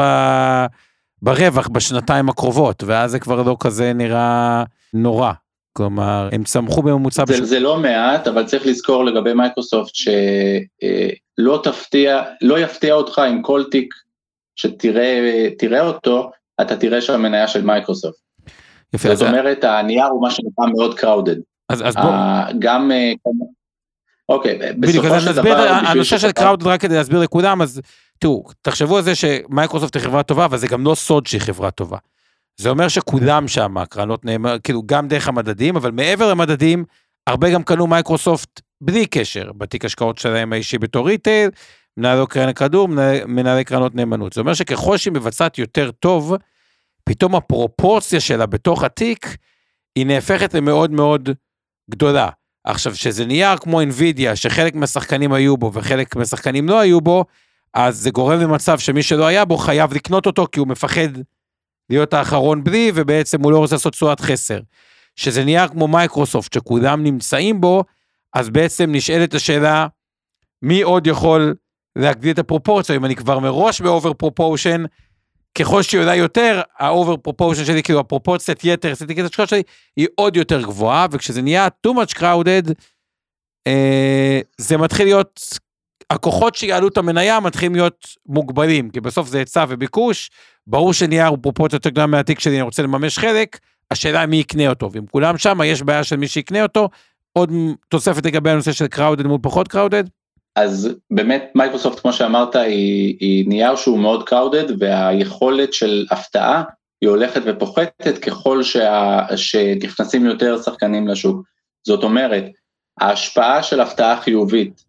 ברווח 1.22 1.68
בשנתיים 1.68 2.28
הקרובות, 2.28 2.84
ואז 2.86 3.10
זה 3.10 3.18
כבר 3.18 3.42
לא 3.42 3.56
כזה 3.60 3.92
נראה 3.92 4.64
נורא. 4.94 5.32
כלומר, 5.72 6.28
הם 6.32 6.44
צמחו 6.44 6.82
בממוצע... 6.82 7.24
זה, 7.26 7.32
בש... 7.32 7.40
זה 7.40 7.60
לא 7.60 7.76
מעט, 7.76 8.26
אבל 8.26 8.44
צריך 8.44 8.66
לזכור 8.66 9.04
לגבי 9.04 9.34
מייקרוסופט 9.34 9.94
שלא 9.94 11.54
אה, 11.54 11.62
תפתיע, 11.62 12.22
לא 12.42 12.58
יפתיע 12.58 12.94
אותך 12.94 13.18
עם 13.18 13.42
כל 13.42 13.64
תיק 13.70 13.94
שתראה 14.56 15.80
אותו, 15.80 16.30
אתה 16.60 16.76
תראה 16.76 17.00
שם 17.00 17.22
מניה 17.22 17.48
של 17.48 17.64
מייקרוסופט. 17.64 18.18
יפה, 18.94 19.14
זאת 19.14 19.28
אומרת, 19.28 19.64
הנייר 19.64 20.06
הוא 20.06 20.22
מה 20.22 20.30
שנקרא 20.30 20.66
מאוד 20.76 20.98
crowded. 20.98 21.36
אז, 21.68 21.82
אז 21.88 21.94
בוא. 21.94 22.12
גם, 22.58 22.92
אה, 22.92 23.12
אוקיי, 24.28 24.58
בסופו 24.80 25.20
של 25.20 25.32
דבר... 25.32 25.68
הנושא 25.68 26.18
של 26.18 26.32
crowded, 26.32 26.66
רק 26.66 26.80
כדי 26.80 26.94
להסביר 26.94 27.20
לכולם, 27.20 27.62
אז 27.62 27.80
תראו, 28.18 28.44
תחשבו 28.62 28.96
על 28.96 29.02
זה 29.02 29.14
שמייקרוסופט 29.14 29.96
היא 29.96 30.02
חברה 30.02 30.22
טובה, 30.22 30.44
אבל 30.44 30.58
זה 30.58 30.66
גם 30.66 30.84
לא 30.84 30.94
סוד 30.94 31.26
שהיא 31.26 31.40
חברה 31.40 31.70
טובה. 31.70 31.98
זה 32.56 32.70
אומר 32.70 32.88
שכולם 32.88 33.48
שם, 33.48 33.78
הקרנות 33.78 34.24
נאמר, 34.24 34.58
כאילו 34.58 34.82
גם 34.86 35.08
דרך 35.08 35.28
המדדים, 35.28 35.76
אבל 35.76 35.90
מעבר 35.90 36.30
למדדים, 36.30 36.84
הרבה 37.26 37.50
גם 37.50 37.62
קנו 37.62 37.86
מייקרוסופט 37.86 38.60
בלי 38.80 39.06
קשר, 39.06 39.52
בתיק 39.52 39.84
השקעות 39.84 40.18
שלהם 40.18 40.52
האישי 40.52 40.78
בתור 40.78 41.08
retail, 41.08 41.50
מנהלי 41.98 42.26
קרן 42.28 42.48
הגידור, 42.48 42.88
מנהלי 43.26 43.64
קרנות 43.64 43.94
נאמנות. 43.94 44.32
זה 44.32 44.40
אומר 44.40 44.54
שככל 44.54 44.96
שהיא 44.96 45.12
מבצעת 45.12 45.58
יותר 45.58 45.90
טוב, 45.90 46.34
פתאום 47.04 47.34
הפרופורציה 47.34 48.20
שלה 48.20 48.46
בתוך 48.46 48.84
התיק, 48.84 49.36
היא 49.96 50.06
נהפכת 50.06 50.54
למאוד 50.54 50.90
מאוד 50.90 51.28
גדולה. 51.90 52.28
עכשיו, 52.64 52.94
שזה 52.94 53.26
נייר 53.26 53.56
כמו 53.56 53.80
אינווידיה, 53.80 54.36
שחלק 54.36 54.74
מהשחקנים 54.74 55.32
היו 55.32 55.56
בו 55.56 55.72
וחלק 55.74 56.16
מהשחקנים 56.16 56.68
לא 56.68 56.80
היו 56.80 57.00
בו, 57.00 57.24
אז 57.74 57.96
זה 57.98 58.10
גורם 58.10 58.40
למצב 58.40 58.78
שמי 58.78 59.02
שלא 59.02 59.26
היה 59.26 59.44
בו 59.44 59.56
חייב 59.56 59.94
לקנות 59.94 60.26
אותו, 60.26 60.46
כי 60.52 60.60
הוא 60.60 60.68
מפחד 60.68 61.08
להיות 61.90 62.14
האחרון 62.14 62.64
בלי, 62.64 62.92
ובעצם 62.94 63.42
הוא 63.42 63.52
לא 63.52 63.58
רוצה 63.58 63.74
לעשות 63.74 63.92
תשואת 63.92 64.20
חסר. 64.20 64.60
שזה 65.16 65.44
נייר 65.44 65.68
כמו 65.68 65.88
מייקרוסופט, 65.88 66.52
שכולם 66.52 67.02
נמצאים 67.02 67.60
בו, 67.60 67.84
אז 68.34 68.50
בעצם 68.50 68.92
נשאלת 68.92 69.34
השאלה, 69.34 69.86
מי 70.62 70.82
עוד 70.82 71.06
יכול 71.06 71.54
להגדיל 71.98 72.30
את 72.32 72.38
הפרופורציה, 72.38 72.96
אם 72.96 73.04
אני 73.04 73.16
כבר 73.16 73.38
מראש 73.38 73.80
ב 73.80 73.87
over 73.87 74.12
proportion, 74.12 74.84
ככל 75.58 75.82
שהיא 75.82 76.00
עולה 76.00 76.14
יותר, 76.14 76.60
ה 76.78 76.86
over 76.86 77.16
proportion 77.16 77.64
שלי, 77.64 77.82
כאילו 77.82 78.00
הפרופורציית 78.00 78.64
יתר, 78.64 78.94
שתיק 78.94 79.24
ההשקעות 79.24 79.48
שלי, 79.48 79.62
היא 79.96 80.06
עוד 80.14 80.36
יותר 80.36 80.62
גבוהה, 80.62 81.06
וכשזה 81.10 81.42
נהיה 81.42 81.68
too 81.86 81.90
much 81.90 82.18
crowded, 82.18 82.72
אה, 83.66 84.40
זה 84.58 84.76
מתחיל 84.76 85.06
להיות, 85.06 85.40
הכוחות 86.10 86.54
שיעלו 86.54 86.88
את 86.88 86.96
המניה 86.96 87.40
מתחילים 87.40 87.74
להיות 87.74 88.06
מוגבלים, 88.26 88.90
כי 88.90 89.00
בסוף 89.00 89.28
זה 89.28 89.38
היצע 89.38 89.64
וביקוש, 89.68 90.30
ברור 90.66 90.92
שנייר 90.92 91.26
הוא 91.26 91.38
פרופורציה 91.42 91.76
יותר 91.76 91.90
גדולה 91.90 92.06
מהתיק 92.06 92.40
שלי, 92.40 92.54
אני 92.54 92.62
רוצה 92.62 92.82
לממש 92.82 93.18
חלק, 93.18 93.58
השאלה 93.90 94.26
מי 94.26 94.36
יקנה 94.36 94.68
אותו, 94.68 94.92
ואם 94.92 95.06
כולם 95.06 95.38
שם, 95.38 95.58
יש 95.64 95.82
בעיה 95.82 96.04
של 96.04 96.16
מי 96.16 96.28
שיקנה 96.28 96.62
אותו, 96.62 96.88
עוד 97.32 97.52
תוספת 97.88 98.26
לגבי 98.26 98.50
הנושא 98.50 98.72
של 98.72 98.86
crowded 98.94 99.26
מול 99.26 99.38
פחות 99.42 99.74
crowded? 99.74 100.17
אז 100.56 100.90
באמת 101.10 101.52
מייקרוסופט 101.54 102.00
כמו 102.00 102.12
שאמרת 102.12 102.56
היא, 102.56 103.16
היא 103.20 103.48
נייר 103.48 103.76
שהוא 103.76 103.98
מאוד 103.98 104.28
crowded 104.28 104.82
והיכולת 104.82 105.72
של 105.72 106.06
הפתעה 106.10 106.62
היא 107.00 107.10
הולכת 107.10 107.40
ופוחתת 107.44 108.18
ככל 108.18 108.62
שה, 108.62 109.20
שנכנסים 109.36 110.26
יותר 110.26 110.62
שחקנים 110.62 111.08
לשוק. 111.08 111.46
זאת 111.86 112.02
אומרת, 112.02 112.44
ההשפעה 113.00 113.62
של 113.62 113.80
הפתעה 113.80 114.20
חיובית, 114.20 114.84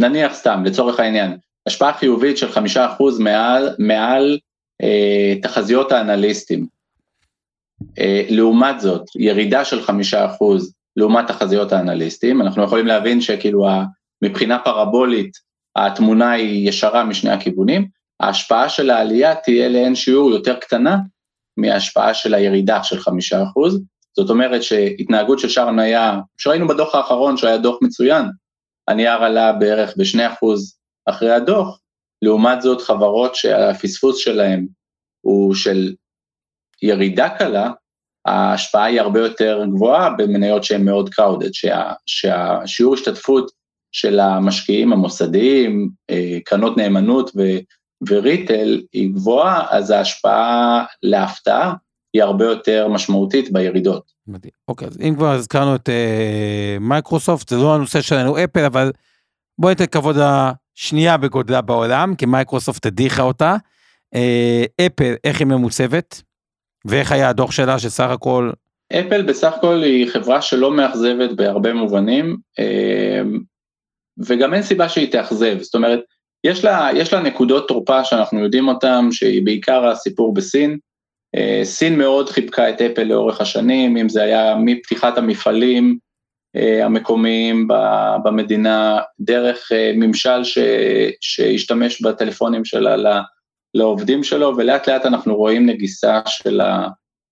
נניח 0.00 0.34
סתם 0.34 0.62
לצורך 0.64 1.00
העניין, 1.00 1.36
השפעה 1.66 1.92
חיובית 1.92 2.38
של 2.38 2.52
חמישה 2.52 2.92
אחוז 2.92 3.18
מעל, 3.18 3.74
מעל 3.78 4.38
אה, 4.82 5.34
תחזיות 5.42 5.92
האנליסטים. 5.92 6.66
אה, 7.98 8.26
לעומת 8.28 8.80
זאת, 8.80 9.02
ירידה 9.16 9.64
של 9.64 9.82
חמישה 9.82 10.26
אחוז 10.26 10.72
לעומת 10.96 11.26
תחזיות 11.26 11.72
האנליסטים, 11.72 12.42
אנחנו 12.42 12.64
יכולים 12.64 12.86
להבין 12.86 13.20
שכאילו 13.20 13.68
מבחינה 14.22 14.58
פרבולית 14.58 15.32
התמונה 15.76 16.30
היא 16.30 16.68
ישרה 16.68 17.04
משני 17.04 17.30
הכיוונים, 17.30 17.88
ההשפעה 18.20 18.68
של 18.68 18.90
העלייה 18.90 19.34
תהיה 19.34 19.68
לאין 19.68 19.94
שיעור 19.94 20.30
יותר 20.30 20.56
קטנה 20.56 20.96
מההשפעה 21.56 22.14
של 22.14 22.34
הירידה 22.34 22.82
של 22.82 22.98
חמישה 22.98 23.42
אחוז, 23.42 23.82
זאת 24.16 24.30
אומרת 24.30 24.62
שהתנהגות 24.62 25.38
של 25.38 25.48
שער 25.48 25.70
מניה, 25.70 26.18
שראינו 26.38 26.68
בדוח 26.68 26.94
האחרון 26.94 27.36
שהיה 27.36 27.58
דוח 27.58 27.78
מצוין, 27.82 28.24
הנייר 28.88 29.24
עלה 29.24 29.52
בערך 29.52 29.94
ב-2% 29.96 30.46
אחרי 31.06 31.30
הדוח, 31.30 31.80
לעומת 32.22 32.62
זאת 32.62 32.80
חברות 32.80 33.34
שהפספוס 33.34 34.18
שלהם 34.18 34.66
הוא 35.20 35.54
של 35.54 35.94
ירידה 36.82 37.28
קלה, 37.28 37.70
ההשפעה 38.26 38.84
היא 38.84 39.00
הרבה 39.00 39.20
יותר 39.20 39.64
גבוהה 39.74 40.10
במניות 40.10 40.64
שהן 40.64 40.84
מאוד 40.84 41.08
crowded, 41.08 41.50
שה, 41.52 41.92
שהשיעור 42.06 42.94
השתתפות 42.94 43.50
של 43.96 44.20
המשקיעים 44.20 44.92
המוסדיים, 44.92 45.90
אה, 46.10 46.38
קרנות 46.44 46.76
נאמנות 46.76 47.30
ו, 47.36 47.42
ו 48.08 48.18
retail 48.18 48.80
היא 48.92 49.12
גבוהה, 49.12 49.66
אז 49.70 49.90
ההשפעה 49.90 50.84
להפתעה 51.02 51.74
היא 52.12 52.22
הרבה 52.22 52.44
יותר 52.44 52.88
משמעותית 52.88 53.52
בירידות. 53.52 54.12
מדהים. 54.28 54.52
אוקיי, 54.68 54.88
אז 54.88 54.98
אם 55.00 55.14
כבר 55.16 55.30
הזכרנו 55.30 55.74
את 55.74 55.88
אה, 55.88 56.76
מייקרוסופט, 56.80 57.48
זה 57.48 57.56
לא 57.56 57.74
הנושא 57.74 58.00
שלנו 58.00 58.44
אפל, 58.44 58.64
אבל 58.64 58.92
בואי 59.58 59.72
ניתן 59.72 59.86
כבוד 59.86 60.16
השנייה 60.18 61.16
בגודלה 61.16 61.60
בעולם, 61.60 62.14
כי 62.14 62.26
מייקרוסופט 62.26 62.86
הדיחה 62.86 63.22
אותה. 63.22 63.56
אה, 64.14 64.64
אפל, 64.86 65.14
איך 65.24 65.40
היא 65.40 65.46
ממוצבת? 65.46 66.22
ואיך 66.84 67.12
היה 67.12 67.28
הדוח 67.28 67.50
שלה 67.50 67.78
שסך 67.78 68.08
הכל... 68.10 68.50
אפל 68.92 69.22
בסך 69.22 69.52
הכל 69.56 69.82
היא 69.82 70.10
חברה 70.10 70.42
שלא 70.42 70.76
מאכזבת 70.76 71.30
בהרבה 71.36 71.74
מובנים, 71.74 72.36
אה, 72.58 73.22
וגם 74.26 74.54
אין 74.54 74.62
סיבה 74.62 74.88
שהיא 74.88 75.12
תאכזב, 75.12 75.58
זאת 75.60 75.74
אומרת, 75.74 76.00
יש 76.44 76.64
לה, 76.64 76.88
יש 76.94 77.12
לה 77.12 77.20
נקודות 77.20 77.68
תורפה 77.68 78.04
שאנחנו 78.04 78.40
יודעים 78.40 78.68
אותן, 78.68 79.08
שהיא 79.10 79.44
בעיקר 79.44 79.86
הסיפור 79.86 80.34
בסין. 80.34 80.78
אה, 81.36 81.60
סין 81.64 81.98
מאוד 81.98 82.28
חיבקה 82.28 82.70
את 82.70 82.82
אפל 82.82 83.02
לאורך 83.02 83.40
השנים, 83.40 83.96
אם 83.96 84.08
זה 84.08 84.22
היה 84.22 84.54
מפתיחת 84.56 85.18
המפעלים 85.18 85.98
אה, 86.56 86.84
המקומיים 86.84 87.68
במדינה, 88.24 89.00
דרך 89.20 89.72
אה, 89.72 89.92
ממשל 89.94 90.44
ש, 90.44 90.58
שהשתמש 91.20 92.02
בטלפונים 92.02 92.64
שלה 92.64 93.20
לעובדים 93.74 94.24
שלו, 94.24 94.56
ולאט 94.56 94.88
לאט 94.88 95.06
אנחנו 95.06 95.36
רואים 95.36 95.66
נגיסה 95.66 96.20
של, 96.26 96.60
ה, 96.60 96.88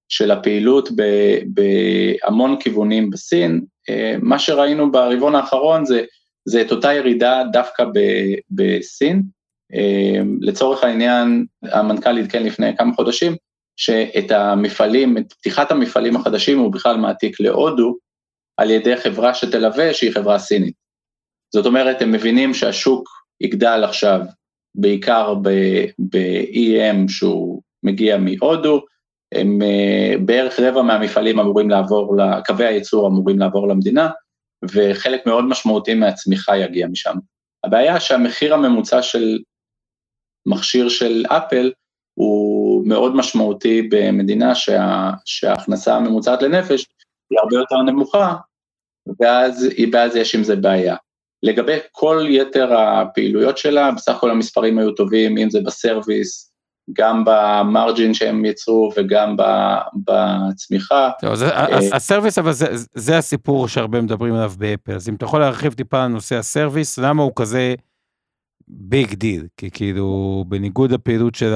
של 0.09 0.31
הפעילות 0.31 0.89
ב, 0.97 1.03
בהמון 1.47 2.57
כיוונים 2.61 3.11
בסין. 3.11 3.65
מה 4.23 4.39
שראינו 4.39 4.93
ברבעון 4.93 5.35
האחרון 5.35 5.85
זה 5.85 6.05
זה 6.45 6.63
את 6.63 6.73
אותה 6.73 6.93
ירידה 6.93 7.43
דווקא 7.53 7.85
ב, 7.85 7.99
בסין. 8.51 9.23
אמ, 9.73 10.39
לצורך 10.41 10.85
העניין, 10.85 11.47
המנכ"ל 11.63 12.19
עדכן 12.19 12.43
לפני 12.43 12.77
כמה 12.77 12.95
חודשים, 12.95 13.37
שאת 13.77 14.31
המפעלים, 14.31 15.19
את 15.19 15.33
פתיחת 15.33 15.71
המפעלים 15.71 16.17
החדשים 16.17 16.59
הוא 16.59 16.73
בכלל 16.73 16.97
מעתיק 16.97 17.41
להודו, 17.41 17.97
על 18.57 18.71
ידי 18.71 18.97
חברה 18.97 19.35
שתלווה 19.35 19.95
שהיא 19.95 20.13
חברה 20.13 20.39
סינית. 20.39 20.75
זאת 21.55 21.67
אומרת, 21.67 22.03
הם 22.03 22.13
מבינים 22.13 22.55
שהשוק 22.55 23.09
יגדל 23.41 23.85
עכשיו 23.85 24.21
בעיקר 24.75 25.35
ב-EM 25.99 27.09
שהוא 27.09 27.63
מגיע 27.83 28.19
מהודו, 28.19 28.81
הם 29.35 29.63
אה, 29.63 30.15
בערך 30.25 30.61
רבע 30.61 30.83
מהמפעלים 30.83 31.39
אמורים 31.39 31.71
לעבור, 31.71 32.17
קווי 32.47 32.67
הייצור 32.67 33.09
אמורים 33.09 33.39
לעבור 33.39 33.69
למדינה, 33.69 34.11
וחלק 34.73 35.27
מאוד 35.27 35.45
משמעותי 35.45 35.95
מהצמיחה 35.95 36.57
יגיע 36.57 36.87
משם. 36.87 37.15
הבעיה 37.65 38.01
שהמחיר 38.01 38.55
הממוצע 38.55 39.03
של 39.03 39.39
מכשיר 40.47 40.89
של 40.89 41.25
אפל 41.29 41.73
הוא 42.15 42.87
מאוד 42.89 43.17
משמעותי 43.17 43.83
במדינה 43.91 44.55
שה, 44.55 45.11
שההכנסה 45.25 45.97
הממוצעת 45.97 46.43
לנפש 46.43 46.87
היא 47.31 47.39
הרבה 47.43 47.57
יותר 47.57 47.83
נמוכה, 47.83 48.35
ואז, 49.21 49.69
ואז 49.93 50.17
יש 50.17 50.35
עם 50.35 50.45
זה 50.45 50.57
בעיה. 50.57 50.97
לגבי 51.43 51.77
כל 51.93 52.27
יתר 52.31 52.75
הפעילויות 52.79 53.59
שלה, 53.59 53.91
בסך 53.91 54.17
הכל 54.17 54.31
המספרים 54.31 54.79
היו 54.79 54.93
טובים, 54.93 55.39
אם 55.39 55.51
זה 55.51 55.61
בסרוויס, 55.65 56.54
גם 56.93 57.25
ב 57.27 57.39
margin 57.39 58.15
שהם 58.15 58.45
יצרו 58.45 58.93
וגם 58.97 59.37
בצמיחה. 60.05 61.11
אה, 61.25 61.79
ה 61.93 61.98
service, 61.98 62.39
אבל 62.39 62.53
זה, 62.95 63.19
הסיפור 63.19 63.69
שהרבה 63.69 64.01
מדברים 64.01 64.35
עליו 64.35 64.53
באפל, 64.59 64.93
אז 64.93 65.09
אם 65.09 65.15
אתה 65.15 65.25
יכול 65.25 65.41
להרחיב 65.41 65.73
טיפה 65.73 66.05
על 66.05 66.09
נושא 66.09 66.37
ה 66.37 66.44
service, 66.44 66.99
למה 66.99 67.23
הוא 67.23 67.33
כזה 67.37 67.75
big 68.69 69.15
deal? 69.15 69.47
כי 69.57 69.71
כאילו, 69.71 70.45
בניגוד 70.49 70.93
לפעילות 70.93 71.35
של. 71.35 71.53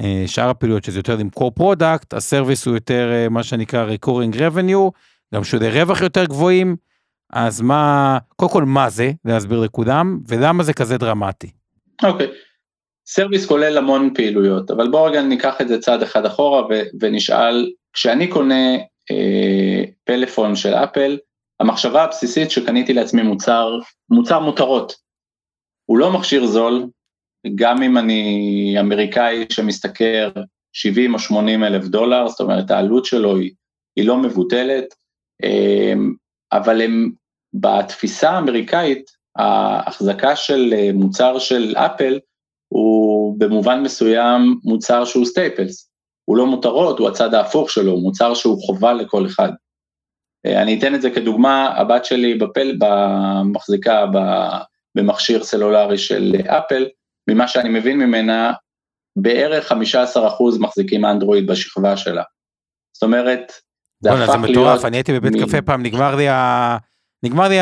אה, 0.00 0.24
שאר 0.26 0.48
הפעילויות 0.48 0.84
שזה 0.84 0.98
יותר 0.98 1.16
למכור 1.16 1.50
product, 1.50 2.14
ה 2.14 2.20
service 2.20 2.66
הוא 2.66 2.74
יותר 2.74 3.10
אה, 3.12 3.28
מה 3.28 3.42
שנקרא 3.42 3.86
recurring 3.86 4.34
revenue, 4.34 4.90
גם 5.34 5.44
שולי 5.44 5.70
רווח 5.70 6.00
יותר 6.00 6.24
גבוהים, 6.24 6.76
אז 7.32 7.60
מה, 7.60 8.18
קודם 8.36 8.50
כל 8.50 8.64
מה 8.64 8.90
זה, 8.90 9.12
להסביר 9.24 9.60
לכולם, 9.60 10.20
ולמה 10.28 10.62
זה 10.62 10.72
כזה 10.72 10.98
דרמטי. 10.98 11.50
אוקיי. 12.02 12.26
Okay. 12.26 12.30
סרוויס 13.06 13.46
כולל 13.46 13.78
המון 13.78 14.14
פעילויות, 14.14 14.70
אבל 14.70 14.90
בואו 14.90 15.04
רגע 15.04 15.22
ניקח 15.22 15.60
את 15.60 15.68
זה 15.68 15.80
צעד 15.80 16.02
אחד 16.02 16.26
אחורה 16.26 16.62
ונשאל, 17.00 17.72
כשאני 17.92 18.28
קונה 18.28 18.76
אה, 19.10 19.84
פלאפון 20.04 20.56
של 20.56 20.74
אפל, 20.74 21.18
המחשבה 21.60 22.02
הבסיסית 22.04 22.50
שקניתי 22.50 22.92
לעצמי 22.92 23.22
מוצר, 23.22 23.78
מוצר 24.10 24.38
מותרות. 24.38 24.96
הוא 25.86 25.98
לא 25.98 26.12
מכשיר 26.12 26.46
זול, 26.46 26.86
גם 27.54 27.82
אם 27.82 27.98
אני 27.98 28.76
אמריקאי 28.80 29.46
שמשתכר 29.52 30.30
70 30.72 31.14
או 31.14 31.18
80 31.18 31.64
אלף 31.64 31.84
דולר, 31.84 32.28
זאת 32.28 32.40
אומרת 32.40 32.70
העלות 32.70 33.04
שלו 33.04 33.36
היא, 33.36 33.50
היא 33.96 34.06
לא 34.06 34.16
מבוטלת, 34.16 34.94
אה, 35.44 35.92
אבל 36.52 36.82
הם, 36.82 37.10
בתפיסה 37.54 38.30
האמריקאית, 38.30 39.10
ההחזקה 39.36 40.36
של 40.36 40.74
אה, 40.76 40.90
מוצר 40.94 41.38
של 41.38 41.74
אפל, 41.76 42.18
הוא 42.74 43.36
במובן 43.38 43.82
מסוים 43.82 44.58
מוצר 44.64 45.04
שהוא 45.04 45.26
staples, 45.26 45.90
הוא 46.24 46.36
לא 46.36 46.46
מותרות, 46.46 46.98
הוא 46.98 47.08
הצד 47.08 47.34
ההפוך 47.34 47.70
שלו, 47.70 47.96
מוצר 48.00 48.34
שהוא 48.34 48.62
חובה 48.66 48.92
לכל 48.92 49.26
אחד. 49.26 49.52
אה, 50.46 50.62
אני 50.62 50.78
אתן 50.78 50.94
את 50.94 51.02
זה 51.02 51.10
כדוגמה, 51.10 51.68
הבת 51.76 52.04
שלי 52.04 52.34
בפל, 52.34 52.78
מחזיקה 53.44 54.04
במכשיר 54.94 55.44
סלולרי 55.44 55.98
של 55.98 56.36
אפל, 56.46 56.86
ממה 57.28 57.48
שאני 57.48 57.68
מבין 57.68 57.98
ממנה, 57.98 58.52
בערך 59.16 59.72
15% 59.72 59.76
מחזיקים 60.60 61.04
אנדרואיד 61.04 61.46
בשכבה 61.46 61.96
שלה. 61.96 62.22
זאת 62.92 63.02
אומרת, 63.02 63.52
זה 64.00 64.12
הפך 64.12 64.18
להיות... 64.18 64.30
זה 64.30 64.52
מטורף, 64.52 64.84
אני 64.84 64.96
הייתי 64.96 65.12
בבית 65.12 65.42
קפה 65.42 65.62
פעם, 65.62 65.82
נגמר 65.82 66.14
לי 66.16 66.28
ה... 66.28 66.76
נגמר 67.24 67.48
לי 67.48 67.58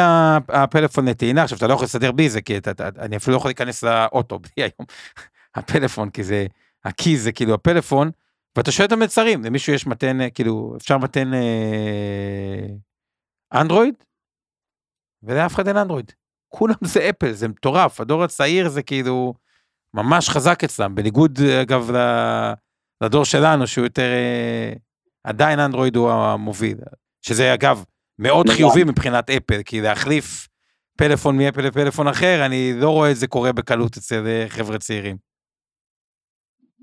הפלאפון 0.49 1.09
לטעינה, 1.09 1.43
עכשיו 1.43 1.59
אתה 1.59 1.67
לא 1.67 1.75
יכול 1.75 1.85
לסדר 1.85 2.13
בי 2.13 2.29
זה, 2.29 2.41
כי 2.41 2.59
אתה, 2.59 2.71
אתה, 2.71 2.89
אני 2.99 3.17
אפילו 3.17 3.33
לא 3.33 3.39
יכול 3.39 3.49
להיכנס 3.49 3.83
לאוטו 3.83 4.39
בלי 4.39 4.53
היום. 4.57 4.87
הפלאפון, 5.57 6.11
כי 6.11 6.25
זה, 6.25 6.47
הכי 6.85 7.17
זה 7.17 7.33
כאילו 7.33 7.55
הפלאפון, 7.55 8.11
ואתה 8.57 8.73
שואל 8.73 8.87
את 8.87 8.93
המצרים, 8.93 9.45
למישהו 9.45 9.73
יש 9.73 9.87
מתן, 9.87 10.19
כאילו, 10.35 10.75
אפשר 10.77 10.99
מתן 10.99 11.35
אה, 11.35 12.67
אנדרואיד? 13.61 13.95
ולאף 15.23 15.55
אחד 15.55 15.69
אין 15.69 15.77
אנדרואיד. 15.77 16.13
כולם 16.49 16.75
זה 16.85 17.11
אפל, 17.11 17.33
זה 17.33 17.49
מטורף, 17.49 18.01
הדור 18.01 18.25
הצעיר 18.25 18.69
זה 18.69 18.83
כאילו 18.83 19.35
ממש 19.95 20.29
חזק 20.29 20.65
אצלם, 20.65 20.95
בניגוד 20.95 21.39
אגב 21.63 21.91
לדור 23.01 23.25
שלנו 23.25 23.67
שהוא 23.67 23.85
יותר, 23.85 24.13
אה, 24.13 24.73
עדיין 25.25 25.59
אנדרואיד 25.59 25.97
הוא 25.97 26.11
המוביל, 26.11 26.79
שזה 27.23 27.55
אגב, 27.55 27.85
מאוד 28.19 28.49
חיובי 28.49 28.85
מבחינת 28.85 29.31
אפל, 29.31 29.63
כי 29.65 29.81
להחליף 29.81 30.49
פלאפון 30.99 31.37
מאפל 31.37 31.61
לפלאפון 31.61 32.09
אחר, 32.09 32.47
אני 32.47 32.73
לא 32.77 32.91
רואה 32.91 33.11
את 33.11 33.17
זה 33.17 33.27
קורה 33.27 33.53
בקלות 33.53 33.97
אצל 33.97 34.27
אה, 34.27 34.45
חבר'ה 34.49 34.79
צעירים. 34.79 35.17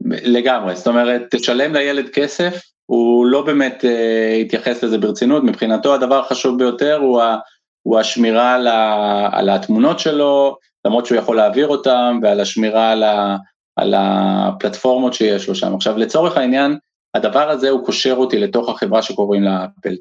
לגמרי, 0.06 0.76
זאת 0.76 0.88
אומרת, 0.88 1.22
תשלם 1.32 1.74
לילד 1.74 2.10
כסף, 2.10 2.62
הוא 2.86 3.26
לא 3.26 3.42
באמת 3.42 3.86
אה, 3.86 4.38
יתייחס 4.42 4.84
לזה 4.84 4.98
ברצינות, 4.98 5.44
מבחינתו 5.44 5.94
הדבר 5.94 6.20
החשוב 6.20 6.58
ביותר 6.58 6.96
הוא, 6.96 7.22
ה, 7.22 7.38
הוא 7.82 8.00
השמירה 8.00 8.56
על, 8.56 8.68
ה, 8.68 9.30
על 9.32 9.50
התמונות 9.50 10.00
שלו, 10.00 10.58
למרות 10.86 11.06
שהוא 11.06 11.18
יכול 11.18 11.36
להעביר 11.36 11.68
אותם, 11.68 12.20
ועל 12.24 12.40
השמירה 12.40 12.92
על, 12.92 13.04
ה, 13.04 13.38
על 13.76 13.94
הפלטפורמות 13.98 15.14
שיש 15.14 15.48
לו 15.48 15.56
שם. 15.56 15.76
עכשיו, 15.76 15.98
לצורך 15.98 16.38
העניין, 16.38 16.78
הדבר 17.14 17.50
הזה 17.50 17.70
הוא 17.70 17.86
קושר 17.86 18.14
אותי 18.14 18.40
לתוך 18.40 18.70
החברה 18.70 19.02
שקוראים 19.02 19.44
לה 19.44 19.66
אפל. 19.80 19.96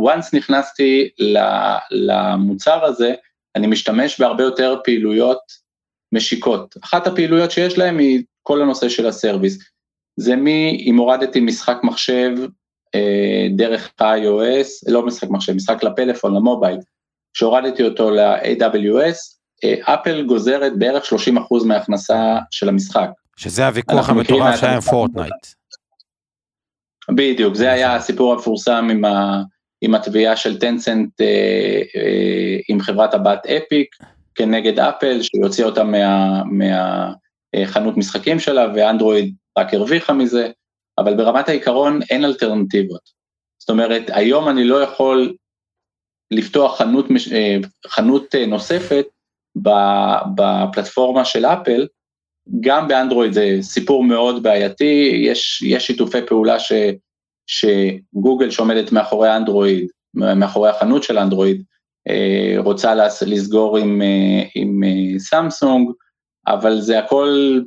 Once 0.00 0.28
נכנסתי 0.32 1.08
למוצר 1.90 2.84
הזה, 2.84 3.14
אני 3.56 3.66
משתמש 3.66 4.20
בהרבה 4.20 4.44
יותר 4.44 4.76
פעילויות 4.84 5.40
משיקות. 6.12 6.74
אחת 6.84 7.06
הפעילויות 7.06 7.50
שיש 7.50 7.78
להם 7.78 7.98
היא 7.98 8.22
כל 8.42 8.62
הנושא 8.62 8.88
של 8.88 9.06
הסרוויס. 9.06 9.58
זה 10.16 10.36
מי, 10.36 10.84
אם 10.86 10.96
הורדתי 10.96 11.40
משחק 11.40 11.76
מחשב, 11.82 12.30
אה, 12.94 13.46
דרך 13.56 13.92
iOS, 14.00 14.92
לא 14.92 15.06
משחק 15.06 15.28
מחשב, 15.30 15.52
משחק 15.52 15.84
לפלאפון, 15.84 16.34
למובייל, 16.34 16.78
כשהורדתי 17.34 17.82
אותו 17.82 18.10
ל-AWS, 18.10 19.16
אה, 19.64 19.94
אפל 19.94 20.26
גוזרת 20.26 20.78
בערך 20.78 21.04
30% 21.04 21.64
מההכנסה 21.66 22.38
של 22.50 22.68
המשחק. 22.68 23.08
שזה 23.36 23.66
הוויכוח 23.66 24.08
המטורף 24.08 24.60
שהיה 24.60 24.74
עם 24.74 24.80
פורטנייט. 24.80 25.46
בדיוק, 27.10 27.54
זה 27.54 27.72
היה 27.72 27.96
הסיפור 27.96 28.32
המפורסם 28.32 28.88
עם, 28.90 29.04
ה, 29.04 29.42
עם 29.80 29.94
התביעה 29.94 30.36
של 30.36 30.58
טנסנט 30.58 31.20
אה, 31.20 31.82
אה, 31.96 32.58
עם 32.68 32.80
חברת 32.80 33.14
הבת 33.14 33.46
אפיק 33.46 33.96
כנגד 34.34 34.78
אפל, 34.78 35.22
שהיא 35.22 35.64
אותה 35.64 35.84
מהחנות 35.84 37.94
מה, 37.94 37.98
משחקים 37.98 38.38
שלה, 38.38 38.66
ואנדרואיד 38.74 39.34
רק 39.58 39.74
הרוויחה 39.74 40.12
מזה, 40.12 40.50
אבל 40.98 41.16
ברמת 41.16 41.48
העיקרון 41.48 42.00
אין 42.10 42.24
אלטרנטיבות. 42.24 43.20
זאת 43.58 43.70
אומרת, 43.70 44.02
היום 44.08 44.48
אני 44.48 44.64
לא 44.64 44.82
יכול 44.82 45.34
לפתוח 46.30 46.78
חנות, 46.78 47.06
אה, 47.32 47.56
חנות 47.86 48.34
נוספת 48.34 49.06
בפלטפורמה 50.34 51.24
של 51.24 51.44
אפל, 51.44 51.86
גם 52.60 52.88
באנדרואיד 52.88 53.32
זה 53.32 53.58
סיפור 53.60 54.04
מאוד 54.04 54.42
בעייתי, 54.42 55.20
יש, 55.24 55.62
יש 55.62 55.86
שיתופי 55.86 56.18
פעולה 56.26 56.60
ש, 56.60 56.72
שגוגל 57.50 58.50
שעומדת 58.50 58.92
מאחורי 58.92 59.36
אנדרואיד, 59.36 59.86
מאחורי 60.14 60.70
החנות 60.70 61.02
של 61.02 61.18
אנדרואיד, 61.18 61.62
אה, 62.08 62.54
רוצה 62.58 62.94
לסגור 63.26 63.78
עם, 63.78 64.02
עם 64.54 64.80
סמסונג, 65.18 65.90
אבל 66.46 66.80
זה 66.80 66.98
הכל 66.98 67.60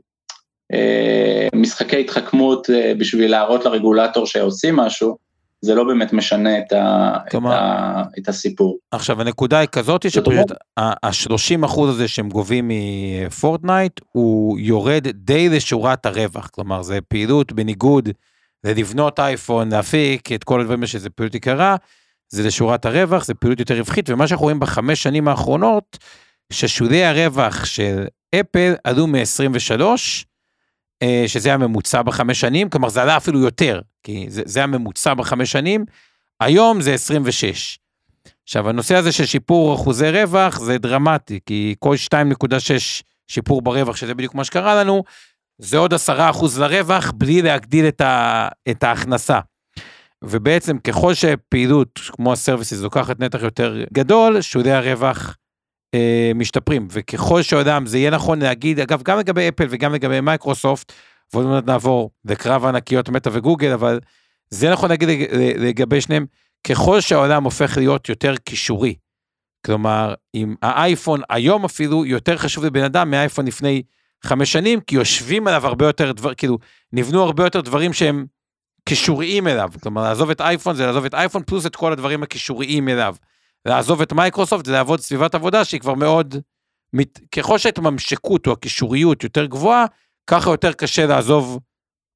משחקי 1.55 1.99
התחכמות 1.99 2.69
בשביל 2.97 3.31
להראות 3.31 3.65
לרגולטור 3.65 4.25
שעושים 4.25 4.75
משהו, 4.75 5.17
זה 5.63 5.75
לא 5.75 5.83
באמת 5.83 6.13
משנה 6.13 6.59
את, 6.59 6.73
ה, 6.73 7.17
כלומר, 7.31 7.53
את, 7.53 7.59
ה, 7.59 8.03
את 8.19 8.27
הסיפור. 8.29 8.77
עכשיו 8.91 9.21
הנקודה 9.21 9.59
היא 9.59 9.67
כזאת 9.67 10.11
שפשוט 10.11 10.51
ה-30 10.77 11.65
אחוז 11.65 11.89
הזה 11.89 12.07
שהם 12.07 12.29
גובים 12.29 12.71
מפורטנייט 12.71 13.99
הוא 14.11 14.59
יורד 14.59 15.07
די 15.07 15.49
לשורת 15.49 16.05
הרווח, 16.05 16.47
כלומר 16.47 16.81
זה 16.81 16.99
פעילות 17.01 17.51
בניגוד 17.51 18.09
ללבנות 18.63 19.19
אייפון, 19.19 19.71
להפיק 19.71 20.31
את 20.31 20.43
כל 20.43 20.61
הדברים 20.61 20.87
שזה 20.87 21.09
פעילות 21.09 21.35
יקרה, 21.35 21.75
זה 22.29 22.43
לשורת 22.43 22.85
הרווח, 22.85 23.25
זה 23.25 23.33
פעילות 23.33 23.59
יותר 23.59 23.77
רווחית, 23.77 24.09
ומה 24.09 24.27
שאנחנו 24.27 24.43
רואים 24.43 24.59
בחמש 24.59 25.03
שנים 25.03 25.27
האחרונות, 25.27 25.97
ששולי 26.53 27.05
הרווח 27.05 27.65
של 27.65 28.05
אפל 28.35 28.73
עלו 28.83 29.07
מ-23, 29.07 29.81
אה, 31.01 31.23
שזה 31.27 31.53
הממוצע 31.53 32.01
בחמש 32.01 32.39
שנים, 32.39 32.69
כלומר 32.69 32.89
זה 32.89 33.01
עלה 33.01 33.17
אפילו 33.17 33.39
יותר, 33.39 33.81
כי 34.03 34.25
זה, 34.29 34.41
זה 34.45 34.63
הממוצע 34.63 35.13
בחמש 35.13 35.51
שנים, 35.51 35.85
היום 36.39 36.81
זה 36.81 36.93
26. 36.93 37.79
עכשיו 38.43 38.69
הנושא 38.69 38.95
הזה 38.95 39.11
של 39.11 39.25
שיפור 39.25 39.75
אחוזי 39.75 40.09
רווח 40.09 40.59
זה 40.59 40.77
דרמטי, 40.77 41.39
כי 41.45 41.75
כל 41.79 41.95
2.6 41.95 43.03
שיפור 43.27 43.61
ברווח, 43.61 43.95
שזה 43.95 44.13
בדיוק 44.13 44.35
מה 44.35 44.43
שקרה 44.43 44.75
לנו, 44.75 45.03
זה 45.57 45.77
עוד 45.77 45.93
10% 45.93 45.97
לרווח 46.59 47.11
בלי 47.15 47.41
להגדיל 47.41 47.87
את, 47.87 48.01
ה, 48.01 48.47
את 48.69 48.83
ההכנסה. 48.83 49.39
ובעצם 50.23 50.77
ככל 50.77 51.13
שפעילות 51.13 51.99
כמו 52.11 52.33
ה 52.33 52.39
services 52.39 52.81
לוקחת 52.81 53.19
נתח 53.19 53.41
יותר 53.41 53.83
גדול, 53.93 54.41
שולי 54.41 54.71
הרווח 54.71 55.37
אה, 55.93 56.31
משתפרים, 56.35 56.87
וככל 56.91 57.41
שאדם 57.41 57.85
זה 57.85 57.97
יהיה 57.97 58.11
נכון 58.11 58.41
להגיד, 58.41 58.79
אגב, 58.79 59.01
גם 59.03 59.19
לגבי 59.19 59.49
אפל 59.49 59.67
וגם 59.69 59.93
לגבי 59.93 60.21
מייקרוסופט, 60.21 60.93
ועוד 61.33 61.45
מעט 61.45 61.65
נעבור 61.65 62.11
לקרב 62.25 62.65
הענקיות 62.65 63.09
מטא 63.09 63.29
וגוגל, 63.33 63.71
אבל 63.71 63.99
זה 64.49 64.71
נכון 64.71 64.89
להגיד 64.89 65.09
לגבי 65.57 66.01
שניהם, 66.01 66.25
ככל 66.67 67.01
שהעולם 67.01 67.43
הופך 67.43 67.77
להיות 67.77 68.09
יותר 68.09 68.35
קישורי, 68.35 68.95
כלומר, 69.65 70.13
עם 70.33 70.55
האייפון 70.61 71.21
היום 71.29 71.65
אפילו 71.65 72.05
יותר 72.05 72.37
חשוב 72.37 72.65
לבן 72.65 72.83
אדם 72.83 73.11
מהאייפון 73.11 73.47
לפני 73.47 73.83
חמש 74.25 74.51
שנים, 74.51 74.81
כי 74.81 74.95
יושבים 74.95 75.47
עליו 75.47 75.67
הרבה 75.67 75.85
יותר 75.85 76.11
דבר, 76.11 76.33
כאילו, 76.33 76.57
נבנו 76.93 77.23
הרבה 77.23 77.43
יותר 77.43 77.61
דברים 77.61 77.93
שהם 77.93 78.25
קישוריים 78.89 79.47
אליו, 79.47 79.69
כלומר, 79.81 80.03
לעזוב 80.03 80.29
את 80.29 80.41
אייפון 80.41 80.75
זה 80.75 80.85
לעזוב 80.85 81.05
את 81.05 81.13
אייפון 81.13 81.43
פלוס 81.43 81.65
את 81.65 81.75
כל 81.75 81.91
הדברים 81.91 82.23
הקישוריים 82.23 82.89
אליו. 82.89 83.15
לעזוב 83.65 84.01
את 84.01 84.13
מייקרוסופט 84.13 84.65
זה 84.65 84.71
לעבוד 84.71 84.99
סביבת 84.99 85.35
עבודה 85.35 85.65
שהיא 85.65 85.81
כבר 85.81 85.93
מאוד, 85.93 86.35
מת, 86.93 87.19
ככל 87.31 87.57
שההתממשקות 87.57 88.47
או 88.47 88.51
הקישוריות 88.51 89.23
יותר 89.23 89.45
גבוהה, 89.45 89.85
ככה 90.27 90.49
יותר 90.49 90.73
קשה 90.73 91.05
לעזוב 91.05 91.59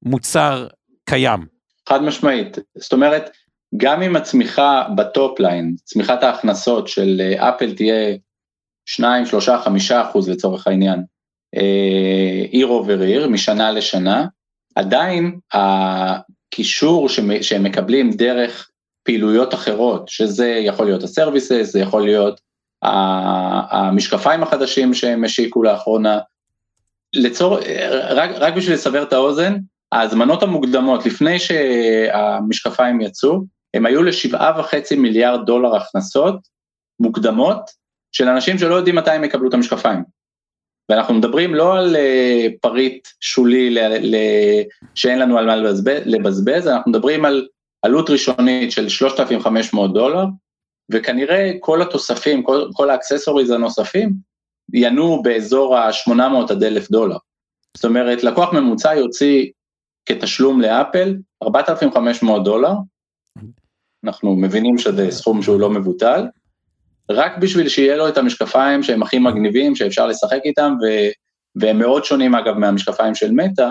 מוצר 0.02 0.66
קיים. 1.04 1.46
חד 1.88 2.02
משמעית, 2.02 2.58
זאת 2.76 2.92
אומרת, 2.92 3.30
גם 3.76 4.02
אם 4.02 4.16
הצמיחה 4.16 4.86
ב 4.96 5.07
top 5.07 5.40
line, 5.40 5.74
צמיחת 5.84 6.22
ההכנסות 6.22 6.88
של 6.88 7.20
אה, 7.20 7.48
אפל 7.48 7.74
תהיה 7.74 8.16
2, 8.86 9.26
3, 9.26 9.48
5 9.48 9.92
אחוז 9.92 10.28
לצורך 10.28 10.66
העניין, 10.66 11.04
year 12.50 12.66
over 12.66 13.00
year, 13.00 13.28
משנה 13.28 13.72
לשנה, 13.72 14.26
עדיין 14.74 15.38
הקשר 15.52 17.08
שהם 17.40 17.62
מקבלים 17.62 18.10
דרך 18.10 18.70
פעילויות 19.02 19.54
אחרות, 19.54 20.08
שזה 20.08 20.48
יכול 20.48 20.86
להיות 20.86 21.02
ה 21.02 21.09
services, 21.09 21.70
זה 21.72 21.80
יכול 21.80 22.04
להיות 22.04 22.40
המשקפיים 22.82 24.42
החדשים 24.42 24.94
שהם 24.94 25.24
השיקו 25.24 25.62
לאחרונה. 25.62 26.18
לצור... 27.14 27.58
רק, 28.10 28.30
רק 28.34 28.54
בשביל 28.54 28.74
לסבר 28.74 29.02
את 29.02 29.12
האוזן, 29.12 29.56
ההזמנות 29.92 30.42
המוקדמות 30.42 31.06
לפני 31.06 31.38
שהמשקפיים 31.38 33.00
יצאו, 33.00 33.40
הם 33.74 33.86
היו 33.86 34.02
לשבעה 34.02 34.60
וחצי 34.60 34.96
מיליארד 34.96 35.46
דולר 35.46 35.76
הכנסות 35.76 36.40
מוקדמות 37.00 37.70
של 38.12 38.28
אנשים 38.28 38.58
שלא 38.58 38.74
יודעים 38.74 38.96
מתי 38.96 39.10
הם 39.10 39.24
יקבלו 39.24 39.48
את 39.48 39.54
המשקפיים. 39.54 40.17
ואנחנו 40.88 41.14
מדברים 41.14 41.54
לא 41.54 41.78
על 41.78 41.96
uh, 41.96 42.52
פריט 42.60 43.08
שולי 43.20 43.76
שאין 44.94 45.18
לנו 45.18 45.38
על 45.38 45.46
מה 45.46 45.56
לבזבז, 46.06 46.66
אנחנו 46.66 46.90
מדברים 46.90 47.24
על 47.24 47.46
עלות 47.82 48.10
ראשונית 48.10 48.72
של 48.72 48.88
3,500 48.88 49.92
דולר, 49.92 50.24
וכנראה 50.92 51.52
כל 51.60 51.82
התוספים, 51.82 52.42
כל, 52.42 52.68
כל 52.72 52.90
ה 52.90 52.95
accessories 52.95 53.50
הנוספים, 53.50 54.12
ינועו 54.72 55.22
באזור 55.22 55.76
ה-800 55.76 56.52
עד 56.52 56.62
1,000 56.62 56.90
דולר. 56.90 57.16
זאת 57.76 57.84
אומרת, 57.84 58.24
לקוח 58.24 58.52
ממוצע 58.52 58.94
יוציא 58.94 59.46
כתשלום 60.06 60.60
לאפל 60.60 61.16
4,500 61.42 62.44
דולר, 62.44 62.72
אנחנו 64.04 64.36
מבינים 64.36 64.78
שזה 64.78 65.10
סכום 65.10 65.42
שהוא 65.42 65.60
לא 65.60 65.70
מבוטל, 65.70 66.26
רק 67.10 67.38
בשביל 67.38 67.68
שיהיה 67.68 67.96
לו 67.96 68.08
את 68.08 68.18
המשקפיים 68.18 68.82
שהם 68.82 69.02
הכי 69.02 69.18
מגניבים, 69.18 69.76
שאפשר 69.76 70.06
לשחק 70.06 70.40
איתם, 70.44 70.74
ו, 70.82 70.86
והם 71.56 71.78
מאוד 71.78 72.04
שונים 72.04 72.34
אגב 72.34 72.58
מהמשקפיים 72.58 73.14
של 73.14 73.32
מטא, 73.32 73.70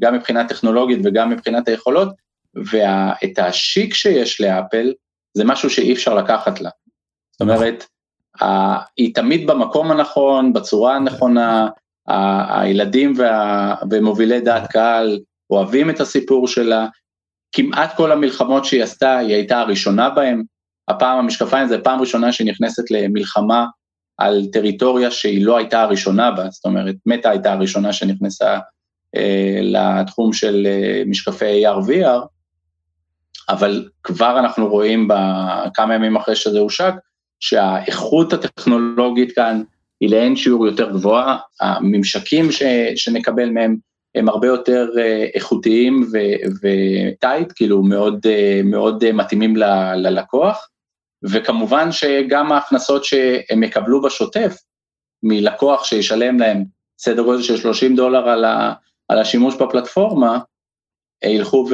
גם 0.00 0.14
מבחינה 0.14 0.48
טכנולוגית 0.48 0.98
וגם 1.04 1.30
מבחינת 1.30 1.68
היכולות, 1.68 2.08
ואת 2.54 3.38
השיק 3.38 3.94
שיש 3.94 4.40
לאפל, 4.40 4.92
זה 5.34 5.44
משהו 5.44 5.70
שאי 5.70 5.92
אפשר 5.92 6.14
לקחת 6.14 6.60
לה. 6.60 6.70
זאת 7.32 7.40
אומרת, 7.40 7.84
היא 8.96 9.14
תמיד 9.14 9.46
במקום 9.46 9.90
הנכון, 9.90 10.52
בצורה 10.52 10.96
הנכונה, 10.96 11.68
הילדים 12.48 13.12
וה, 13.16 13.74
ומובילי 13.90 14.40
דעת 14.40 14.70
קהל 14.70 15.18
אוהבים 15.50 15.90
את 15.90 16.00
הסיפור 16.00 16.48
שלה, 16.48 16.86
כמעט 17.52 17.96
כל 17.96 18.12
המלחמות 18.12 18.64
שהיא 18.64 18.82
עשתה, 18.82 19.18
היא 19.18 19.34
הייתה 19.34 19.60
הראשונה 19.60 20.10
בהן, 20.10 20.42
הפעם 20.88 21.18
המשקפיים 21.18 21.68
זה 21.68 21.78
פעם 21.78 22.00
ראשונה 22.00 22.32
שהיא 22.32 22.50
נכנסת 22.50 22.90
למלחמה 22.90 23.66
על 24.18 24.46
טריטוריה 24.52 25.10
שהיא 25.10 25.44
לא 25.44 25.56
הייתה 25.56 25.82
הראשונה 25.82 26.30
בה, 26.30 26.50
זאת 26.50 26.64
אומרת, 26.64 26.94
מטה 27.06 27.30
הייתה 27.30 27.52
הראשונה 27.52 27.92
שנכנסה 27.92 28.58
אה, 29.16 29.60
לתחום 29.62 30.32
של 30.32 30.66
אה, 30.66 31.02
משקפי 31.06 31.66
AR/VR, 31.66 32.26
אבל 33.48 33.88
כבר 34.02 34.38
אנחנו 34.38 34.68
רואים 34.68 35.08
בכמה 35.08 35.94
ימים 35.94 36.16
אחרי 36.16 36.36
שזה 36.36 36.58
הושק, 36.58 36.94
שהאיכות 37.40 38.32
הטכנולוגית 38.32 39.32
כאן 39.32 39.62
היא 40.00 40.10
לאין 40.10 40.36
שיעור 40.36 40.66
יותר 40.66 40.90
גבוהה, 40.90 41.36
הממשקים 41.60 42.52
ש, 42.52 42.62
שנקבל 42.96 43.50
מהם 43.50 43.76
הם 44.14 44.28
הרבה 44.28 44.46
יותר 44.46 44.88
אה, 44.98 45.26
איכותיים 45.34 46.10
וטייט, 46.62 47.52
כאילו 47.56 47.82
מאוד, 47.82 48.26
אה, 48.26 48.60
מאוד 48.64 49.12
מתאימים 49.12 49.56
ל, 49.56 49.64
ללקוח, 49.96 50.68
וכמובן 51.22 51.92
שגם 51.92 52.52
ההכנסות 52.52 53.04
שהם 53.04 53.62
יקבלו 53.62 54.02
בשוטף 54.02 54.56
מלקוח 55.22 55.84
שישלם 55.84 56.38
להם 56.38 56.64
סדר 57.00 57.22
גודל 57.22 57.42
של 57.42 57.56
30 57.56 57.96
דולר 57.96 58.28
על, 58.28 58.44
ה, 58.44 58.72
על 59.08 59.18
השימוש 59.18 59.54
בפלטפורמה, 59.54 60.38
ילכו 61.24 61.68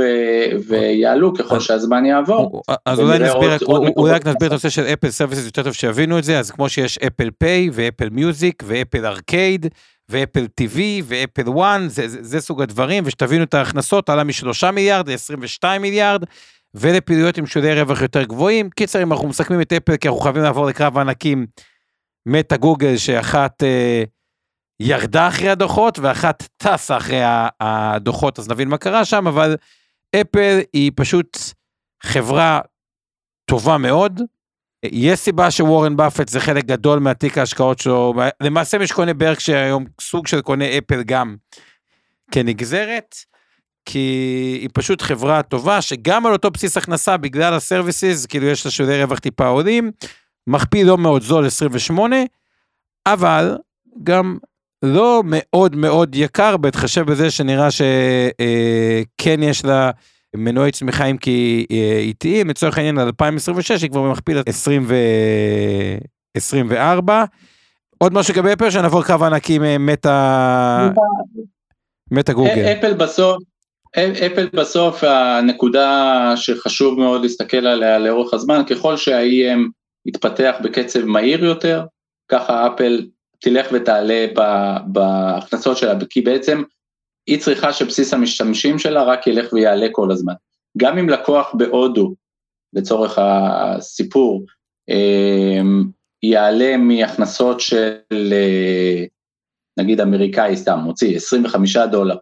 ויעלו 0.69 1.35
ככל 1.35 1.61
שהזמן 1.61 2.07
יעבור. 2.07 2.63
אז 2.87 3.01
אולי 3.01 3.19
נסביר, 3.19 3.51
אולי 3.97 4.13
רק 4.13 4.27
נסביר 4.27 4.47
את 4.47 4.53
הנושא 4.53 4.69
של 4.69 4.83
אפל 4.83 5.11
services 5.11 5.45
יותר 5.45 5.63
טוב 5.63 5.73
שיבינו 5.73 6.19
את 6.19 6.25
זה, 6.25 6.39
אז 6.39 6.51
כמו 6.51 6.69
שיש 6.69 6.99
אפל 6.99 7.31
פיי 7.39 7.71
ואפל 7.73 8.09
מיוזיק 8.11 8.63
ואפל 8.67 9.07
ארקייד 9.07 9.67
ואפל 10.09 10.47
טיווי 10.47 11.03
ואפל 11.05 11.49
וואן, 11.49 11.87
זה 12.07 12.41
סוג 12.41 12.63
הדברים, 12.63 13.03
ושתבינו 13.07 13.45
את 13.45 13.55
ההכנסות, 13.55 14.09
עלה 14.09 14.25
משלושה 14.25 14.71
מיליארד 14.71 15.09
ל-22 15.09 15.79
מיליארד, 15.81 16.25
ולפעילויות 16.75 17.39
עם 17.39 17.47
שולי 17.47 17.81
רווח 17.81 18.03
יותר 18.03 18.23
גבוהים. 18.23 18.71
קיצר, 18.71 19.03
אם 19.03 19.13
אנחנו 19.13 19.29
מסכמים 19.29 19.61
את 19.61 19.73
אפל, 19.73 19.97
כי 19.97 20.09
אנחנו 20.09 20.21
חייבים 20.21 20.43
לעבור 20.43 20.67
לקרב 20.67 20.99
הענקים, 20.99 21.47
מטה 22.27 22.57
גוגל, 22.57 22.97
שאחת 22.97 23.63
אה, 23.63 24.03
ירדה 24.81 25.29
אחרי 25.29 25.49
הדוחות 25.49 25.99
ואחת 25.99 26.43
טסה 26.57 26.97
אחרי 26.97 27.21
הדוחות, 27.61 28.39
אז 28.39 28.49
נבין 28.49 28.69
מה 28.69 28.79
קרה 28.79 29.05
שם, 29.05 29.27
אבל 29.27 29.57
אפל 30.21 30.59
היא 30.73 30.93
פשוט 30.95 31.39
חברה 32.03 32.61
טובה 33.45 33.79
מאוד. 33.79 34.21
יש 34.83 35.19
סיבה 35.19 35.51
שוורן 35.51 35.97
באפט 35.97 36.29
זה 36.29 36.41
חלק 36.41 36.65
גדול 36.65 36.99
מהתיק 36.99 37.39
ההשקעות 37.39 37.79
שלו, 37.79 38.15
למעשה 38.41 38.79
מי 38.79 38.87
שקונה 38.87 39.15
ברקשייר 39.15 39.59
היום 39.59 39.85
סוג 40.01 40.27
של 40.27 40.41
קונה 40.41 40.65
אפל 40.79 41.03
גם 41.03 41.37
כנגזרת, 42.31 43.15
כי 43.87 43.99
היא 44.61 44.69
פשוט 44.73 45.03
חברה 45.03 45.43
טובה 45.43 45.83
שגם 45.83 46.27
על 46.27 46.33
אותו 46.33 46.51
בסיס 46.51 46.77
הכנסה 46.77 47.17
בגלל 47.17 47.55
הסרוויסיס, 47.55 48.27
כאילו 48.27 48.47
יש 48.47 48.65
לה 48.65 48.71
שולי 48.71 49.03
רווח 49.03 49.19
טיפה 49.19 49.47
עולים, 49.47 49.91
מכפיל 50.47 50.87
לא 50.87 50.99
מאוד 50.99 51.23
זול 51.23 51.47
28, 51.47 52.17
אבל 53.07 53.59
גם 54.03 54.39
לא 54.83 55.23
מאוד 55.27 55.77
מאוד 55.77 56.15
יקר 56.15 56.57
בהתחשב 56.57 57.11
בזה 57.11 57.31
שנראה 57.31 57.71
שכן 57.71 59.43
אה, 59.43 59.49
יש 59.49 59.65
לה 59.65 59.91
מנועי 60.37 60.73
צמיחה 60.73 61.05
אם 61.05 61.17
כי 61.17 61.67
אה, 61.71 61.99
איטיים, 61.99 62.49
לצורך 62.49 62.79
העניין 62.79 62.99
על 62.99 63.07
2026 63.07 63.83
היא 63.83 63.91
כבר 63.91 64.03
במכפיל 64.03 64.39
2024. 64.47 67.25
עוד 67.99 68.13
משהו 68.13 68.35
לגבי 68.35 68.53
אפל 68.53 68.71
שנעבור 68.71 69.03
קו 69.03 69.25
ענקי 69.25 69.59
מטה 69.79 70.91
מטה 72.11 72.33
גוגל. 72.33 72.73
אפל 72.79 72.95
בסוף, 72.95 73.37
אפל 73.97 74.49
בסוף 74.53 75.05
הנקודה 75.05 76.33
שחשוב 76.37 76.99
מאוד 76.99 77.23
להסתכל 77.23 77.67
עליה 77.67 77.99
לאורך 77.99 78.35
הזמן, 78.35 78.63
ככל 78.71 78.97
שה-EM 78.97 79.61
יתפתח 80.07 80.55
בקצב 80.63 81.05
מהיר 81.05 81.45
יותר, 81.45 81.83
ככה 82.29 82.67
אפל 82.67 83.07
תלך 83.39 83.67
ותעלה 83.73 84.27
בהכנסות 84.87 85.77
שלה, 85.77 85.95
כי 86.11 86.21
בעצם 86.21 86.63
היא 87.27 87.41
צריכה 87.41 87.73
שבסיס 87.73 88.15
המשתמשים 88.15 88.79
שלה 88.79 89.03
רק 89.03 89.27
ילך 89.27 89.53
ויעלה 89.53 89.87
כל 89.93 90.11
הזמן. 90.11 90.35
גם 90.79 90.99
אם 90.99 91.09
לקוח 91.09 91.55
בהודו, 91.55 92.15
לצורך 92.73 93.19
הסיפור, 93.23 94.45
אמ, 94.89 95.85
יעלה 96.23 96.77
מהכנסות 96.77 97.61
של 97.61 98.33
אה, 98.33 99.05
נגיד 99.79 100.01
אמריקאי 100.01 100.57
סתם, 100.57 100.79
מוציא 100.79 101.17
25 101.17 101.77
דולר, 101.77 102.17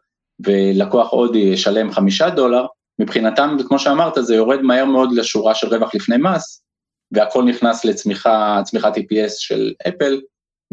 ולקוח 0.47 1.11
הודי 1.11 1.39
ישלם 1.39 1.93
5 1.93 2.23
דולר, 2.23 2.67
מבחינתם, 2.99 3.57
כמו 3.69 3.79
שאמרת, 3.79 4.15
זה 4.21 4.35
יורד 4.35 4.61
מהר 4.63 4.85
מאוד 4.85 5.13
לשורה 5.13 5.55
של 5.55 5.75
רווח 5.75 5.95
לפני 5.95 6.17
מס, 6.17 6.63
והכל 7.13 7.45
נכנס 7.45 7.85
לצמיחה, 7.85 8.61
צמיחת 8.65 8.97
EPS 8.97 9.31
של 9.39 9.75
אפל, 9.89 10.21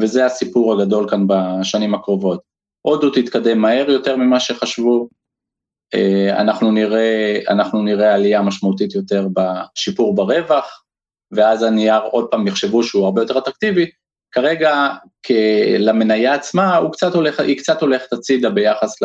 וזה 0.01 0.25
הסיפור 0.25 0.73
הגדול 0.73 1.09
כאן 1.09 1.25
בשנים 1.27 1.95
הקרובות. 1.95 2.41
הודו 2.81 3.09
תתקדם 3.09 3.59
מהר 3.59 3.89
יותר 3.89 4.15
ממה 4.15 4.39
שחשבו, 4.39 5.07
אה, 5.93 6.41
אנחנו 6.41 6.71
נראה, 6.71 7.39
אנחנו 7.49 7.81
נראה 7.81 8.13
עלייה 8.13 8.41
משמעותית 8.41 8.95
יותר 8.95 9.27
בשיפור 9.33 10.15
ברווח, 10.15 10.83
ואז 11.31 11.63
הנייר 11.63 12.01
עוד 12.01 12.27
פעם 12.31 12.47
יחשבו 12.47 12.83
שהוא 12.83 13.05
הרבה 13.05 13.21
יותר 13.21 13.37
אטרקטיבי, 13.37 13.89
כרגע 14.31 14.87
למניה 15.79 16.33
עצמה 16.33 16.77
הוא 16.77 16.91
קצת 16.91 17.13
הולך, 17.13 17.39
היא 17.39 17.57
קצת 17.57 17.81
הולכת 17.81 18.13
הצידה 18.13 18.49
ביחס 18.49 19.01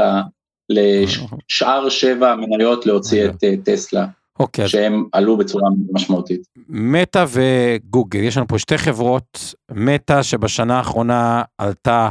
לשאר 0.68 1.88
שבע 1.88 2.30
המניות 2.32 2.86
להוציא 2.86 3.24
את 3.24 3.44
אה, 3.44 3.54
טסלה. 3.64 4.06
אוקיי. 4.40 4.68
שהם 4.68 5.04
עלו 5.12 5.36
בצורה 5.36 5.68
משמעותית. 5.92 6.42
מטא 6.68 7.24
וגוגל, 7.28 8.20
יש 8.20 8.36
לנו 8.36 8.48
פה 8.48 8.58
שתי 8.58 8.78
חברות, 8.78 9.54
מטא 9.70 10.22
שבשנה 10.22 10.78
האחרונה 10.78 11.42
עלתה 11.58 12.08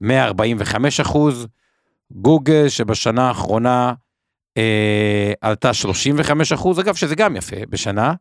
145 0.00 1.00
אחוז, 1.00 1.46
גוגל 2.10 2.68
שבשנה 2.68 3.28
האחרונה 3.28 3.92
אה, 4.56 5.32
עלתה 5.40 5.74
35 5.74 6.52
אחוז, 6.52 6.80
אגב 6.80 6.94
שזה 6.94 7.14
גם 7.14 7.36
יפה 7.36 7.56
בשנה, 7.68 8.14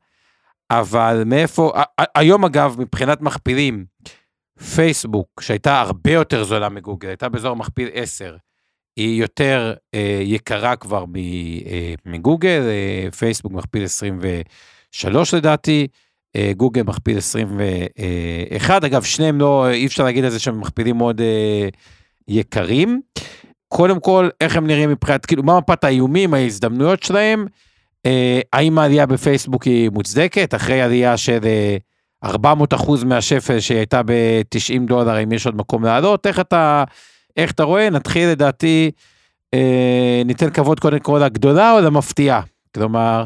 אבל 0.71 1.23
מאיפה, 1.25 1.71
היום 2.15 2.45
אגב 2.45 2.75
מבחינת 2.79 3.21
מכפילים, 3.21 3.85
פייסבוק 4.75 5.41
שהייתה 5.41 5.81
הרבה 5.81 6.11
יותר 6.11 6.43
זולה 6.43 6.69
מגוגל, 6.69 7.07
הייתה 7.07 7.29
באזור 7.29 7.55
מכפיל 7.55 7.89
10, 7.93 8.35
היא 8.95 9.21
יותר 9.21 9.73
אה, 9.93 10.19
יקרה 10.21 10.75
כבר 10.75 11.05
מ, 11.05 11.15
אה, 11.15 11.93
מגוגל, 12.05 12.61
אה, 12.61 13.11
פייסבוק 13.11 13.51
מכפיל 13.51 13.83
23 13.83 15.33
לדעתי, 15.33 15.87
אה, 16.35 16.51
גוגל 16.57 16.83
מכפיל 16.83 17.17
21, 17.17 18.83
אגב 18.83 19.03
שניהם 19.03 19.39
לא, 19.39 19.69
אי 19.69 19.85
אפשר 19.85 20.03
להגיד 20.03 20.23
על 20.23 20.29
זה 20.29 20.39
שהם 20.39 20.59
מכפילים 20.59 20.97
מאוד 20.97 21.21
אה, 21.21 21.67
יקרים. 22.27 23.01
קודם 23.67 23.99
כל, 23.99 24.29
איך 24.41 24.55
הם 24.55 24.67
נראים 24.67 24.89
מבחינת, 24.89 25.25
כאילו, 25.25 25.43
מה 25.43 25.59
מפת 25.59 25.83
האיומים, 25.83 26.33
ההזדמנויות 26.33 27.03
שלהם, 27.03 27.45
אה, 28.05 28.41
האם 28.53 28.79
העלייה 28.79 29.05
בפייסבוק 29.05 29.63
היא 29.63 29.89
מוצדקת, 29.89 30.55
אחרי 30.55 30.81
עלייה 30.81 31.17
של 31.17 31.39
אה, 31.43 31.77
400 32.23 32.73
אחוז 32.73 33.03
מהשפל 33.03 33.59
שהייתה 33.59 34.01
ב-90 34.05 34.87
דולר, 34.87 35.23
אם 35.23 35.31
יש 35.31 35.45
עוד 35.45 35.55
מקום 35.55 35.83
לעלות, 35.83 36.27
איך 36.27 36.39
אתה, 36.39 36.83
איך 37.37 37.51
אתה 37.51 37.63
רואה? 37.63 37.89
נתחיל 37.89 38.29
לדעתי, 38.29 38.91
אה, 39.53 40.21
ניתן 40.25 40.49
כבוד 40.49 40.79
קודם 40.79 40.99
כל 40.99 41.21
לגדולה 41.25 41.71
או 41.71 41.81
למפתיעה? 41.81 42.41
כלומר, 42.75 43.23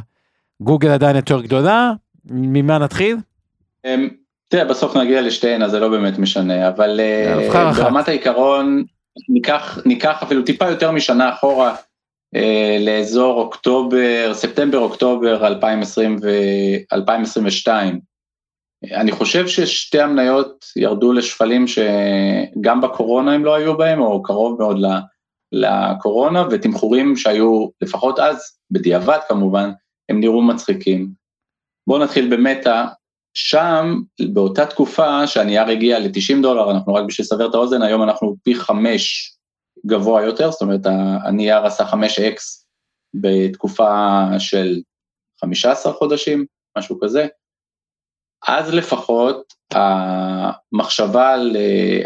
גוגל 0.61 0.89
עדיין 0.89 1.15
יותר 1.15 1.41
גדולה, 1.41 1.91
ממה 2.25 2.77
נתחיל? 2.77 3.17
אמ, 3.85 4.09
תראה, 4.47 4.65
בסוף 4.65 4.95
נגיע 4.95 5.21
לשתיהן, 5.21 5.63
אז 5.63 5.71
זה 5.71 5.79
לא 5.79 5.89
באמת 5.89 6.19
משנה, 6.19 6.67
אבל 6.67 6.99
אה, 6.99 7.73
ברמת 7.73 8.07
העיקרון, 8.07 8.83
ניקח, 9.29 9.79
ניקח 9.85 10.23
אפילו 10.23 10.43
טיפה 10.43 10.69
יותר 10.69 10.91
משנה 10.91 11.33
אחורה, 11.33 11.75
אה, 12.35 12.77
לאזור 12.79 13.41
אוקטובר, 13.41 14.31
ספטמבר-אוקטובר 14.33 15.47
2022. 15.47 17.99
אני 18.83 19.11
חושב 19.11 19.47
ששתי 19.47 20.01
המניות 20.01 20.65
ירדו 20.75 21.13
לשפלים 21.13 21.65
שגם 21.67 22.81
בקורונה 22.81 23.33
הם 23.33 23.45
לא 23.45 23.55
היו 23.55 23.77
בהם, 23.77 24.01
או 24.01 24.23
קרוב 24.23 24.59
מאוד 24.59 24.77
לקורונה, 25.51 26.43
ותמחורים 26.51 27.15
שהיו 27.15 27.67
לפחות 27.81 28.19
אז, 28.19 28.57
בדיעבד 28.71 29.19
כמובן, 29.29 29.71
הם 30.09 30.19
נראו 30.19 30.41
מצחיקים. 30.41 31.11
בואו 31.87 32.03
נתחיל 32.03 32.35
במטא, 32.35 32.85
שם 33.33 34.01
באותה 34.33 34.65
תקופה 34.65 35.27
שהנייר 35.27 35.67
הגיע 35.69 35.99
ל-90 35.99 36.41
דולר, 36.41 36.71
אנחנו 36.71 36.93
רק 36.93 37.05
בשביל 37.07 37.23
לסבר 37.23 37.49
את 37.49 37.55
האוזן, 37.55 37.81
היום 37.81 38.03
אנחנו 38.03 38.35
פי 38.43 38.55
חמש 38.55 39.33
גבוה 39.85 40.23
יותר, 40.23 40.51
זאת 40.51 40.61
אומרת 40.61 40.81
הנייר 41.25 41.65
עשה 41.65 41.83
5x 41.83 42.39
בתקופה 43.13 44.23
של 44.39 44.81
15 45.41 45.93
חודשים, 45.93 46.45
משהו 46.77 46.99
כזה. 46.99 47.27
אז 48.47 48.73
לפחות 48.73 49.53
המחשבה 49.71 51.33
על, 51.33 51.57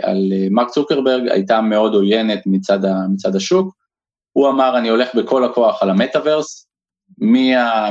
על 0.01 0.33
מרק 0.51 0.69
צוקרברג 0.69 1.29
הייתה 1.29 1.61
מאוד 1.61 1.93
עוינת 1.93 2.41
מצד, 2.45 2.79
מצד 3.13 3.35
השוק. 3.35 3.75
הוא 4.33 4.49
אמר, 4.49 4.77
אני 4.77 4.89
הולך 4.89 5.15
בכל 5.15 5.43
הכוח 5.43 5.83
על 5.83 5.89
המטאוורס, 5.89 6.67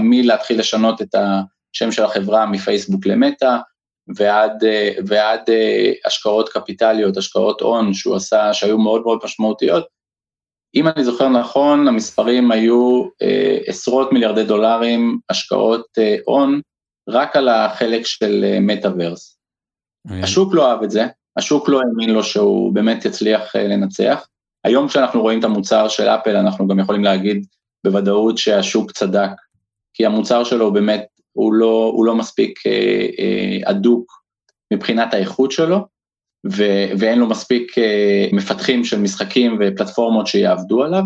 מלהתחיל 0.01 0.61
לשנות 0.61 1.03
את 1.03 1.15
השם 1.15 1.93
של 1.93 2.05
החברה 2.05 2.47
מפייסבוק 2.47 3.07
למטא, 3.07 3.57
ועד, 4.17 4.65
ועד 5.07 5.41
השקעות 6.05 6.49
קפיטליות, 6.49 7.17
השקעות 7.17 7.61
הון 7.61 7.95
שהוא 7.95 8.17
עשה, 8.17 8.55
שהיו 8.55 8.79
מאוד 8.79 9.03
מאוד 9.03 9.19
משמעותיות. 9.25 9.87
אם 10.75 10.89
אני 10.89 11.05
זוכר 11.05 11.29
נכון, 11.29 11.89
המספרים 11.89 12.51
היו 12.51 13.05
עשרות 13.67 14.13
מיליארדי 14.13 14.45
דולרים 14.45 15.19
השקעות 15.31 15.87
הון, 16.27 16.61
רק 17.09 17.37
על 17.37 17.49
החלק 17.49 18.07
של 18.07 18.59
מטאוורס. 18.61 19.41
אה, 20.11 20.21
השוק 20.23 20.55
לא 20.55 20.71
אהב 20.71 20.83
את 20.83 20.91
זה, 20.91 21.07
השוק 21.37 21.69
לא 21.69 21.81
האמין 21.81 22.11
לו 22.11 22.25
שהוא 22.25 22.75
באמת 22.75 23.05
יצליח 23.05 23.57
אה, 23.57 23.69
לנצח. 23.69 24.27
היום 24.65 24.89
כשאנחנו 24.89 25.23
רואים 25.23 25.39
את 25.39 25.45
המוצר 25.45 25.89
של 25.89 26.09
אפל, 26.09 26.37
אנחנו 26.37 26.69
גם 26.69 26.79
יכולים 26.79 27.05
להגיד 27.05 27.47
בוודאות 27.85 28.39
שהשוק 28.39 28.93
צדק, 28.93 29.31
כי 29.95 30.07
המוצר 30.07 30.45
שלו 30.45 30.65
הוא 30.65 30.75
באמת, 30.75 31.07
הוא 31.33 31.55
לא, 31.55 31.93
הוא 31.95 32.05
לא 32.05 32.15
מספיק 32.15 32.67
אה, 32.67 33.73
מבחינת 34.73 35.15
האיכות 35.15 35.53
שלו, 35.53 35.87
ו, 36.47 36.65
ואין 36.99 37.19
לו 37.19 37.27
מספיק 37.27 37.73
מפתחים 38.33 38.85
של 38.85 39.01
משחקים 39.01 39.59
ופלטפורמות 39.61 40.27
שיעבדו 40.27 40.85
עליו, 40.85 41.03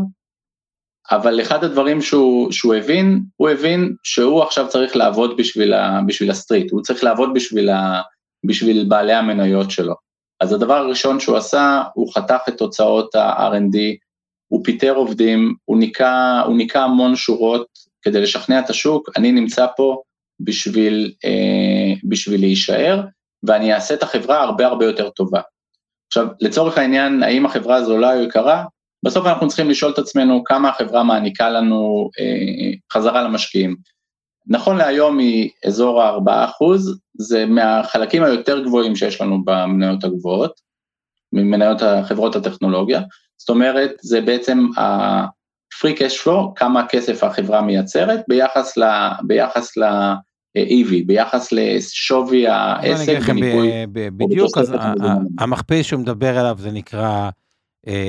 אבל 1.11 1.40
אחד 1.40 1.64
הדברים 1.64 2.02
שהוא, 2.02 2.52
שהוא 2.52 2.74
הבין, 2.74 3.22
הוא 3.36 3.50
הבין 3.50 3.94
שהוא 4.02 4.42
עכשיו 4.42 4.68
צריך 4.68 4.96
לעבוד 4.96 5.36
בשביל, 5.36 5.72
ה, 5.72 6.00
בשביל 6.07 6.30
הסטריט, 6.30 6.72
הוא 6.72 6.82
צריך 6.82 7.05
לעבוד 7.05 7.30
בשביל, 7.34 7.70
ה, 7.70 8.02
בשביל 8.44 8.84
בעלי 8.88 9.12
המניות 9.12 9.70
שלו. 9.70 9.94
אז 10.40 10.52
הדבר 10.52 10.74
הראשון 10.74 11.20
שהוא 11.20 11.36
עשה, 11.36 11.82
הוא 11.94 12.14
חתך 12.14 12.40
את 12.48 12.59
תוצאות 12.59 13.14
ה-R&D, 13.14 13.76
הוא 14.48 14.64
פיטר 14.64 14.94
עובדים, 14.94 15.55
הוא 15.64 15.78
ניקה, 15.78 16.42
הוא 16.46 16.57
ניקה 16.57 16.82
המון 16.84 17.16
שורות 17.16 17.66
כדי 18.02 18.20
לשכנע 18.20 18.61
את 18.61 18.70
השוק, 18.70 19.11
אני 19.16 19.32
נמצא 19.32 19.66
פה 19.76 20.02
בשביל, 20.40 21.12
אה, 21.24 21.94
בשביל 22.05 22.40
להישאר, 22.40 23.00
ואני 23.42 23.74
אעשה 23.74 23.94
את 23.94 24.02
החברה 24.02 24.42
הרבה 24.42 24.66
הרבה 24.66 24.84
יותר 24.84 25.11
טובה. 25.11 25.40
עכשיו, 26.07 26.26
לצורך 26.40 26.78
העניין, 26.78 27.22
האם 27.22 27.46
החברה 27.46 27.84
זולה 27.84 28.16
או 28.16 28.22
יקרה? 28.22 28.64
בסוף 29.05 29.26
אנחנו 29.26 29.48
צריכים 29.48 29.70
לשאול 29.70 29.92
את 29.92 29.98
עצמנו 29.98 30.44
כמה 30.44 30.68
החברה 30.68 31.02
מעניקה 31.02 31.50
לנו 31.50 32.11
אה, 32.20 32.72
חזרה 32.92 33.22
למשקיעים. 33.22 33.76
נכון 34.46 34.76
להיום 34.76 35.18
היא 35.18 35.50
אזור 35.66 36.02
ה-4%, 36.02 36.64
זה 37.18 37.46
מהחלקים 37.46 38.22
היותר 38.22 38.64
גבוהים 38.64 38.96
שיש 38.96 39.20
לנו 39.20 39.44
במניות 39.44 40.05
הגבוהות, 40.05 40.52
ממניות 41.32 41.82
החברות 41.82 42.36
הטכנולוגיה, 42.36 43.00
זאת 43.38 43.48
אומרת, 43.48 43.90
זה 44.00 44.20
בעצם 44.20 44.66
ה-free 44.76 45.96
cash 45.98 46.24
flow, 46.24 46.52
כמה 46.57 46.86
כסף 46.88 47.24
החברה 47.24 47.62
מייצרת 47.62 48.20
ביחס 48.28 48.76
ל... 48.76 48.84
ביחס 49.26 49.76
ל 49.76 49.84
EV, 50.59 51.07
ביחס 51.07 51.52
לשווי 51.52 52.48
העסק 52.48 53.18
בניכוי... 53.28 53.86
בדיוק, 53.92 54.59
אז 54.59 54.74
המכפיל 55.38 55.82
שהוא 55.82 56.00
מדבר 56.00 56.38
עליו 56.38 56.57
זה 56.59 56.70
נקרא 56.70 57.30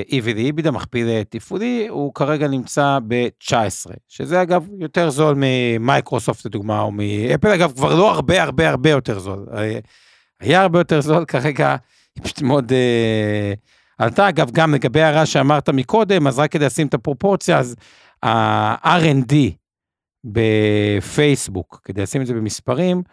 EV 0.09 0.33
ל-EBITDA, 0.35 0.71
מכפיל 0.71 1.23
תפעולי, 1.23 1.87
הוא 1.89 2.13
כרגע 2.13 2.47
נמצא 2.47 2.99
ב-19, 3.07 3.91
שזה 4.07 4.41
אגב 4.41 4.67
יותר 4.79 5.09
זול 5.09 5.35
ממייקרוסופט 5.37 6.45
לדוגמה, 6.45 6.81
או 6.81 6.91
מאפל, 6.91 7.47
אגב 7.47 7.71
כבר 7.71 7.95
לא 7.95 8.11
הרבה 8.11 8.43
הרבה 8.43 8.69
הרבה 8.69 8.89
יותר 8.89 9.19
זול. 9.19 9.45
היה 10.39 10.61
הרבה 10.61 10.79
יותר 10.79 11.01
זול, 11.01 11.25
כרגע 11.25 11.75
היא 12.15 12.23
פשוט 12.23 12.41
מאוד 12.41 12.71
uh, 12.71 12.75
עלתה. 13.97 14.29
אגב, 14.29 14.51
גם 14.51 14.73
לגבי 14.73 15.01
הרע 15.01 15.25
שאמרת 15.25 15.69
מקודם, 15.69 16.27
אז 16.27 16.39
רק 16.39 16.51
כדי 16.51 16.65
לשים 16.65 16.87
את 16.87 16.93
הפרופורציה, 16.93 17.59
אז 17.59 17.75
ה-R&D 18.23 19.33
בפייסבוק, 20.23 21.81
כדי 21.83 22.01
לשים 22.01 22.21
את 22.21 22.27
זה 22.27 22.33
במספרים, 22.33 23.03